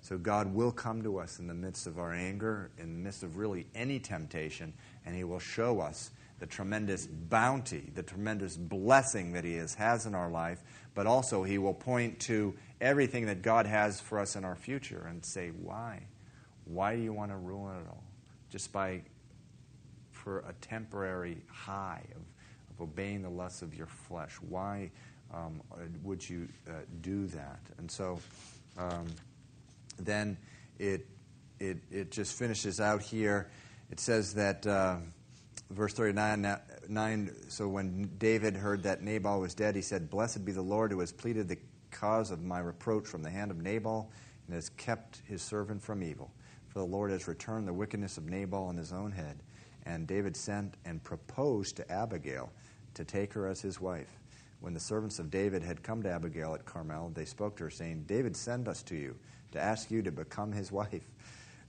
So 0.05 0.19
God 0.19 0.53
will 0.53 0.71
come 0.71 1.01
to 1.01 1.17
us 1.17 1.39
in 1.39 1.47
the 1.47 1.55
midst 1.55 1.87
of 1.87 1.97
our 1.97 2.13
anger, 2.13 2.69
in 2.77 2.93
the 2.93 2.99
midst 2.99 3.23
of 3.23 3.37
really 3.37 3.65
any 3.73 3.97
temptation, 3.97 4.71
and 5.03 5.15
He 5.15 5.23
will 5.23 5.39
show 5.39 5.79
us 5.79 6.11
the 6.37 6.45
tremendous 6.45 7.07
bounty, 7.07 7.89
the 7.95 8.03
tremendous 8.03 8.55
blessing 8.55 9.33
that 9.33 9.43
He 9.43 9.55
has, 9.55 10.05
in 10.05 10.13
our 10.13 10.29
life, 10.29 10.61
but 10.93 11.07
also 11.07 11.41
He 11.41 11.57
will 11.57 11.73
point 11.73 12.19
to 12.19 12.53
everything 12.79 13.25
that 13.25 13.41
God 13.41 13.65
has 13.65 13.99
for 13.99 14.19
us 14.19 14.35
in 14.35 14.45
our 14.45 14.55
future 14.55 15.07
and 15.09 15.25
say, 15.25 15.49
Why? 15.49 16.03
Why 16.65 16.95
do 16.95 17.01
you 17.01 17.11
want 17.11 17.31
to 17.31 17.37
ruin 17.37 17.75
it 17.75 17.87
all? 17.89 18.03
Just 18.51 18.71
by 18.71 19.01
for 20.11 20.41
a 20.47 20.53
temporary 20.61 21.37
high 21.51 22.03
of, 22.11 22.21
of 22.75 22.81
obeying 22.89 23.23
the 23.23 23.29
lusts 23.29 23.63
of 23.63 23.73
your 23.73 23.87
flesh. 23.87 24.35
Why 24.49 24.91
um, 25.33 25.63
would 26.03 26.29
you 26.29 26.47
uh, 26.69 26.73
do 27.01 27.25
that? 27.25 27.59
And 27.79 27.89
so 27.89 28.19
um, 28.77 29.07
then 29.97 30.37
it, 30.79 31.07
it, 31.59 31.77
it 31.91 32.11
just 32.11 32.37
finishes 32.37 32.79
out 32.79 33.01
here. 33.01 33.49
It 33.91 33.99
says 33.99 34.33
that, 34.33 34.65
uh, 34.65 34.97
verse 35.69 35.93
39, 35.93 36.57
nine, 36.89 37.35
so 37.49 37.67
when 37.67 38.11
David 38.17 38.55
heard 38.55 38.83
that 38.83 39.01
Nabal 39.01 39.39
was 39.39 39.53
dead, 39.53 39.75
he 39.75 39.81
said, 39.81 40.09
Blessed 40.09 40.45
be 40.45 40.51
the 40.51 40.61
Lord 40.61 40.91
who 40.91 40.99
has 40.99 41.11
pleaded 41.11 41.47
the 41.47 41.57
cause 41.91 42.31
of 42.31 42.43
my 42.43 42.59
reproach 42.59 43.05
from 43.05 43.23
the 43.23 43.29
hand 43.29 43.51
of 43.51 43.57
Nabal 43.57 44.11
and 44.47 44.55
has 44.55 44.69
kept 44.69 45.21
his 45.27 45.41
servant 45.41 45.81
from 45.81 46.03
evil. 46.03 46.31
For 46.67 46.79
the 46.79 46.85
Lord 46.85 47.11
has 47.11 47.27
returned 47.27 47.67
the 47.67 47.73
wickedness 47.73 48.17
of 48.17 48.25
Nabal 48.25 48.65
on 48.65 48.77
his 48.77 48.91
own 48.91 49.11
head. 49.11 49.41
And 49.85 50.07
David 50.07 50.35
sent 50.35 50.75
and 50.83 51.03
proposed 51.03 51.77
to 51.77 51.91
Abigail 51.91 52.51
to 52.95 53.05
take 53.05 53.33
her 53.33 53.47
as 53.47 53.61
his 53.61 53.79
wife. 53.79 54.19
When 54.59 54.73
the 54.73 54.79
servants 54.79 55.19
of 55.19 55.29
David 55.29 55.61
had 55.61 55.83
come 55.83 56.01
to 56.03 56.09
Abigail 56.09 56.55
at 56.55 56.65
Carmel, 56.65 57.11
they 57.13 57.25
spoke 57.25 57.57
to 57.57 57.65
her, 57.65 57.69
saying, 57.69 58.05
David 58.07 58.35
sent 58.35 58.67
us 58.67 58.81
to 58.83 58.95
you 58.95 59.15
to 59.55 59.61
ask 59.61 59.91
you 59.91 60.01
to 60.03 60.11
become 60.11 60.51
his 60.51 60.71
wife. 60.71 61.03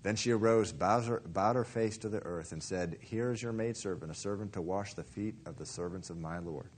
Then 0.03 0.14
she 0.14 0.30
arose, 0.30 0.70
bowed 0.70 1.05
her, 1.07 1.20
bowed 1.26 1.57
her 1.57 1.64
face 1.64 1.99
to 1.99 2.09
the 2.09 2.22
earth, 2.24 2.53
and 2.53 2.62
said, 2.62 2.97
Here 3.01 3.32
is 3.32 3.43
your 3.43 3.53
maidservant, 3.53 4.12
a 4.12 4.14
servant 4.14 4.53
to 4.53 4.62
wash 4.62 4.95
the 4.95 5.03
feet 5.03 5.34
of 5.47 5.57
the 5.57 5.66
servants 5.66 6.11
of 6.11 6.18
my 6.18 6.39
Lord. 6.39 6.70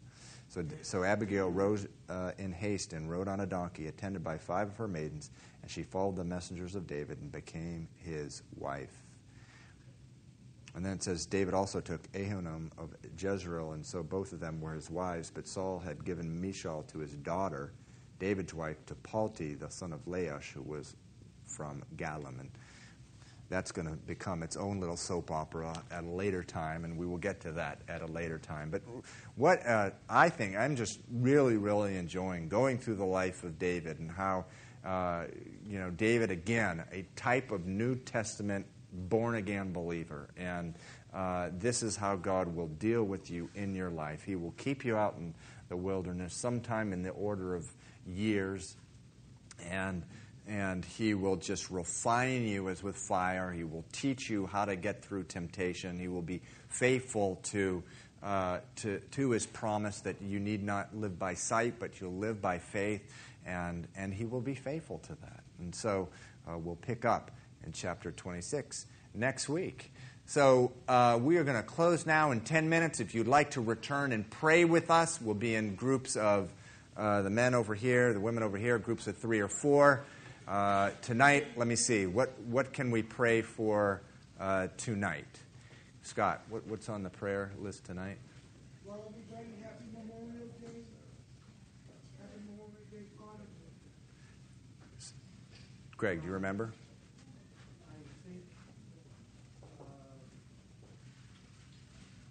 So, 0.48 0.64
so 0.80 1.04
Abigail 1.04 1.50
rose 1.50 1.86
uh, 2.09 2.32
in 2.38 2.52
haste 2.52 2.94
and 2.94 3.11
rode 3.11 3.28
on 3.28 3.40
a 3.40 3.46
donkey, 3.46 3.88
attended 3.88 4.24
by 4.24 4.38
five 4.38 4.68
of 4.68 4.76
her 4.78 4.88
maidens, 4.88 5.30
and 5.61 5.70
she 5.70 5.82
followed 5.82 6.16
the 6.16 6.24
messengers 6.24 6.74
of 6.74 6.86
David 6.86 7.20
and 7.20 7.30
became 7.30 7.86
his 8.02 8.42
wife. 8.56 8.96
And 10.74 10.86
then 10.86 10.94
it 10.94 11.02
says 11.02 11.26
David 11.26 11.54
also 11.54 11.80
took 11.80 12.11
Ahinoam 12.12 12.70
of 12.78 12.94
Jezreel, 13.18 13.72
and 13.72 13.84
so 13.84 14.02
both 14.02 14.32
of 14.32 14.40
them 14.40 14.61
were 14.61 14.72
his 14.72 14.90
wives. 14.90 15.30
But 15.30 15.46
Saul 15.46 15.80
had 15.80 16.04
given 16.04 16.40
Michal 16.40 16.82
to 16.84 17.00
his 17.00 17.14
daughter, 17.16 17.72
David's 18.19 18.55
wife, 18.55 18.85
to 18.87 18.95
Palti, 18.95 19.55
the 19.55 19.71
son 19.71 19.93
of 19.93 20.05
Laish, 20.07 20.53
who 20.53 20.62
was 20.62 20.95
from 21.47 21.83
Gallim. 21.97 22.41
And 22.41 22.51
that's 23.49 23.73
going 23.73 23.89
to 23.89 23.95
become 23.95 24.43
its 24.43 24.57
own 24.57 24.79
little 24.79 24.97
soap 24.97 25.31
opera 25.31 25.75
at 25.91 26.05
a 26.05 26.09
later 26.09 26.43
time, 26.43 26.85
and 26.85 26.99
we 26.99 27.07
will 27.07 27.19
get 27.19 27.41
to 27.41 27.53
that 27.53 27.81
at 27.89 28.03
a 28.03 28.07
later 28.07 28.39
time. 28.39 28.71
But 28.71 28.83
what 29.37 29.66
uh, 29.66 29.91
I 30.09 30.29
think, 30.29 30.57
I'm 30.57 30.77
just 30.77 31.01
really, 31.11 31.57
really 31.57 31.97
enjoying 31.97 32.49
going 32.49 32.79
through 32.79 32.97
the 32.97 33.07
life 33.07 33.45
of 33.45 33.59
David 33.59 34.01
and 34.01 34.11
how, 34.11 34.45
uh, 34.85 35.25
you 35.66 35.79
know, 35.79 35.91
David, 35.91 36.31
again, 36.31 36.85
a 36.93 37.07
type 37.16 37.51
of 37.51 37.66
New 37.66 37.97
Testament 37.97 38.66
born 38.93 39.37
again 39.37 39.73
believer. 39.73 40.29
And 40.37 40.75
uh, 41.14 41.49
this 41.59 41.83
is 41.83 41.97
how 41.97 42.16
God 42.16 42.55
will 42.55 42.69
deal 42.69 43.05
with 43.05 43.31
you 43.31 43.49
in 43.55 43.75
your 43.75 43.91
life. 43.91 44.23
He 44.23 44.37
will 44.37 44.55
keep 44.59 44.85
you 44.85 44.97
out 44.97 45.16
in 45.19 45.35
the 45.69 45.77
wilderness 45.77 46.35
sometime 46.35 46.93
in 46.93 47.03
the 47.03 47.11
order 47.11 47.55
of 47.55 47.71
years, 48.07 48.77
and, 49.71 50.03
and 50.47 50.85
He 50.85 51.14
will 51.14 51.37
just 51.37 51.71
refine 51.71 52.47
you 52.47 52.69
as 52.69 52.83
with 52.83 52.97
fire. 52.97 53.53
He 53.53 53.64
will 53.64 53.85
teach 53.93 54.31
you 54.31 54.47
how 54.47 54.64
to 54.64 54.77
get 54.77 55.05
through 55.05 55.25
temptation. 55.25 55.99
He 55.99 56.09
will 56.09 56.23
be 56.23 56.43
faithful 56.69 57.41
to. 57.45 57.83
Uh, 58.21 58.59
to, 58.75 58.99
to 59.12 59.31
his 59.31 59.47
promise 59.47 60.01
that 60.01 60.21
you 60.21 60.41
need 60.41 60.61
not 60.61 60.93
live 60.93 61.21
by 61.21 61.35
sight, 61.35 61.79
but 61.79 62.01
you'll 62.01 62.16
live 62.16 62.43
by 62.43 62.59
faith, 62.59 63.01
and, 63.47 63.87
and 63.97 64.12
he 64.12 64.25
will 64.25 64.41
be 64.41 64.57
faithful 64.57 64.99
to 64.99 65.14
that. 65.21 65.45
And 65.61 65.73
so 65.73 66.09
uh, 66.49 66.59
we'll 66.59 66.75
pick 66.75 67.05
up 67.05 67.31
in 67.64 67.71
chapter 67.71 68.11
26 68.11 68.87
next 69.14 69.49
week. 69.49 69.93
So 70.29 70.72
uh, 70.87 71.18
we 71.22 71.39
are 71.39 71.43
going 71.43 71.57
to 71.57 71.62
close 71.62 72.05
now 72.05 72.33
in 72.33 72.43
10 72.43 72.68
minutes. 72.68 73.01
If 73.01 73.14
you'd 73.14 73.26
like 73.26 73.53
to 73.53 73.62
return 73.62 74.12
and 74.12 74.29
pray 74.29 74.66
with 74.66 74.91
us, 74.91 75.18
we'll 75.22 75.35
be 75.35 75.55
in 75.55 75.74
groups 75.74 76.16
of 76.16 76.53
uh, 76.99 77.22
the 77.22 77.31
men 77.31 77.55
over 77.55 77.74
here, 77.74 78.12
the 78.12 78.20
women 78.20 78.43
over 78.43 78.59
here, 78.59 78.79
groups 78.79 79.07
of 79.07 79.16
three 79.16 79.41
or 79.41 79.49
four. 79.49 80.05
Uh, 80.47 80.91
tonight, 81.01 81.47
let 81.57 81.66
me 81.66 81.76
see, 81.76 82.05
what, 82.05 82.39
what 82.43 82.74
can 82.74 82.91
we 82.91 83.03
pray 83.03 83.41
for 83.41 84.03
uh, 84.39 84.68
tonight? 84.76 85.24
Scott, 86.03 86.43
what, 86.51 86.66
what's 86.66 86.91
on 86.91 87.03
the 87.03 87.09
prayer 87.11 87.51
list 87.59 87.87
tonight? 87.87 88.18
Well, 88.85 89.03
everybody, 89.09 89.49
happy 89.62 89.85
Memorial 89.95 90.47
Day. 90.61 90.85
Happy 92.20 92.41
Memorial 92.51 92.85
Day, 92.93 93.09
Father. 93.18 93.45
Greg, 95.97 96.20
do 96.20 96.26
you 96.26 96.35
remember? 96.35 96.74
I 97.89 97.97
think 98.29 98.45
uh, 99.72 99.85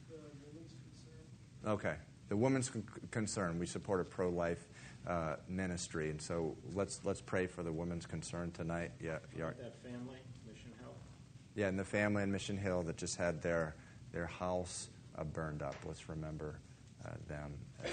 the 0.10 0.18
women's 0.45 0.74
concern. 0.74 1.26
Okay. 1.68 1.95
The 2.30 2.38
women's 2.38 2.70
con- 2.70 2.84
concern, 3.11 3.59
we 3.59 3.65
support 3.65 4.01
a 4.01 4.03
pro 4.03 4.30
life 4.30 4.68
uh, 5.05 5.36
ministry, 5.47 6.09
and 6.09 6.22
so 6.22 6.55
let's, 6.74 7.01
let's 7.03 7.22
pray 7.22 7.47
for 7.47 7.63
the 7.63 7.72
women's 7.72 8.05
concern 8.05 8.51
tonight. 8.51 8.91
Yeah, 9.01 9.20
yeah. 9.38 9.51
That 9.61 9.76
family, 9.84 10.20
Mission 10.45 10.72
Hill. 10.80 10.93
Yeah, 11.55 11.68
and 11.68 11.80
the 11.80 11.86
family 11.86 12.24
in 12.24 12.32
Mission 12.32 12.57
Hill 12.57 12.84
that 12.84 12.97
just 12.97 13.18
had 13.18 13.41
their, 13.41 13.76
their 14.11 14.26
house 14.26 14.89
uh, 15.18 15.24
burned 15.24 15.61
up. 15.61 15.76
Let's 15.86 16.09
remember 16.09 16.59
uh, 17.05 17.11
them 17.28 17.53
as 17.84 17.91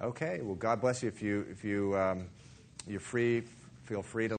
well. 0.00 0.08
Okay, 0.08 0.40
well, 0.42 0.56
God 0.56 0.80
bless 0.80 1.02
you. 1.02 1.08
If, 1.08 1.22
you, 1.22 1.46
if 1.50 1.62
you, 1.62 1.96
um, 1.96 2.28
you're 2.88 3.00
free, 3.00 3.44
feel 3.84 4.02
free 4.02 4.28
to. 4.28 4.36